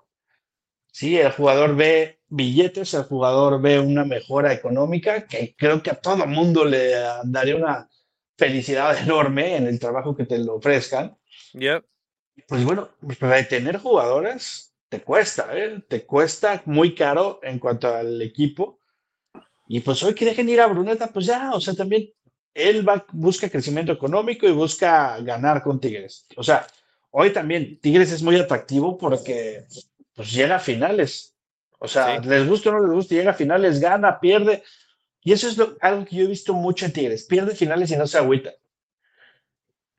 Sí, 0.92 1.18
el 1.18 1.32
jugador 1.32 1.76
ve 1.76 2.20
billetes, 2.28 2.94
el 2.94 3.04
jugador 3.04 3.62
ve 3.62 3.80
una 3.80 4.06
mejora 4.06 4.54
económica 4.54 5.28
que 5.28 5.54
creo 5.58 5.84
que 5.84 5.92
a 5.92 6.00
todo 6.00 6.26
mundo 6.26 6.64
le 6.64 6.92
daría 7.26 7.56
una 7.56 7.89
felicidad 8.40 8.98
enorme 8.98 9.56
en 9.58 9.68
el 9.68 9.78
trabajo 9.78 10.16
que 10.16 10.26
te 10.26 10.40
lo 10.40 10.56
ofrezcan. 10.56 11.16
Ya. 11.54 11.84
Pues 12.48 12.64
bueno, 12.64 12.90
retener 13.20 13.78
jugadores 13.78 14.74
te 14.88 15.02
cuesta, 15.02 15.50
¿eh? 15.54 15.84
Te 15.88 16.06
cuesta 16.06 16.64
muy 16.66 16.96
caro 16.96 17.40
en 17.44 17.60
cuanto 17.60 17.94
al 17.94 18.20
equipo. 18.22 18.80
Y 19.68 19.82
pues 19.82 20.02
hoy 20.02 20.16
que 20.16 20.26
dejen 20.26 20.50
ir 20.50 20.62
a 20.62 20.68
Bruneta, 20.68 21.08
pues 21.08 21.28
ya, 21.28 21.52
o 21.54 21.62
sea, 21.62 21.76
también 21.76 22.10
él 22.56 22.88
va, 22.88 23.06
busca 23.12 23.50
crecimiento 23.50 23.92
económico 23.92 24.48
y 24.48 24.52
busca 24.52 25.20
ganar 25.20 25.62
con 25.62 25.80
Tigres. 25.80 26.26
O 26.38 26.44
sea, 26.44 26.66
hoy 27.12 27.32
también 27.32 27.80
Tigres 27.80 28.12
es 28.12 28.24
muy 28.24 28.40
atractivo 28.40 28.98
porque 28.98 29.66
pues 30.16 30.32
llega 30.32 30.56
a 30.56 30.60
finales. 30.60 31.36
O 31.78 31.88
sea, 31.88 32.20
Sí. 32.22 32.28
les 32.28 32.48
gusta 32.48 32.70
o 32.70 32.74
no 32.74 32.80
les 32.86 32.92
gusta, 32.96 33.14
llega 33.16 33.32
a 33.32 33.36
finales, 33.36 33.80
gana, 33.80 34.20
pierde. 34.20 34.64
Y 35.24 35.34
eso 35.34 35.48
es 35.48 35.58
lo- 35.58 35.78
algo 35.82 36.06
que 36.06 36.16
yo 36.18 36.24
he 36.26 36.28
visto 36.28 36.54
mucho 36.54 36.86
en 36.86 36.94
Tigres. 36.94 37.26
Pierde 37.26 37.56
finales 37.56 37.92
y 37.92 37.98
no 37.98 38.08
se 38.08 38.18
agüita. 38.18 38.52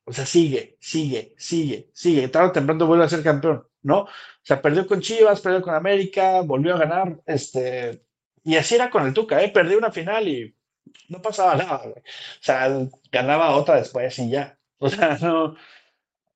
O 0.04 0.12
sea, 0.12 0.26
sigue, 0.26 0.76
sigue, 0.80 1.35
sigue, 1.38 1.88
sigue. 1.92 2.28
Tarde 2.28 2.48
o 2.48 2.52
temprano 2.52 2.87
vuelve 2.87 3.04
a 3.04 3.09
ser 3.09 3.22
campeón, 3.22 3.64
¿no? 3.83 4.00
O 4.02 4.09
sea, 4.42 4.61
perdió 4.61 4.87
con 4.87 5.00
Chivas, 5.00 5.40
perdió 5.40 5.62
con 5.62 5.74
América, 5.74 6.40
volvió 6.42 6.74
a 6.74 6.78
ganar, 6.78 7.20
este, 7.26 8.02
y 8.42 8.56
así 8.56 8.74
era 8.74 8.90
con 8.90 9.06
el 9.06 9.14
Tuca, 9.14 9.42
¿eh? 9.42 9.50
Perdió 9.52 9.78
una 9.78 9.92
final 9.92 10.26
y 10.26 10.54
no 11.09 11.22
pasaba 11.22 11.54
nada. 11.56 11.83
O 11.87 11.94
sea, 12.40 12.88
ganaba 13.12 13.56
otra 13.56 13.76
después 13.76 14.18
y 14.18 14.30
ya. 14.30 14.59
O 14.78 14.88
sea, 14.88 15.16
no, 15.22 15.56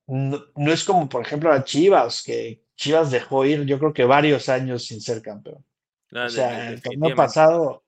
no, 0.07 0.44
no 0.57 0.73
es 0.73 0.85
como, 0.85 1.09
por 1.09 1.23
ejemplo, 1.27 1.53
a 1.53 1.64
Chivas, 1.64 2.23
que 2.25 2.64
Chivas 2.77 3.11
dejó 3.11 3.44
ir, 3.47 3.64
yo 3.66 3.79
creo 3.79 3.92
que 3.94 4.05
varios 4.05 4.49
años 4.49 4.87
sin 4.87 5.01
ser 5.01 5.23
campeón. 5.23 5.64
Ah, 6.12 6.27
O 6.27 6.31
sea, 6.31 6.70
el 6.70 6.83
torneo 6.83 7.14
pasado, 7.14 7.84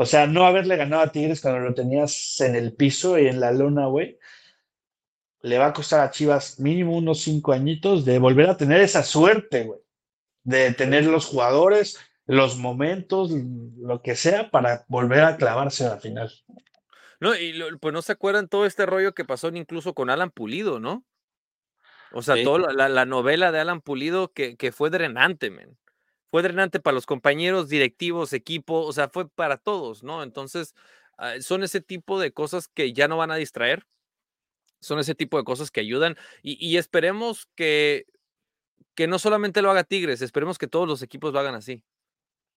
o 0.00 0.06
sea, 0.06 0.28
no 0.28 0.46
haberle 0.46 0.76
ganado 0.76 1.02
a 1.02 1.10
Tigres 1.10 1.40
cuando 1.40 1.58
lo 1.60 1.74
tenías 1.74 2.38
en 2.40 2.54
el 2.54 2.72
piso 2.72 3.18
y 3.18 3.26
en 3.26 3.40
la 3.40 3.50
lona, 3.50 3.86
güey, 3.86 4.16
le 5.42 5.58
va 5.58 5.66
a 5.66 5.72
costar 5.72 6.00
a 6.00 6.10
Chivas 6.10 6.60
mínimo 6.60 6.96
unos 6.96 7.20
cinco 7.20 7.52
añitos 7.52 8.04
de 8.04 8.18
volver 8.20 8.48
a 8.48 8.56
tener 8.56 8.80
esa 8.80 9.02
suerte, 9.02 9.64
güey, 9.64 9.80
de 10.44 10.72
tener 10.72 11.04
los 11.06 11.26
jugadores, 11.26 11.98
los 12.26 12.56
momentos, 12.58 13.32
lo 13.32 14.00
que 14.00 14.14
sea, 14.14 14.50
para 14.50 14.84
volver 14.88 15.24
a 15.24 15.36
clavarse 15.36 15.84
a 15.84 15.90
la 15.90 15.98
final. 15.98 16.32
No, 17.20 17.34
y 17.34 17.52
lo- 17.52 17.76
pues 17.78 17.92
no 17.92 18.00
se 18.02 18.12
acuerdan 18.12 18.46
todo 18.48 18.66
este 18.66 18.86
rollo 18.86 19.14
que 19.14 19.24
pasó 19.24 19.48
incluso 19.48 19.94
con 19.94 20.10
Alan 20.10 20.30
Pulido, 20.30 20.78
¿no? 20.78 21.04
O 22.12 22.22
sea, 22.22 22.36
Sí. 22.36 22.44
toda 22.44 22.72
la, 22.72 22.88
la 22.88 23.04
novela 23.04 23.50
de 23.50 23.58
Alan 23.58 23.80
Pulido 23.80 24.32
que, 24.32 24.56
que 24.56 24.70
fue 24.70 24.90
drenante, 24.90 25.50
men. 25.50 25.76
Fue 26.30 26.42
drenante 26.42 26.80
para 26.80 26.94
los 26.94 27.06
compañeros, 27.06 27.68
directivos, 27.68 28.32
equipo, 28.32 28.82
o 28.82 28.92
sea, 28.92 29.08
fue 29.08 29.28
para 29.28 29.56
todos, 29.56 30.02
¿no? 30.02 30.22
Entonces, 30.22 30.74
ah, 31.18 31.34
son 31.40 31.62
ese 31.62 31.80
tipo 31.80 32.20
de 32.20 32.32
cosas 32.32 32.68
que 32.68 32.92
ya 32.92 33.08
no 33.08 33.16
van 33.16 33.30
a 33.30 33.36
distraer, 33.36 33.86
son 34.80 34.98
ese 35.00 35.14
tipo 35.14 35.38
de 35.38 35.44
cosas 35.44 35.70
que 35.70 35.80
ayudan 35.80 36.16
y, 36.42 36.64
y 36.64 36.76
esperemos 36.76 37.48
que, 37.56 38.06
que 38.94 39.06
no 39.08 39.18
solamente 39.18 39.62
lo 39.62 39.70
haga 39.70 39.84
Tigres, 39.84 40.22
esperemos 40.22 40.58
que 40.58 40.68
todos 40.68 40.88
los 40.88 41.02
equipos 41.02 41.32
lo 41.32 41.40
hagan 41.40 41.54
así, 41.56 41.82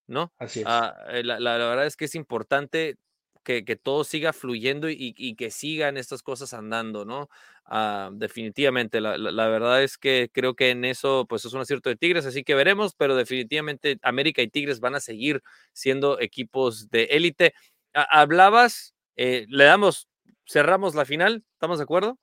¿no? 0.07 0.33
Así 0.39 0.61
es. 0.61 0.67
Ah, 0.67 0.95
eh, 1.09 1.23
la, 1.23 1.39
la- 1.39 1.57
la 1.57 1.67
verdad 1.69 1.85
es 1.87 1.97
que 1.97 2.05
es 2.05 2.15
importante 2.15 2.97
que, 3.43 3.65
que 3.65 3.75
todo 3.75 4.03
siga 4.03 4.33
fluyendo 4.33 4.89
y, 4.89 5.13
y 5.17 5.35
que 5.35 5.51
sigan 5.51 5.97
estas 5.97 6.23
cosas 6.23 6.53
andando, 6.53 7.05
¿no? 7.05 7.29
Ah, 7.65 8.09
definitivamente, 8.13 9.01
la, 9.01 9.17
la- 9.17 9.31
la 9.31 9.47
verdad 9.47 9.83
es 9.83 9.97
que 9.97 10.29
creo 10.33 10.55
que 10.55 10.71
en 10.71 10.85
eso 10.85 11.25
pues 11.29 11.45
es 11.45 11.53
un 11.53 11.61
acierto 11.61 11.89
de 11.89 11.95
Tigres, 11.95 12.25
así 12.25 12.43
que 12.43 12.55
veremos, 12.55 12.93
pero 12.95 13.15
definitivamente 13.15 13.97
América 14.03 14.41
y 14.41 14.49
Tigres 14.49 14.79
van 14.79 14.95
a 14.95 14.99
seguir 14.99 15.41
siendo 15.73 16.19
equipos 16.19 16.89
de 16.89 17.03
élite. 17.05 17.53
Ah, 17.93 18.07
hablabas, 18.21 18.93
eh, 19.15 19.45
le 19.49 19.63
damos, 19.65 20.07
cerramos 20.47 20.95
la 20.95 21.05
final, 21.05 21.43
¿estamos 21.53 21.77
de 21.79 21.83
acuerdo? 21.83 22.17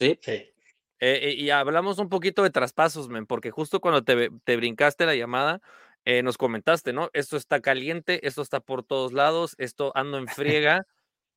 Sí. 0.00 0.18
Sí. 0.22 0.32
Eh, 0.32 1.20
eh, 1.30 1.34
y 1.36 1.50
hablamos 1.50 1.98
un 1.98 2.08
poquito 2.08 2.42
de 2.42 2.50
traspasos, 2.50 3.08
men, 3.08 3.26
porque 3.26 3.50
justo 3.50 3.80
cuando 3.80 4.04
te, 4.04 4.30
te 4.44 4.56
brincaste 4.56 5.06
la 5.06 5.14
llamada, 5.14 5.60
eh, 6.04 6.22
nos 6.22 6.36
comentaste, 6.38 6.92
¿no? 6.92 7.10
Esto 7.12 7.36
está 7.36 7.60
caliente, 7.60 8.26
esto 8.26 8.42
está 8.42 8.60
por 8.60 8.82
todos 8.84 9.12
lados, 9.12 9.54
esto 9.58 9.92
ando 9.94 10.18
en 10.18 10.26
friega. 10.28 10.86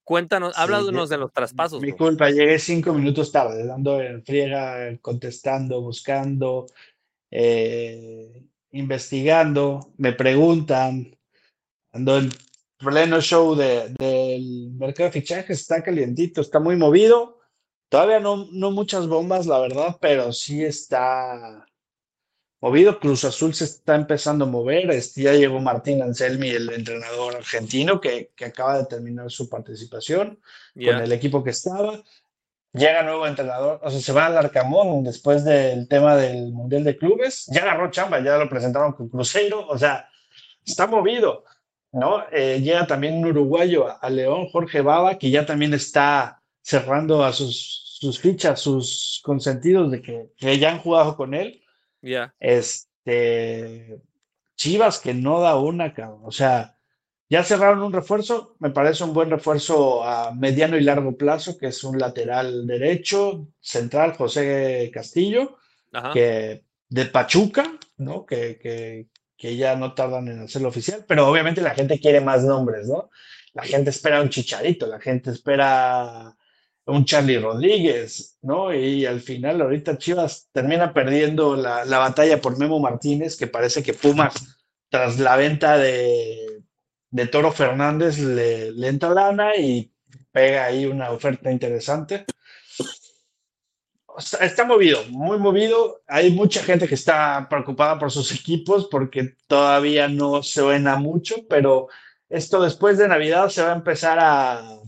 Cuéntanos, 0.04 0.56
Sí, 0.56 0.62
háblanos 0.62 1.10
de 1.10 1.18
los 1.18 1.34
traspasos. 1.34 1.82
Mi 1.82 1.90
bro. 1.90 1.98
culpa, 1.98 2.30
llegué 2.30 2.60
cinco 2.60 2.94
minutos 2.94 3.32
tarde, 3.32 3.66
dando 3.66 4.02
en 4.02 4.24
friega, 4.24 4.98
contestando, 5.02 5.82
buscando, 5.82 6.66
eh, 7.32 8.44
investigando, 8.72 9.94
me 9.98 10.14
preguntan, 10.14 11.18
ando 11.92 12.18
en 12.20 12.30
pleno 12.78 13.20
show 13.22 13.56
de- 13.56 13.90
del 13.98 14.72
mercado 14.78 15.10
de 15.10 15.20
fichajes, 15.20 15.60
está 15.62 15.84
calientito, 15.84 16.42
está 16.42 16.60
muy 16.60 16.76
movido, 16.78 17.40
todavía 17.90 18.20
no, 18.20 18.48
no 18.52 18.72
muchas 18.72 19.08
bombas, 19.08 19.46
la 19.46 19.60
verdad, 19.60 19.98
pero 20.00 20.32
sí 20.32 20.64
está 20.64 21.66
movido, 22.62 23.00
Cruz 23.00 23.24
Azul 23.26 23.54
se 23.54 23.66
está 23.66 23.96
empezando 23.96 24.46
a 24.46 24.48
mover, 24.48 24.90
este, 24.92 25.24
ya 25.24 25.34
llegó 25.34 25.60
Martín 25.60 26.02
Anselmi, 26.02 26.50
el 26.50 26.70
entrenador 26.72 27.36
argentino, 27.36 28.02
que, 28.02 28.32
que 28.36 28.46
acaba 28.46 28.78
de 28.78 28.86
terminar 28.86 29.30
su 29.30 29.50
participación 29.50 30.40
Ya, 30.76 30.94
con 30.94 31.04
el 31.04 31.12
equipo 31.12 31.44
que 31.44 31.52
estaba. 31.52 32.02
Llega 32.74 33.02
nuevo 33.04 33.26
entrenador, 33.26 33.80
o 33.82 33.90
sea, 33.90 34.00
se 34.00 34.14
va 34.14 34.28
al 34.28 34.38
Arcamón 34.38 35.04
después 35.04 35.44
del 35.44 35.88
tema 35.88 36.16
del 36.16 36.52
Mundial 36.52 36.84
de 36.84 36.98
Clubes. 36.98 37.46
Ya 37.48 37.62
agarró 37.62 37.90
chamba, 37.90 38.20
ya 38.20 38.38
lo 38.38 38.50
presentaron 38.50 38.94
con 38.94 39.10
Cruzeiro, 39.10 39.68
o 39.68 39.78
sea, 39.78 40.10
está 40.66 40.86
movido, 40.86 41.44
¿no? 41.92 42.24
Eh, 42.32 42.62
llega 42.62 42.86
también 42.86 43.16
un 43.16 43.26
uruguayo 43.26 43.88
a, 43.88 43.94
a 43.94 44.10
León, 44.10 44.50
Jorge 44.52 44.82
Baba, 44.82 45.18
que 45.18 45.32
ya 45.32 45.46
también 45.46 45.74
está 45.74 46.42
cerrando 46.62 47.24
a 47.24 47.34
sus 47.34 47.88
sus 48.00 48.20
fichas, 48.20 48.60
sus 48.60 49.22
consentidos 49.24 49.90
de 49.90 50.02
que, 50.02 50.30
que 50.38 50.60
ya 50.60 50.70
han 50.72 50.80
jugado 50.80 51.16
con 51.16 51.34
él. 51.34 51.64
Ya. 52.02 52.34
Este, 52.40 54.02
Chivas 54.56 55.00
que 55.00 55.14
no 55.14 55.40
da 55.42 55.56
una, 55.58 55.94
cabrón. 55.94 56.22
O 56.24 56.32
sea, 56.32 56.78
ya 57.30 57.44
cerraron 57.44 57.84
un 57.84 57.94
refuerzo, 57.94 58.56
me 58.60 58.70
parece 58.70 59.04
un 59.04 59.14
buen 59.14 59.30
refuerzo 59.30 60.04
a 60.04 60.34
mediano 60.34 60.78
y 60.78 60.82
largo 60.82 61.18
plazo, 61.18 61.58
que 61.58 61.68
es 61.68 61.84
un 61.84 62.00
lateral 62.00 62.66
derecho, 62.66 63.50
central, 63.60 64.14
José 64.14 64.90
Castillo, 64.94 65.58
Ajá. 65.92 66.14
que 66.14 66.64
de 66.90 67.06
Pachuca, 67.06 67.78
¿no? 67.98 68.26
Que, 68.26 68.58
que, 68.58 69.08
que 69.36 69.58
ya 69.58 69.76
no 69.76 69.94
tardan 69.94 70.30
en 70.30 70.40
hacerlo 70.42 70.70
oficial, 70.70 71.04
pero 71.06 71.28
obviamente 71.28 71.62
la 71.62 71.76
gente 71.76 72.00
quiere 72.00 72.22
más 72.22 72.44
nombres, 72.44 72.88
¿no? 72.88 73.10
La 73.54 73.64
gente 73.64 73.90
espera 73.90 74.22
un 74.22 74.30
Chicharito, 74.30 74.88
la 74.88 75.00
gente 75.00 75.32
espera 75.32 76.37
un 76.88 77.06
Charlie 77.06 77.40
Rodríguez, 77.40 78.38
¿no? 78.42 78.74
Y 78.74 79.06
al 79.06 79.20
final 79.20 79.62
ahorita 79.62 79.98
Chivas 79.98 80.50
termina 80.52 80.94
perdiendo 80.94 81.56
la, 81.56 81.86
la 81.86 82.00
batalla 82.00 82.40
por 82.42 82.58
Memo 82.58 82.80
Martínez, 82.80 83.38
que 83.38 83.48
parece 83.48 83.84
que 83.84 83.94
Pumas, 83.94 84.58
tras 84.90 85.20
la 85.20 85.36
venta 85.36 85.78
de, 85.78 86.64
de 87.12 87.28
Toro 87.28 87.52
Fernández, 87.52 88.20
le, 88.20 88.72
le 88.72 88.88
entra 88.88 89.10
lana 89.10 89.56
y 89.58 89.92
pega 90.32 90.66
ahí 90.66 90.86
una 90.86 91.12
oferta 91.12 91.52
interesante. 91.52 92.26
O 94.06 94.22
sea, 94.22 94.46
está 94.46 94.66
movido, 94.66 95.04
muy 95.10 95.38
movido. 95.38 96.02
Hay 96.08 96.32
mucha 96.32 96.64
gente 96.64 96.88
que 96.88 96.96
está 96.96 97.48
preocupada 97.50 98.00
por 98.00 98.12
sus 98.12 98.32
equipos 98.32 98.88
porque 98.90 99.36
todavía 99.46 100.08
no 100.08 100.42
suena 100.42 100.96
mucho, 100.96 101.36
pero 101.50 101.90
esto 102.30 102.62
después 102.62 102.98
de 102.98 103.08
Navidad 103.08 103.50
se 103.50 103.62
va 103.62 103.74
a 103.74 103.76
empezar 103.76 104.18
a, 104.20 104.80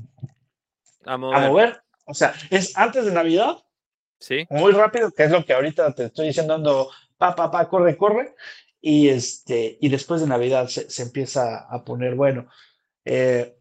A 1.06 1.14
a 1.14 1.18
mover. 1.18 1.82
O 2.10 2.14
sea, 2.14 2.34
es 2.49 2.76
antes 2.78 3.05
de 3.05 3.12
Navidad, 3.12 3.57
Sí. 4.20 4.45
muy 4.49 4.74
rápido, 4.74 5.12
que 5.12 5.24
es 5.24 5.32
lo 5.32 5.45
que 5.45 5.53
ahorita 5.53 5.93
te 5.93 6.05
estoy 6.05 6.28
diciendo, 6.28 6.55
ando 6.55 6.89
pa, 7.18 7.36
pa, 7.36 7.49
pa, 7.51 7.70
corre, 7.70 7.95
corre. 7.95 8.36
Y, 8.82 9.07
este, 9.10 9.78
y 9.80 9.89
después 9.89 10.22
de 10.22 10.28
Navidad 10.28 10.68
se, 10.68 10.89
se 10.89 11.03
empieza 11.03 11.60
a 11.70 11.84
poner 11.86 12.16
bueno. 12.16 12.47
Eh, 13.05 13.55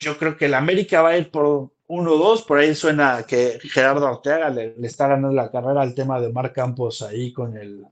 yo 0.00 0.18
creo 0.18 0.36
que 0.36 0.46
el 0.46 0.54
América 0.54 1.02
va 1.02 1.10
a 1.10 1.18
ir 1.18 1.30
por 1.30 1.70
1-2, 1.86 2.44
por 2.46 2.58
ahí 2.58 2.74
suena 2.74 3.24
que 3.26 3.58
Gerardo 3.62 4.06
Arteaga 4.06 4.50
le, 4.50 4.74
le 4.76 4.86
está 4.86 5.08
ganando 5.08 5.32
la 5.34 5.50
carrera 5.50 5.80
al 5.82 5.94
tema 5.94 6.20
de 6.20 6.32
Mar 6.32 6.52
Campos 6.52 7.00
ahí 7.02 7.32
con 7.32 7.56
el, 7.56 7.82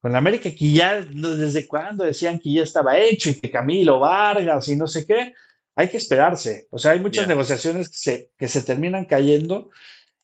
con 0.00 0.10
el 0.12 0.16
América, 0.16 0.50
que 0.50 0.72
ya 0.72 1.00
desde 1.02 1.66
cuando 1.66 2.04
decían 2.04 2.38
que 2.38 2.52
ya 2.52 2.62
estaba 2.62 2.98
hecho 2.98 3.30
y 3.30 3.34
que 3.40 3.50
Camilo 3.50 4.00
Vargas 4.00 4.68
y 4.68 4.76
no 4.76 4.86
sé 4.86 5.06
qué, 5.06 5.34
hay 5.76 5.88
que 5.88 5.98
esperarse. 5.98 6.66
O 6.70 6.78
sea, 6.78 6.92
hay 6.92 7.00
muchas 7.00 7.28
negociaciones 7.28 7.88
que 7.90 7.96
se, 7.96 8.30
que 8.36 8.48
se 8.48 8.62
terminan 8.62 9.04
cayendo. 9.04 9.70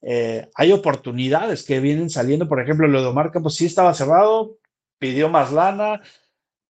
Eh, 0.00 0.48
hay 0.54 0.72
oportunidades 0.72 1.62
que 1.64 1.78
vienen 1.78 2.10
saliendo. 2.10 2.48
Por 2.48 2.60
ejemplo, 2.60 2.88
lo 2.88 3.00
de 3.02 3.08
Omar 3.08 3.30
Campos 3.30 3.54
sí 3.54 3.66
estaba 3.66 3.94
cerrado, 3.94 4.56
pidió 4.98 5.28
más 5.28 5.52
lana, 5.52 6.02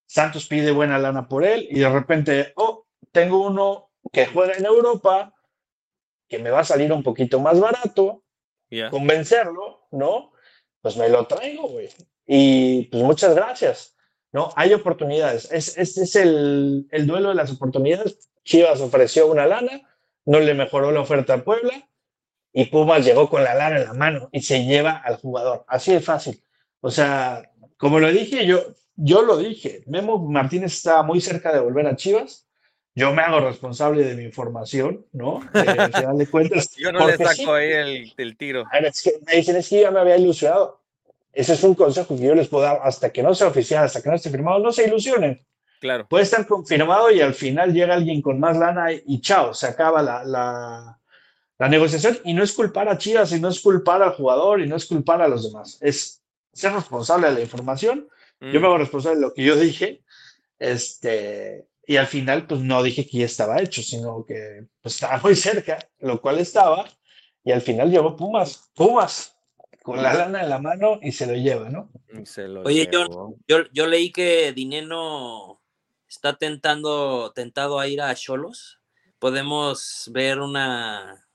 Santos 0.07 0.47
pide 0.47 0.72
buena 0.72 0.99
lana 0.99 1.26
por 1.28 1.45
él 1.45 1.66
y 1.70 1.78
de 1.78 1.89
repente, 1.89 2.53
oh, 2.57 2.87
tengo 3.12 3.47
uno 3.47 3.91
que 4.12 4.26
juega 4.26 4.55
en 4.55 4.66
Europa, 4.66 5.33
que 6.28 6.39
me 6.39 6.51
va 6.51 6.61
a 6.61 6.64
salir 6.64 6.93
un 6.93 7.03
poquito 7.03 7.41
más 7.41 7.59
barato, 7.61 8.24
Ya. 8.70 8.91
convencerlo, 8.91 9.87
¿no? 9.93 10.33
Pues 10.83 10.97
me 10.97 11.09
lo 11.09 11.26
traigo, 11.26 11.68
güey. 11.68 11.89
Y 12.26 12.87
pues 12.87 13.03
muchas 13.03 13.35
gracias, 13.35 13.97
¿no? 14.33 14.51
Hay 14.57 14.72
oportunidades. 14.72 15.51
Es, 15.53 15.76
es 15.78 16.16
el, 16.16 16.87
el 16.91 17.07
duelo 17.07 17.30
de 17.30 17.35
las 17.35 17.51
oportunidades. 17.53 18.30
Chivas 18.45 18.80
ofreció 18.80 19.30
una 19.30 19.47
lana, 19.47 19.83
no 20.24 20.41
le 20.41 20.55
mejoró 20.55 20.91
la 20.91 21.01
oferta 21.01 21.35
a 21.35 21.45
Puebla 21.45 21.89
y 22.53 22.66
Pumas 22.66 23.05
llegó 23.05 23.30
con 23.30 23.45
la 23.45 23.55
lana 23.55 23.78
en 23.78 23.85
la 23.85 23.95
mano 23.95 24.28
y 24.33 24.43
se 24.43 24.64
lleva 24.64 24.93
al 24.93 25.16
jugador. 25.16 25.64
Así 25.68 25.93
de 25.93 26.01
fácil. 26.01 26.43
O 26.80 26.91
sea, 26.91 27.51
como 27.76 27.99
lo 27.99 28.11
dije, 28.11 28.47
yo, 28.47 28.61
yo 28.97 29.22
lo 29.22 29.39
dije, 29.39 29.83
Memo 29.87 30.18
Martínez 30.18 30.74
estaba 30.74 31.03
muy 31.03 31.20
cerca 31.20 31.53
de 31.53 31.61
volver 31.61 31.87
a 31.87 31.97
Chivas. 31.97 32.47
Yo 32.95 33.14
me 33.14 33.22
hago 33.22 33.41
responsable 33.41 34.05
de 34.05 34.14
mi 34.14 34.24
información, 34.24 35.07
¿no? 35.12 35.41
Eh, 35.55 35.64
al 35.66 35.93
final 35.95 36.18
de 36.18 36.26
cuentas. 36.26 36.70
Yo 36.76 36.93
no 36.93 37.07
le 37.07 37.16
saco 37.16 37.33
sí, 37.33 37.45
ahí 37.47 37.72
el, 37.72 38.14
el 38.18 38.37
tiro. 38.37 38.64
es 38.70 39.01
que 39.01 39.12
me 39.26 39.37
dicen, 39.37 39.57
es 39.57 39.66
que 39.70 39.80
ya 39.80 39.91
me 39.91 40.01
había 40.01 40.18
ilusionado. 40.18 40.82
Ese 41.33 41.55
es 41.55 41.62
un 41.64 41.74
consejo 41.74 42.16
que 42.16 42.24
yo 42.24 42.35
les 42.35 42.49
puedo 42.49 42.64
dar 42.64 42.80
hasta 42.83 43.11
que 43.11 43.22
no 43.22 43.35
sea 43.35 43.49
oficial, 43.49 43.85
hasta 43.85 44.03
que 44.03 44.09
no 44.11 44.16
esté 44.16 44.30
firmado, 44.30 44.59
no 44.59 44.72
se 44.72 44.87
ilusionen. 44.87 45.45
Claro. 45.80 46.07
Puede 46.09 46.24
estar 46.24 46.47
confirmado 46.47 47.11
y 47.11 47.20
al 47.20 47.35
final 47.35 47.72
llega 47.72 47.95
alguien 47.95 48.22
con 48.22 48.39
más 48.39 48.57
lana 48.57 48.93
y, 48.93 49.03
y 49.07 49.20
chao, 49.20 49.53
se 49.55 49.66
acaba 49.66 50.03
la, 50.03 50.24
la, 50.24 50.99
la 51.59 51.68
negociación. 51.68 52.18
Y 52.24 52.35
no 52.35 52.43
es 52.43 52.53
culpar 52.53 52.89
a 52.89 52.99
Chivas, 52.99 53.33
y 53.33 53.41
no 53.41 53.49
es 53.49 53.61
culpar 53.61 54.03
al 54.03 54.12
jugador, 54.14 54.61
y 54.61 54.66
no 54.68 54.76
es 54.76 54.87
culpar 54.87 55.22
a 55.22 55.28
los 55.28 55.45
demás. 55.45 55.78
Es 55.80 56.22
ser 56.53 56.72
responsable 56.72 57.28
de 57.28 57.35
la 57.35 57.41
información. 57.41 58.09
Yo 58.41 58.61
me 58.61 58.61
Mm, 58.61 58.64
hago 58.66 58.78
responsable 58.78 59.16
de 59.16 59.22
lo 59.22 59.35
que 59.35 59.45
yo 59.45 59.57
dije. 59.57 60.03
Este, 60.59 61.66
y 61.87 61.97
al 61.97 62.07
final, 62.07 62.47
pues 62.47 62.61
no 62.61 62.83
dije 62.83 63.07
que 63.07 63.18
ya 63.18 63.26
estaba 63.26 63.61
hecho, 63.61 63.83
sino 63.83 64.24
que 64.24 64.66
pues, 64.80 64.95
estaba 64.95 65.18
muy 65.22 65.35
cerca, 65.37 65.78
lo 66.01 66.20
cual 66.20 66.39
estaba. 66.39 66.85
Y 67.45 67.53
al 67.53 67.62
final 67.62 67.91
llegó 67.91 68.16
Pumas, 68.16 68.70
Pumas, 68.74 69.32
con 69.83 70.03
la 70.03 70.14
lana 70.14 70.43
en 70.43 70.51
la 70.51 70.59
mano 70.59 70.99
y 71.03 71.12
se 71.12 71.26
lo 71.26 71.35
lleva, 71.35 71.68
¿no? 71.68 71.91
se 72.24 72.49
lo 72.49 72.62
Oye, 72.62 72.89
John, 72.93 73.09
llevó. 73.09 73.37
Yo, 73.49 73.59
yo 73.72 73.87
leí 73.87 74.12
que 74.12 74.53
Dineno 74.53 75.61
está 76.09 76.37
tentando, 76.37 77.33
tentado 77.35 77.80
a 77.80 77.89
ir 77.89 78.01
a 78.01 78.14
Cholos. 78.14 78.80
Podemos 79.18 80.11
ver 80.12 80.41
una, 80.41 81.26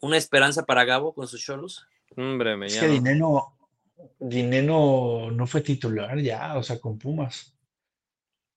una 0.00 0.16
esperanza 0.16 0.64
para 0.64 0.84
Gabo 0.84 1.14
con 1.14 1.28
sus 1.28 1.42
Cholos. 1.42 1.86
Hombre, 2.16 2.56
me 2.56 2.66
Es 2.66 2.78
que 2.78 2.88
Dineno, 2.88 3.56
Dineno 4.18 5.30
no 5.30 5.46
fue 5.46 5.60
titular 5.60 6.18
ya, 6.18 6.56
o 6.56 6.62
sea, 6.62 6.78
con 6.78 6.98
Pumas. 6.98 7.54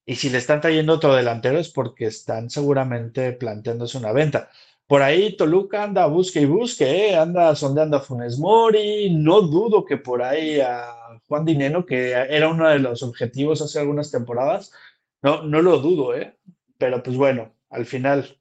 Y 0.06 0.16
si 0.16 0.30
le 0.30 0.40
están 0.40 0.60
trayendo 0.60 0.94
otro 0.94 1.14
delantero 1.14 1.60
es 1.60 1.70
porque 1.70 2.06
están 2.06 2.50
seguramente 2.50 3.32
planteándose 3.34 3.98
una 3.98 4.12
venta. 4.12 4.50
Por 4.90 5.04
ahí 5.04 5.38
Toluca 5.38 5.84
anda 5.84 6.08
busque 6.08 6.42
y 6.42 6.46
busque, 6.46 7.10
¿eh? 7.10 7.16
anda 7.16 7.56
sondeando 7.56 7.98
a 7.98 8.00
Funes 8.00 8.40
Mori. 8.40 9.12
No 9.12 9.42
dudo 9.42 9.86
que 9.86 9.98
por 9.98 10.24
ahí 10.24 10.60
a 10.62 10.84
Juan 11.28 11.46
Dineno, 11.46 11.86
que 11.86 12.10
era 12.10 12.50
uno 12.50 12.68
de 12.68 12.80
los 12.80 13.04
objetivos 13.04 13.62
hace 13.62 13.80
algunas 13.80 14.10
temporadas, 14.10 14.72
no, 15.22 15.44
no 15.44 15.62
lo 15.62 15.78
dudo, 15.78 16.16
¿eh? 16.16 16.36
Pero 16.80 17.04
pues 17.04 17.16
bueno, 17.18 17.54
al 17.70 17.86
final 17.86 18.36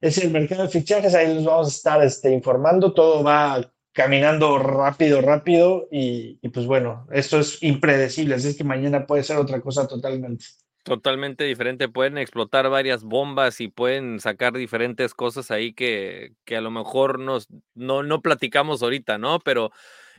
es 0.00 0.16
el 0.16 0.30
mercado 0.30 0.62
de 0.62 0.70
fichajes, 0.70 1.14
ahí 1.14 1.34
les 1.34 1.44
vamos 1.44 1.66
a 1.66 1.76
estar 1.76 2.02
este, 2.02 2.32
informando, 2.32 2.94
todo 2.94 3.22
va 3.22 3.70
caminando 3.92 4.58
rápido, 4.58 5.20
rápido 5.20 5.86
y, 5.92 6.38
y, 6.40 6.48
pues 6.48 6.64
bueno, 6.64 7.06
esto 7.12 7.40
es 7.40 7.62
impredecible, 7.62 8.36
así 8.36 8.48
es 8.48 8.56
que 8.56 8.64
mañana 8.64 9.06
puede 9.06 9.22
ser 9.22 9.36
otra 9.36 9.60
cosa 9.60 9.86
totalmente. 9.86 10.46
Totalmente 10.84 11.44
diferente, 11.44 11.88
pueden 11.88 12.18
explotar 12.18 12.68
varias 12.68 13.04
bombas 13.04 13.58
y 13.62 13.68
pueden 13.68 14.20
sacar 14.20 14.52
diferentes 14.52 15.14
cosas 15.14 15.50
ahí 15.50 15.72
que, 15.72 16.34
que 16.44 16.58
a 16.58 16.60
lo 16.60 16.70
mejor 16.70 17.18
nos, 17.20 17.48
no, 17.74 18.02
no 18.02 18.20
platicamos 18.20 18.82
ahorita, 18.82 19.16
¿no? 19.16 19.38
Pero 19.40 19.70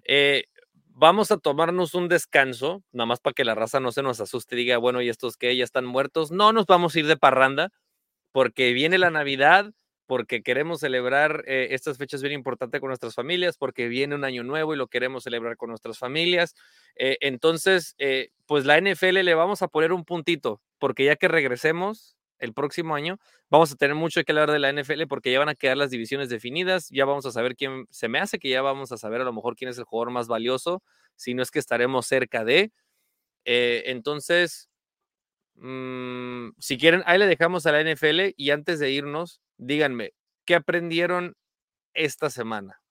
eh, 0.05 0.45
vamos 0.87 1.29
a 1.29 1.37
tomarnos 1.37 1.93
un 1.93 2.07
descanso, 2.09 2.83
nada 2.93 3.05
más 3.05 3.19
para 3.19 3.35
que 3.35 3.45
la 3.45 3.53
raza 3.53 3.79
no 3.79 3.91
se 3.91 4.01
nos 4.01 4.19
asuste 4.19 4.55
y 4.55 4.59
diga, 4.59 4.77
bueno, 4.79 5.03
¿y 5.03 5.09
estos 5.09 5.37
qué? 5.37 5.55
¿Ya 5.55 5.63
están 5.63 5.85
muertos? 5.85 6.31
No 6.31 6.51
nos 6.51 6.65
vamos 6.65 6.95
a 6.95 6.99
ir 6.99 7.05
de 7.05 7.17
parranda 7.17 7.71
porque 8.31 8.73
viene 8.73 8.97
la 8.97 9.11
Navidad, 9.11 9.71
porque 10.07 10.43
queremos 10.43 10.79
celebrar 10.79 11.43
eh, 11.47 11.69
estas 11.71 11.97
fechas 11.97 12.21
bien 12.21 12.33
importantes 12.33 12.79
con 12.79 12.89
nuestras 12.89 13.15
familias, 13.15 13.57
porque 13.57 13.87
viene 13.87 14.15
un 14.15 14.23
año 14.23 14.43
nuevo 14.43 14.73
y 14.73 14.77
lo 14.77 14.87
queremos 14.87 15.23
celebrar 15.23 15.57
con 15.57 15.69
nuestras 15.69 15.97
familias. 15.99 16.55
Eh, 16.95 17.17
entonces, 17.21 17.95
eh, 17.97 18.29
pues 18.45 18.65
la 18.65 18.77
NFL 18.79 19.23
le 19.23 19.35
vamos 19.35 19.61
a 19.61 19.67
poner 19.67 19.91
un 19.93 20.05
puntito, 20.05 20.61
porque 20.79 21.05
ya 21.05 21.15
que 21.15 21.27
regresemos 21.27 22.15
el 22.39 22.53
próximo 22.53 22.95
año, 22.95 23.17
vamos 23.49 23.71
a 23.71 23.75
tener 23.75 23.95
mucho 23.95 24.23
que 24.23 24.31
hablar 24.31 24.51
de 24.51 24.59
la 24.59 24.71
NFL, 24.71 25.07
porque 25.07 25.31
ya 25.31 25.39
van 25.39 25.49
a 25.49 25.55
quedar 25.55 25.77
las 25.77 25.89
divisiones 25.89 26.29
definidas, 26.29 26.89
ya 26.89 27.05
vamos 27.05 27.25
a 27.25 27.31
saber 27.31 27.55
quién, 27.55 27.87
se 27.89 28.07
me 28.07 28.19
hace 28.19 28.39
que 28.39 28.49
ya 28.49 28.61
vamos 28.61 28.91
a 28.91 28.97
saber 28.97 29.21
a 29.21 29.23
lo 29.23 29.33
mejor 29.33 29.55
quién 29.55 29.69
es 29.69 29.77
el 29.77 29.85
jugador 29.85 30.11
más 30.11 30.27
valioso, 30.27 30.83
si 31.15 31.33
no 31.33 31.41
es 31.41 31.51
que 31.51 31.59
estaremos 31.59 32.05
cerca 32.07 32.43
de. 32.43 32.71
Eh, 33.45 33.83
entonces, 33.87 34.69
mmm, 35.55 36.49
si 36.59 36.77
quieren, 36.77 37.03
ahí 37.05 37.17
le 37.17 37.27
dejamos 37.27 37.65
a 37.65 37.71
la 37.71 37.81
NFL 37.81 38.33
y 38.35 38.51
antes 38.51 38.79
de 38.79 38.91
irnos, 38.91 39.41
díganme, 39.57 40.13
¿qué 40.45 40.55
aprendieron 40.55 41.35
esta 41.93 42.29
semana? 42.29 42.81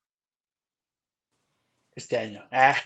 Este 1.94 2.18
año. 2.18 2.46
Ah. 2.50 2.76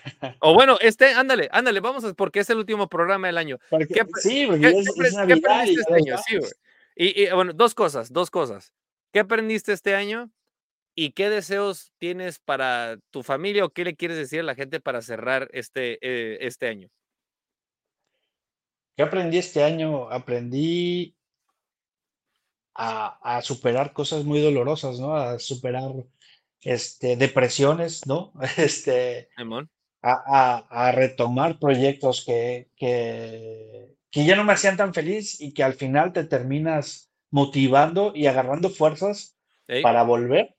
O 0.41 0.55
bueno, 0.55 0.79
este, 0.81 1.15
ándale, 1.15 1.49
ándale, 1.53 1.81
vamos 1.81 2.05
a, 2.05 2.13
porque 2.13 2.41
es 2.41 2.51
el 2.51 2.59
último 2.59 2.89
programa 2.89 3.29
del 3.29 3.39
año. 3.39 3.59
Porque, 3.71 3.87
¿Qué, 3.87 4.03
sí, 4.21 4.47
porque 4.47 4.61
¿qué, 4.61 4.73
ya 4.73 4.79
es, 4.81 4.95
qué, 4.95 5.03
es 5.03 5.11
¿qué 5.11 5.17
Navidad 5.17 5.53
aprendiste 5.53 5.73
y 5.73 5.81
este 5.81 5.95
año? 5.95 6.19
Sí, 6.19 6.39
y, 7.01 7.31
bueno, 7.31 7.53
dos 7.53 7.75
cosas, 7.75 8.13
dos 8.13 8.31
cosas. 8.31 8.73
¿Qué 9.13 9.21
aprendiste 9.21 9.73
este 9.73 9.95
año? 9.95 10.31
¿Y 10.97 11.13
qué 11.13 11.31
deseos 11.31 11.93
tienes 11.99 12.41
para 12.41 12.99
tu 13.11 13.23
familia 13.23 13.65
o 13.65 13.71
qué 13.71 13.85
le 13.85 13.95
quieres 13.95 14.17
decir 14.17 14.41
a 14.41 14.43
la 14.43 14.57
gente 14.57 14.81
para 14.81 15.01
cerrar 15.01 15.49
este, 15.53 15.99
eh, 16.03 16.39
este 16.41 16.67
año? 16.67 16.89
¿Qué 18.99 19.05
aprendí 19.05 19.39
este 19.39 19.63
año? 19.63 20.11
Aprendí 20.11 21.15
a, 22.75 23.37
a, 23.37 23.41
superar 23.43 23.93
cosas 23.93 24.25
muy 24.25 24.41
dolorosas, 24.41 24.99
¿no? 24.99 25.15
A 25.15 25.39
superar 25.39 25.93
este, 26.63 27.17
depresiones, 27.17 28.05
¿no? 28.09 28.33
Este, 28.57 29.29
a, 30.03 30.15
a- 30.27 30.89
a 30.89 30.91
retomar 30.91 31.61
proyectos 31.61 32.25
que, 32.27 32.71
que, 32.75 33.95
que 34.11 34.25
ya 34.25 34.35
no 34.35 34.43
me 34.43 34.55
hacían 34.55 34.77
tan 34.77 34.93
feliz 34.93 35.41
y 35.41 35.55
que 35.55 35.63
al 35.63 35.75
final 35.75 36.13
te 36.13 36.25
terminas 36.25 37.09
motivando 37.31 38.11
y 38.17 38.27
agarrando 38.27 38.69
fuerzas 38.69 39.37
Ey, 39.69 39.81
para 39.81 40.03
volver, 40.03 40.57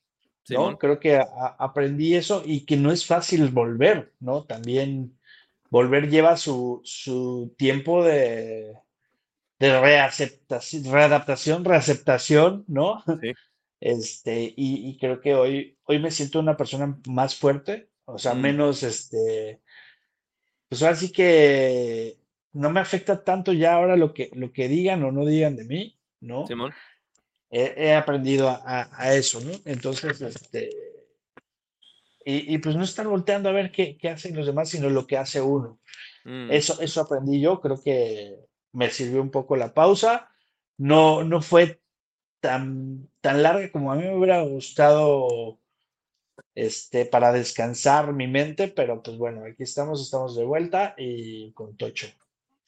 ¿no? 0.47 0.77
Creo 0.77 0.97
que 1.01 1.17
a- 1.17 1.57
aprendí 1.59 2.15
eso 2.15 2.41
y 2.45 2.65
que 2.65 2.77
no 2.77 2.93
es 2.93 3.05
fácil 3.05 3.49
volver, 3.49 4.13
¿no? 4.21 4.45
También 4.45 5.18
volver 5.69 6.09
lleva 6.09 6.37
su, 6.37 6.81
su 6.83 7.53
tiempo 7.57 8.03
de, 8.03 8.73
de 9.59 9.81
reaceptación, 9.81 10.83
readaptación, 10.91 11.65
reaceptación, 11.65 12.65
¿no? 12.67 13.03
Sí. 13.21 13.31
Este, 13.81 14.43
y, 14.57 14.89
y 14.89 14.97
creo 14.97 15.21
que 15.21 15.35
hoy, 15.35 15.77
hoy 15.85 15.99
me 15.99 16.11
siento 16.11 16.41
una 16.41 16.57
persona 16.57 16.99
más 17.07 17.33
fuerte, 17.37 17.89
o 18.03 18.17
sea, 18.17 18.33
Mm. 18.33 18.41
menos, 18.41 18.83
este, 18.83 19.61
pues 20.67 20.83
ahora 20.83 20.95
sí 20.97 21.13
que 21.13 22.17
no 22.51 22.69
me 22.71 22.81
afecta 22.81 23.23
tanto 23.23 23.53
ya 23.53 23.75
ahora 23.75 23.95
lo 23.95 24.13
que, 24.13 24.31
lo 24.33 24.51
que 24.51 24.67
digan 24.67 25.01
o 25.03 25.13
no 25.13 25.25
digan 25.25 25.55
de 25.55 25.63
mí, 25.63 25.97
¿no? 26.19 26.45
Simón. 26.45 26.73
He, 27.49 27.73
he 27.77 27.93
aprendido 27.95 28.49
a, 28.49 28.55
a- 28.65 28.89
a 29.01 29.13
eso, 29.15 29.39
¿no? 29.39 29.51
Entonces, 29.63 30.19
este, 30.19 30.69
y, 32.29 32.53
y 32.53 32.57
pues 32.59 32.75
no 32.75 32.83
estar 32.83 33.07
volteando 33.07 33.49
a 33.49 33.53
ver 33.53 33.71
qué, 33.71 33.97
qué 33.97 34.09
hacen 34.09 34.35
los 34.35 34.45
demás, 34.45 34.69
sino 34.69 34.89
lo 34.89 35.07
que 35.07 35.17
hace 35.17 35.41
uno. 35.41 35.79
Mm, 36.25 36.51
Eso, 36.51 36.79
eso 36.79 37.01
aprendí 37.01 37.41
yo, 37.41 37.59
creo 37.59 37.81
que 37.81 38.35
me 38.71 38.89
sirvió 38.91 39.21
un 39.21 39.31
poco 39.31 39.55
la 39.55 39.73
pausa. 39.73 40.29
No, 40.77 41.23
no 41.23 41.41
fue 41.41 41.81
tan, 42.39 43.09
tan 43.19 43.41
larga 43.41 43.71
como 43.71 43.91
a 43.91 43.95
mí 43.95 44.03
me 44.03 44.15
hubiera 44.15 44.41
gustado 44.43 45.59
este, 46.53 47.05
para 47.05 47.31
descansar 47.31 48.13
mi 48.13 48.27
mente, 48.27 48.67
pero 48.67 49.01
pues 49.01 49.17
bueno, 49.17 49.43
aquí 49.45 49.63
estamos, 49.63 49.99
estamos 50.01 50.35
de 50.35 50.45
vuelta 50.45 50.93
y 50.97 51.51
con 51.53 51.75
Tocho. 51.77 52.07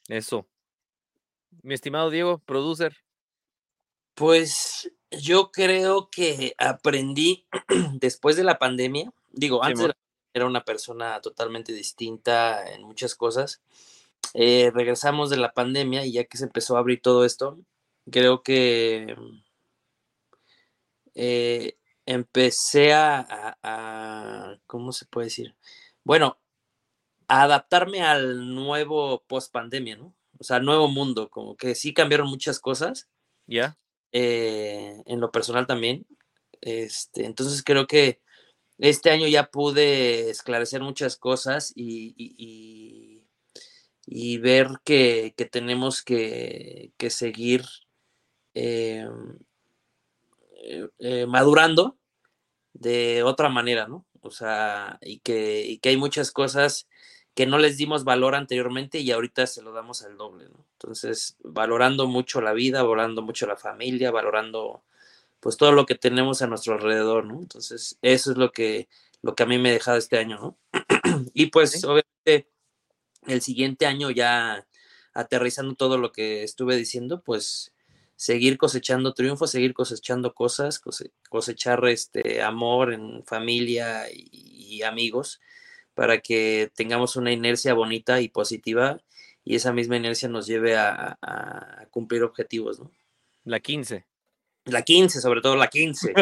Eso. 0.08 0.48
Mi 1.62 1.74
estimado 1.74 2.10
Diego, 2.10 2.38
producer. 2.38 2.96
Pues 4.14 4.90
yo 5.10 5.52
creo 5.52 6.10
que 6.10 6.54
aprendí 6.58 7.46
después 7.94 8.36
de 8.36 8.44
la 8.44 8.58
pandemia, 8.58 9.12
digo, 9.32 9.62
antes 9.64 9.80
era 10.34 10.46
una 10.46 10.64
persona 10.64 11.20
totalmente 11.20 11.72
distinta 11.72 12.70
en 12.72 12.82
muchas 12.84 13.14
cosas. 13.14 13.60
Eh, 14.34 14.70
regresamos 14.74 15.30
de 15.30 15.36
la 15.36 15.52
pandemia 15.52 16.06
y 16.06 16.12
ya 16.12 16.24
que 16.24 16.38
se 16.38 16.44
empezó 16.44 16.76
a 16.76 16.80
abrir 16.80 17.02
todo 17.02 17.24
esto, 17.24 17.58
creo 18.10 18.42
que 18.42 19.14
eh, 21.14 21.76
empecé 22.06 22.92
a, 22.92 23.20
a- 23.20 23.58
a- 23.62 24.58
¿cómo 24.66 24.92
se 24.92 25.06
puede 25.06 25.26
decir? 25.26 25.54
Bueno, 26.04 26.38
a 27.28 27.42
adaptarme 27.42 28.02
al 28.02 28.54
nuevo 28.54 29.24
post 29.26 29.52
pandemia, 29.52 29.96
¿no? 29.96 30.14
O 30.38 30.44
sea, 30.44 30.56
al 30.56 30.64
nuevo 30.64 30.88
mundo, 30.88 31.30
como 31.30 31.56
que 31.56 31.74
sí 31.74 31.94
cambiaron 31.94 32.28
muchas 32.28 32.58
cosas 32.58 33.08
¿Ya? 33.46 33.78
eh, 34.12 35.02
en 35.06 35.20
lo 35.20 35.30
personal 35.30 35.66
también. 35.66 36.06
Este, 36.60 37.26
entonces 37.26 37.62
creo 37.62 37.86
que 37.86 38.20
este 38.78 39.10
año 39.10 39.26
ya 39.28 39.50
pude 39.50 40.30
esclarecer 40.30 40.82
muchas 40.82 41.16
cosas 41.16 41.72
y, 41.76 42.14
y- 42.16 43.22
y- 44.06 44.38
ver 44.38 44.68
que, 44.84 45.34
que 45.36 45.44
tenemos 45.46 46.02
que, 46.02 46.92
que 46.98 47.10
seguir 47.10 47.64
eh, 48.54 49.06
eh, 50.62 50.88
eh, 50.98 51.26
madurando 51.26 51.98
de 52.74 53.22
otra 53.24 53.50
manera, 53.50 53.88
¿no? 53.88 54.06
O 54.22 54.30
sea, 54.30 54.98
y 55.02 55.20
que, 55.20 55.64
y 55.66 55.78
que 55.78 55.90
hay 55.90 55.98
muchas 55.98 56.32
cosas 56.32 56.88
que 57.34 57.46
no 57.46 57.58
les 57.58 57.78
dimos 57.78 58.04
valor 58.04 58.34
anteriormente 58.34 59.00
y 59.00 59.12
ahorita 59.12 59.46
se 59.46 59.62
lo 59.62 59.72
damos 59.72 60.02
al 60.04 60.16
doble, 60.18 60.48
¿no? 60.50 60.66
Entonces, 60.74 61.36
valorando 61.44 62.06
mucho 62.08 62.40
la 62.42 62.52
vida, 62.52 62.82
valorando 62.82 63.22
mucho 63.22 63.46
la 63.46 63.56
familia, 63.56 64.10
valorando 64.12 64.84
pues 65.42 65.58
todo 65.58 65.72
lo 65.72 65.86
que 65.86 65.96
tenemos 65.96 66.42
a 66.42 66.48
nuestro 66.48 66.74
alrededor, 66.76 67.26
¿no? 67.26 67.40
Entonces, 67.40 67.98
eso 68.02 68.32
es 68.32 68.38
lo 68.38 68.52
que, 68.52 68.88
lo 69.22 69.34
que 69.36 69.44
a 69.44 69.46
mí 69.46 69.58
me 69.58 69.70
ha 69.70 69.74
dejado 69.74 69.98
este 69.98 70.18
año, 70.18 70.38
¿no? 70.40 70.58
y 71.34 71.48
pues, 71.48 71.72
Sí. 71.72 71.86
obviamente, 71.86 72.48
el 73.26 73.42
siguiente 73.42 73.86
año 73.86 74.10
ya 74.10 74.66
aterrizando 75.14 75.74
todo 75.74 75.98
lo 75.98 76.12
que 76.12 76.42
estuve 76.44 76.76
diciendo, 76.76 77.22
pues 77.22 77.72
seguir 78.16 78.58
cosechando 78.58 79.14
triunfos, 79.14 79.50
seguir 79.50 79.74
cosechando 79.74 80.34
cosas, 80.34 80.78
cose- 80.78 81.12
cosechar 81.28 81.84
este 81.88 82.42
amor 82.42 82.92
en 82.94 83.24
familia 83.26 84.10
y, 84.12 84.28
y 84.32 84.82
amigos 84.84 85.40
para 85.94 86.20
que 86.20 86.70
tengamos 86.74 87.16
una 87.16 87.32
inercia 87.32 87.74
bonita 87.74 88.20
y 88.20 88.28
positiva 88.28 89.00
y 89.44 89.56
esa 89.56 89.72
misma 89.72 89.96
inercia 89.96 90.28
nos 90.28 90.46
lleve 90.46 90.76
a, 90.76 91.18
a- 91.20 91.82
a 91.82 91.86
cumplir 91.90 92.22
objetivos, 92.24 92.80
¿no? 92.80 92.90
La 93.44 93.60
15. 93.60 94.06
La 94.66 94.82
15, 94.82 95.20
sobre 95.20 95.40
todo 95.40 95.56
la 95.56 95.68
15. 95.68 96.14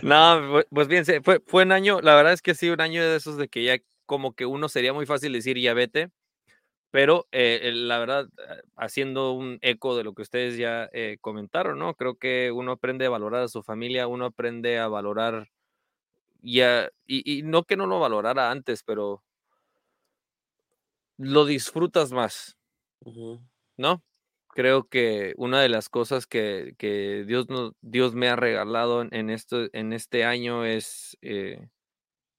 No, 0.00 0.16
pu- 0.60 0.66
pues 0.70 0.88
bien, 0.88 1.04
fue, 1.22 1.40
fue 1.46 1.62
un 1.64 1.72
año, 1.72 2.00
la 2.00 2.14
verdad 2.14 2.32
es 2.32 2.42
que 2.42 2.54
sí, 2.54 2.68
un 2.70 2.80
año 2.80 3.02
de 3.02 3.16
esos 3.16 3.36
de 3.36 3.48
que 3.48 3.64
ya 3.64 3.78
como 4.06 4.34
que 4.34 4.44
uno 4.46 4.68
sería 4.68 4.92
muy 4.92 5.06
fácil 5.06 5.32
decir 5.32 5.58
ya 5.58 5.72
vete, 5.74 6.10
pero 6.90 7.28
eh, 7.32 7.72
la 7.74 7.98
verdad, 7.98 8.28
eh, 8.38 8.62
haciendo 8.76 9.32
un 9.32 9.58
eco 9.62 9.96
de 9.96 10.04
lo 10.04 10.14
que 10.14 10.22
ustedes 10.22 10.58
ya 10.58 10.88
eh, 10.92 11.18
comentaron, 11.20 11.78
¿no? 11.78 11.94
Creo 11.94 12.16
que 12.16 12.52
uno 12.52 12.72
aprende 12.72 13.06
a 13.06 13.10
valorar 13.10 13.44
a 13.44 13.48
su 13.48 13.62
familia, 13.62 14.08
uno 14.08 14.26
aprende 14.26 14.78
a 14.78 14.88
valorar 14.88 15.48
ya, 16.42 16.90
y, 17.06 17.38
y 17.40 17.42
no 17.42 17.64
que 17.64 17.76
no 17.76 17.86
lo 17.86 18.00
valorara 18.00 18.50
antes, 18.50 18.82
pero 18.84 19.22
lo 21.18 21.44
disfrutas 21.44 22.12
más. 22.12 22.56
¿no? 23.76 24.02
Creo 24.54 24.88
que 24.88 25.34
una 25.36 25.60
de 25.60 25.68
las 25.68 25.88
cosas 25.88 26.26
que, 26.28 26.74
que 26.78 27.24
Dios, 27.26 27.48
nos, 27.48 27.72
Dios 27.80 28.14
me 28.14 28.28
ha 28.28 28.36
regalado 28.36 29.02
en, 29.10 29.30
esto, 29.30 29.66
en 29.72 29.92
este 29.92 30.24
año 30.24 30.64
es 30.64 31.18
eh, 31.22 31.68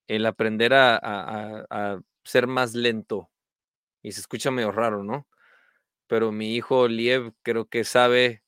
el 0.07 0.25
aprender 0.25 0.73
a, 0.73 0.95
a- 0.97 1.61
a- 1.69 1.93
a 1.95 2.01
ser 2.25 2.47
más 2.47 2.73
lento. 2.75 3.31
Y 4.03 4.13
se 4.13 4.21
escucha 4.21 4.51
medio 4.51 4.71
raro, 4.71 5.03
¿no? 5.03 5.27
Pero 6.07 6.31
mi 6.31 6.55
hijo 6.55 6.87
Liev 6.89 7.33
creo 7.43 7.65
que 7.67 7.83
sabe, 7.85 8.43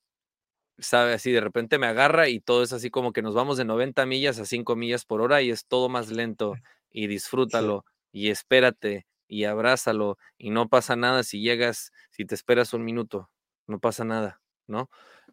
sabe 0.80 1.14
así, 1.14 1.32
de 1.32 1.42
repente 1.42 1.80
me 1.80 1.88
agarra 1.88 2.30
y 2.30 2.40
todo 2.40 2.64
es 2.64 2.74
así 2.74 2.90
como 2.92 3.14
que 3.14 3.22
nos 3.22 3.36
vamos 3.36 3.58
de 3.58 3.66
90 3.66 4.06
millas 4.06 4.40
a 4.40 4.46
5 4.46 4.76
millas 4.76 5.06
por 5.06 5.22
hora 5.22 5.42
y 5.42 5.52
es 5.52 5.66
todo 5.68 5.90
más 5.90 6.10
lento 6.12 6.62
y 6.92 7.08
disfrútalo 7.08 7.86
y 8.12 8.30
espérate 8.30 9.08
y 9.28 9.46
abrázalo 9.46 10.18
y 10.38 10.52
no 10.52 10.70
pasa 10.70 10.96
nada 10.96 11.24
si 11.24 11.42
llegas, 11.42 11.92
si 12.12 12.26
te 12.26 12.36
esperas 12.36 12.74
un 12.74 12.86
minuto, 12.86 13.30
no 13.68 13.80
pasa 13.80 14.06
nada, 14.06 14.42
¿no? 14.68 14.90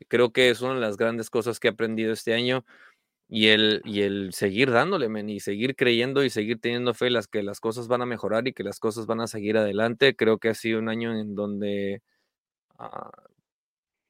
Creo 0.09 0.32
que 0.32 0.51
es 0.51 0.61
una 0.62 0.74
de 0.74 0.80
las 0.80 0.97
grandes 0.97 1.30
cosas 1.30 1.61
que 1.61 1.68
he 1.68 1.70
aprendido 1.72 2.12
este 2.12 2.35
año 2.35 2.64
y 3.28 3.49
el, 3.49 3.82
y 3.85 4.03
el 4.03 4.32
seguir 4.35 4.70
dándole, 4.72 5.09
men, 5.09 5.30
y 5.30 5.41
seguir 5.41 5.76
creyendo 5.76 6.24
y 6.24 6.30
seguir 6.30 6.61
teniendo 6.61 6.95
fe 6.95 7.11
las 7.11 7.28
que 7.28 7.43
las 7.43 7.61
cosas 7.61 7.89
van 7.89 8.03
a 8.03 8.07
mejorar 8.07 8.49
y 8.49 8.53
que 8.55 8.64
las 8.64 8.80
cosas 8.80 9.07
van 9.07 9.20
a 9.20 9.26
seguir 9.28 9.57
adelante. 9.59 10.16
Creo 10.16 10.39
que 10.39 10.51
ha 10.51 10.55
sido 10.55 10.78
un 10.80 10.89
año 10.91 11.18
en 11.18 11.35
donde 11.35 12.03
ah, 12.78 13.11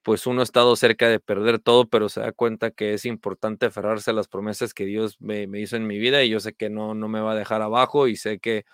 pues 0.03 0.27
uno 0.27 0.41
ha 0.43 0.45
estado 0.45 0.77
cerca 0.77 1.09
de 1.09 1.19
perder 1.21 1.59
todo, 1.61 1.89
pero 1.89 2.09
se 2.11 2.21
da 2.21 2.33
cuenta 2.33 2.71
que 2.71 2.93
es 2.95 3.07
importante 3.07 3.67
aferrarse 3.67 4.11
a 4.11 4.15
las 4.15 4.29
promesas 4.29 4.75
que 4.75 4.85
Dios 4.85 5.17
me, 5.21 5.47
me 5.47 5.61
hizo 5.61 5.77
en 5.77 5.87
mi 5.87 5.99
vida 5.99 6.23
y 6.23 6.29
yo 6.31 6.41
sé 6.41 6.53
que 6.55 6.69
no, 6.71 6.95
no 6.95 7.09
me 7.09 7.21
va 7.21 7.33
a 7.33 7.37
dejar 7.37 7.63
abajo 7.63 8.07
y 8.07 8.17
sé 8.17 8.39
que, 8.39 8.65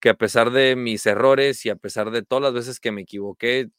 que 0.00 0.10
a 0.10 0.14
pesar 0.14 0.50
de 0.52 0.76
mis 0.76 1.06
errores 1.06 1.66
y 1.66 1.70
a 1.70 1.76
pesar 1.76 2.10
de 2.12 2.22
todas 2.22 2.42
las 2.44 2.54
veces 2.54 2.80
que 2.80 2.92
me 2.92 3.02
equivoqué, 3.02 3.70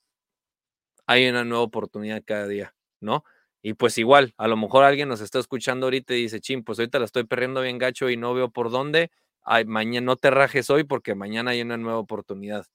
hay 1.07 1.27
una 1.29 1.43
nueva 1.45 1.63
oportunidad 1.63 2.23
cada 2.25 2.47
día, 2.47 2.75
¿no? 3.01 3.23
Y 3.63 3.73
pues 3.75 3.97
igual, 3.97 4.33
a 4.37 4.47
lo 4.47 4.57
mejor 4.57 4.83
alguien 4.85 5.09
nos 5.09 5.21
está 5.21 5.39
escuchando 5.39 5.87
ahorita 5.87 6.13
y 6.15 6.23
dice, 6.23 6.39
chin, 6.41 6.63
pues 6.63 6.79
ahorita 6.79 6.99
la 6.99 7.05
estoy 7.05 7.25
perdiendo 7.25 7.61
bien 7.61 7.77
gacho 7.79 8.09
y 8.09 8.17
no 8.17 8.33
veo 8.33 8.49
por 8.51 8.71
dónde. 8.71 9.11
Ay, 9.43 9.65
mañana 9.65 10.05
no 10.05 10.15
te 10.17 10.29
rajes 10.31 10.69
hoy 10.69 10.83
porque 10.85 11.15
mañana 11.15 11.51
hay 11.51 11.61
una 11.61 11.77
nueva 11.77 11.99
oportunidad, 11.99 12.65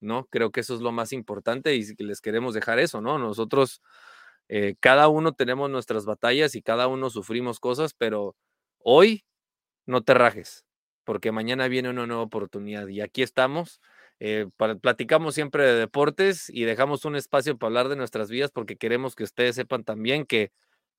¿no? 0.00 0.26
Creo 0.30 0.50
que 0.52 0.60
eso 0.60 0.74
es 0.74 0.80
lo 0.80 0.92
más 0.92 1.12
importante 1.12 1.74
y 1.76 1.84
les 2.04 2.20
queremos 2.20 2.54
dejar 2.54 2.78
eso, 2.78 3.00
¿no? 3.00 3.18
Nosotros, 3.18 3.82
eh, 4.48 4.76
cada 4.80 5.08
uno 5.08 5.32
tenemos 5.34 5.70
nuestras 5.70 6.04
batallas 6.06 6.54
y 6.56 6.62
cada 6.62 6.88
uno 6.88 7.10
sufrimos 7.10 7.60
cosas, 7.60 7.94
pero 7.94 8.36
hoy 8.80 9.24
no 9.86 10.02
te 10.02 10.14
rajes 10.14 10.64
porque 11.04 11.32
mañana 11.32 11.68
viene 11.68 11.90
una 11.90 12.06
nueva 12.06 12.22
oportunidad 12.22 12.88
y 12.88 13.00
aquí 13.00 13.22
estamos. 13.22 13.80
Eh, 14.20 14.46
platicamos 14.80 15.34
siempre 15.34 15.64
de 15.64 15.74
deportes 15.74 16.48
y 16.50 16.64
dejamos 16.64 17.04
un 17.04 17.16
espacio 17.16 17.58
para 17.58 17.68
hablar 17.68 17.88
de 17.88 17.96
nuestras 17.96 18.30
vidas 18.30 18.50
porque 18.52 18.76
queremos 18.76 19.14
que 19.16 19.24
ustedes 19.24 19.56
sepan 19.56 19.84
también 19.84 20.26
que 20.26 20.52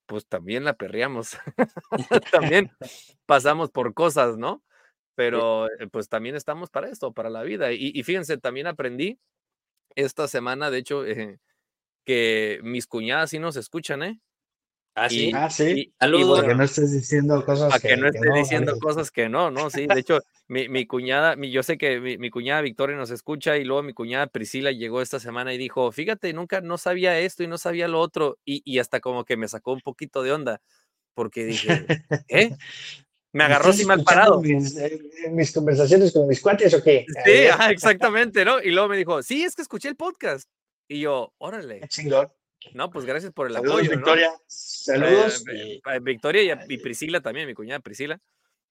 pues 0.07 0.27
también 0.27 0.65
la 0.65 0.73
perreamos, 0.75 1.37
también 2.31 2.71
pasamos 3.27 3.71
por 3.71 3.93
cosas, 3.93 4.37
¿no? 4.37 4.63
Pero 5.15 5.67
eh, 5.67 5.87
pues 5.91 6.09
también 6.09 6.35
estamos 6.35 6.69
para 6.71 6.89
esto, 6.89 7.13
para 7.13 7.29
la 7.29 7.43
vida. 7.43 7.73
Y, 7.73 7.91
y 7.95 8.03
fíjense, 8.03 8.37
también 8.37 8.67
aprendí 8.67 9.19
esta 9.95 10.27
semana, 10.27 10.71
de 10.71 10.77
hecho, 10.79 11.05
eh, 11.05 11.39
que 12.05 12.59
mis 12.63 12.87
cuñadas 12.87 13.31
sí 13.31 13.39
nos 13.39 13.55
escuchan, 13.57 14.03
¿eh? 14.03 14.19
Ah, 14.97 15.09
sí. 15.09 15.29
Y- 15.29 15.31
Ah, 15.33 15.49
sí. 15.49 15.93
Saludos. 15.99 16.39
Para 16.39 16.47
que 16.51 16.55
no 16.55 16.63
estés 16.63 16.91
diciendo 16.93 17.43
cosas 17.45 17.69
para 17.69 17.79
que 17.81 17.97
no 17.97 18.07
esté 18.07 18.19
no, 18.29 18.35
diciendo 18.35 18.71
Alex. 18.71 18.81
cosas 18.83 19.11
que 19.11 19.27
no, 19.27 19.51
¿no? 19.51 19.69
Sí, 19.69 19.87
de 19.87 19.99
hecho, 19.99 20.19
mi, 20.47 20.69
mi 20.69 20.85
cuñada, 20.87 21.35
mi, 21.35 21.51
yo 21.51 21.63
sé 21.63 21.77
que 21.77 21.99
mi, 21.99 22.17
mi 22.17 22.29
cuñada 22.29 22.61
Victoria 22.61 22.95
nos 22.95 23.11
escucha 23.11 23.57
y 23.57 23.65
luego 23.65 23.83
mi 23.83 23.93
cuñada 23.93 24.27
Priscila 24.27 24.71
llegó 24.71 25.01
esta 25.01 25.19
semana 25.19 25.53
y 25.53 25.57
dijo, 25.57 25.91
fíjate, 25.91 26.31
nunca 26.31 26.61
no 26.61 26.77
sabía 26.77 27.19
esto 27.19 27.43
y 27.43 27.47
no 27.47 27.57
sabía 27.57 27.87
lo 27.89 27.99
otro 27.99 28.37
y, 28.45 28.61
y 28.63 28.79
hasta 28.79 29.01
como 29.01 29.25
que 29.25 29.35
me 29.35 29.49
sacó 29.49 29.73
un 29.73 29.81
poquito 29.81 30.23
de 30.23 30.31
onda 30.31 30.61
porque 31.13 31.43
dije, 31.45 31.85
¿eh? 32.29 32.55
Me 33.33 33.43
agarró 33.43 33.65
¿Estás 33.65 33.75
así 33.75 33.85
mal 33.85 34.01
parado. 34.05 34.41
Mis, 34.41 34.77
eh, 34.77 34.97
mis 35.31 35.51
conversaciones 35.51 36.13
con 36.13 36.25
mis 36.25 36.39
cuates 36.39 36.73
o 36.73 36.81
qué? 36.81 37.05
Sí, 37.05 37.31
Eh, 37.31 37.49
ajá, 37.49 37.69
exactamente, 37.69 38.45
¿no? 38.45 38.61
Y 38.63 38.71
luego 38.71 38.87
me 38.87 38.95
dijo, 38.95 39.21
sí, 39.23 39.43
es 39.43 39.55
que 39.55 39.61
escuché 39.61 39.89
el 39.89 39.97
podcast. 39.97 40.49
Y 40.87 41.01
yo, 41.01 41.33
órale, 41.37 41.81
chingón. 41.89 42.29
No, 42.73 42.89
pues 42.89 43.05
gracias 43.05 43.31
por 43.31 43.47
el 43.47 43.53
Saludos, 43.53 43.73
apoyo, 43.75 43.89
¿no? 43.91 43.97
Victoria. 43.97 44.31
Saludos. 44.47 45.43
Eh, 45.51 45.55
y- 45.85 45.89
eh, 45.89 45.99
Victoria 46.01 46.43
y, 46.43 46.49
a- 46.51 46.65
y 46.67 46.77
Priscila 46.77 47.21
también, 47.21 47.47
mi 47.47 47.53
cuñada 47.53 47.79
Priscila. 47.79 48.19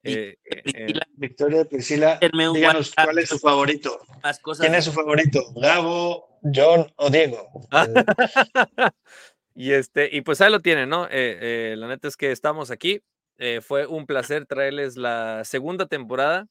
Eh, 0.02 0.36
eh, 0.44 0.56
eh, 0.56 0.62
Priscila, 0.62 1.06
Victoria, 1.14 1.64
Priscila, 1.64 2.18
díganos 2.20 2.88
WhatsApp. 2.90 3.04
cuál 3.06 3.18
es 3.18 3.28
su 3.30 3.38
favorito. 3.38 4.00
más 4.22 4.38
cosas. 4.38 4.66
¿Quién 4.66 4.74
es 4.74 4.84
su 4.84 4.92
favorito? 4.92 5.40
¿Gabo, 5.56 6.38
John 6.42 6.92
o 6.96 7.10
Diego? 7.10 7.50
Ah. 7.70 7.86
Eh, 8.86 8.90
y 9.56 9.70
este, 9.72 10.08
y 10.12 10.22
pues 10.22 10.40
ahí 10.40 10.50
lo 10.50 10.60
tienen, 10.60 10.88
¿no? 10.88 11.04
Eh, 11.06 11.10
eh, 11.12 11.74
la 11.78 11.86
neta 11.86 12.08
es 12.08 12.16
que 12.16 12.32
estamos 12.32 12.72
aquí. 12.72 13.00
Eh, 13.38 13.60
fue 13.60 13.86
un 13.86 14.04
placer 14.04 14.46
traerles 14.46 14.96
la 14.96 15.44
segunda 15.44 15.86
temporada 15.86 16.48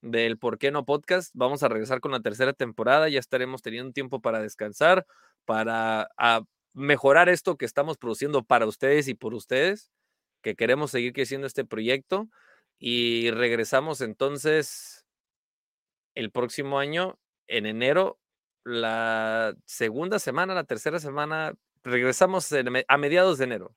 del 0.00 0.36
¿Por 0.36 0.58
qué 0.58 0.72
no 0.72 0.84
podcast? 0.84 1.30
Vamos 1.34 1.62
a 1.62 1.68
regresar 1.68 2.00
con 2.00 2.10
la 2.10 2.18
tercera 2.20 2.52
temporada. 2.52 3.08
Ya 3.08 3.20
estaremos 3.20 3.62
teniendo 3.62 3.86
un 3.86 3.92
tiempo 3.92 4.20
para 4.20 4.40
descansar, 4.40 5.06
para 5.44 6.10
ah, 6.18 6.42
mejorar 6.72 7.28
esto 7.28 7.56
que 7.56 7.64
estamos 7.64 7.96
produciendo 7.98 8.42
para 8.42 8.66
ustedes 8.66 9.08
y 9.08 9.14
por 9.14 9.34
ustedes, 9.34 9.90
que 10.42 10.54
queremos 10.56 10.90
seguir 10.90 11.12
creciendo 11.12 11.46
este 11.46 11.64
proyecto. 11.64 12.28
Y 12.78 13.30
regresamos 13.30 14.00
entonces 14.00 15.04
el 16.14 16.30
próximo 16.30 16.78
año, 16.78 17.18
en 17.46 17.66
enero, 17.66 18.18
la 18.64 19.54
segunda 19.66 20.18
semana, 20.18 20.54
la 20.54 20.64
tercera 20.64 20.98
semana, 20.98 21.54
regresamos 21.82 22.50
en 22.52 22.68
a 22.86 22.96
mediados 22.98 23.38
de 23.38 23.44
enero. 23.44 23.74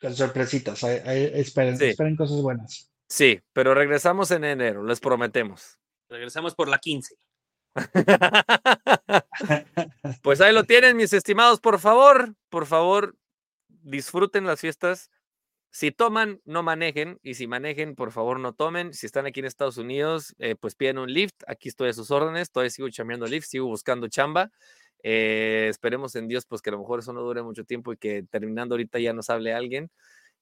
con 0.00 0.14
sorpresitas. 0.14 0.84
ahí 0.84 1.30
esperen, 1.34 1.78
Sí. 1.78 1.86
esperen 1.86 2.16
cosas 2.16 2.42
buenas. 2.42 2.92
Sí, 3.08 3.40
pero 3.52 3.72
regresamos 3.74 4.30
en 4.30 4.44
enero, 4.44 4.84
les 4.84 5.00
prometemos. 5.00 5.78
Regresamos 6.08 6.54
por 6.54 6.68
la 6.68 6.78
15. 6.78 7.16
Pues 10.22 10.40
ahí 10.40 10.52
lo 10.52 10.64
tienen, 10.64 10.96
mis 10.96 11.12
estimados, 11.12 11.60
por 11.60 11.78
favor, 11.78 12.34
por 12.48 12.66
favor, 12.66 13.16
disfruten 13.68 14.46
las 14.46 14.60
fiestas. 14.60 15.10
Si 15.70 15.90
toman, 15.90 16.40
no 16.44 16.62
manejen, 16.62 17.18
y 17.22 17.34
si 17.34 17.46
manejen, 17.46 17.94
por 17.94 18.12
favor, 18.12 18.40
no 18.40 18.54
tomen. 18.54 18.94
Si 18.94 19.04
están 19.04 19.26
aquí 19.26 19.40
en 19.40 19.46
Estados 19.46 19.76
Unidos, 19.76 20.34
eh, 20.38 20.54
pues 20.58 20.74
piden 20.74 20.98
un 20.98 21.12
lift. 21.12 21.42
Aquí 21.46 21.68
estoy 21.68 21.90
a 21.90 21.92
sus 21.92 22.10
órdenes, 22.10 22.50
todavía 22.50 22.70
sigo 22.70 22.88
chambeando 22.88 23.26
lift, 23.26 23.46
sigo 23.46 23.66
buscando 23.66 24.08
chamba. 24.08 24.50
Eh, 25.02 25.66
esperemos 25.68 26.16
en 26.16 26.28
Dios, 26.28 26.46
pues 26.46 26.62
que 26.62 26.70
a 26.70 26.72
lo 26.72 26.78
mejor 26.78 27.00
eso 27.00 27.12
no 27.12 27.20
dure 27.20 27.42
mucho 27.42 27.64
tiempo 27.64 27.92
y 27.92 27.98
que 27.98 28.22
terminando 28.22 28.74
ahorita 28.74 28.98
ya 28.98 29.12
nos 29.12 29.28
hable 29.28 29.52
alguien. 29.52 29.90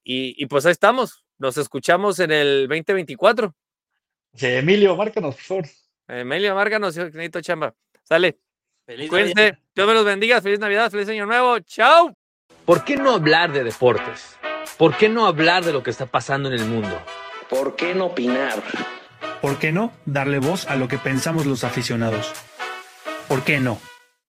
Y, 0.04 0.46
pues 0.46 0.66
ahí 0.66 0.72
estamos, 0.72 1.24
nos 1.38 1.56
escuchamos 1.56 2.20
en 2.20 2.30
el 2.30 2.68
2024. 2.68 3.54
Sí, 4.34 4.46
Emilio, 4.46 4.94
márcanos, 4.96 5.34
por 5.34 5.44
favor. 5.44 5.64
Emilio 6.08 6.54
Márganos, 6.54 6.94
yo 6.94 7.04
necesito 7.04 7.40
chamba. 7.40 7.74
Sale. 8.02 8.38
Feliz 8.86 9.10
Navidad. 9.10 9.32
Cuídense. 9.34 9.58
Dios 9.74 9.88
me 9.88 9.94
los 9.94 10.04
bendiga. 10.04 10.40
Feliz 10.40 10.58
Navidad, 10.58 10.90
feliz 10.90 11.08
Año 11.08 11.26
Nuevo. 11.26 11.58
Chao. 11.60 12.14
¿Por 12.64 12.84
qué 12.84 12.96
no 12.96 13.12
hablar 13.12 13.52
de 13.52 13.64
deportes? 13.64 14.36
¿Por 14.76 14.96
qué 14.96 15.08
no 15.08 15.26
hablar 15.26 15.64
de 15.64 15.72
lo 15.72 15.82
que 15.82 15.90
está 15.90 16.06
pasando 16.06 16.48
en 16.48 16.54
el 16.54 16.64
mundo? 16.66 17.00
¿Por 17.48 17.76
qué 17.76 17.94
no 17.94 18.06
opinar? 18.06 18.62
¿Por 19.40 19.58
qué 19.58 19.72
no 19.72 19.92
darle 20.04 20.38
voz 20.38 20.66
a 20.66 20.76
lo 20.76 20.88
que 20.88 20.98
pensamos 20.98 21.46
los 21.46 21.64
aficionados? 21.64 22.32
¿Por 23.28 23.44
qué 23.44 23.60
no? 23.60 23.78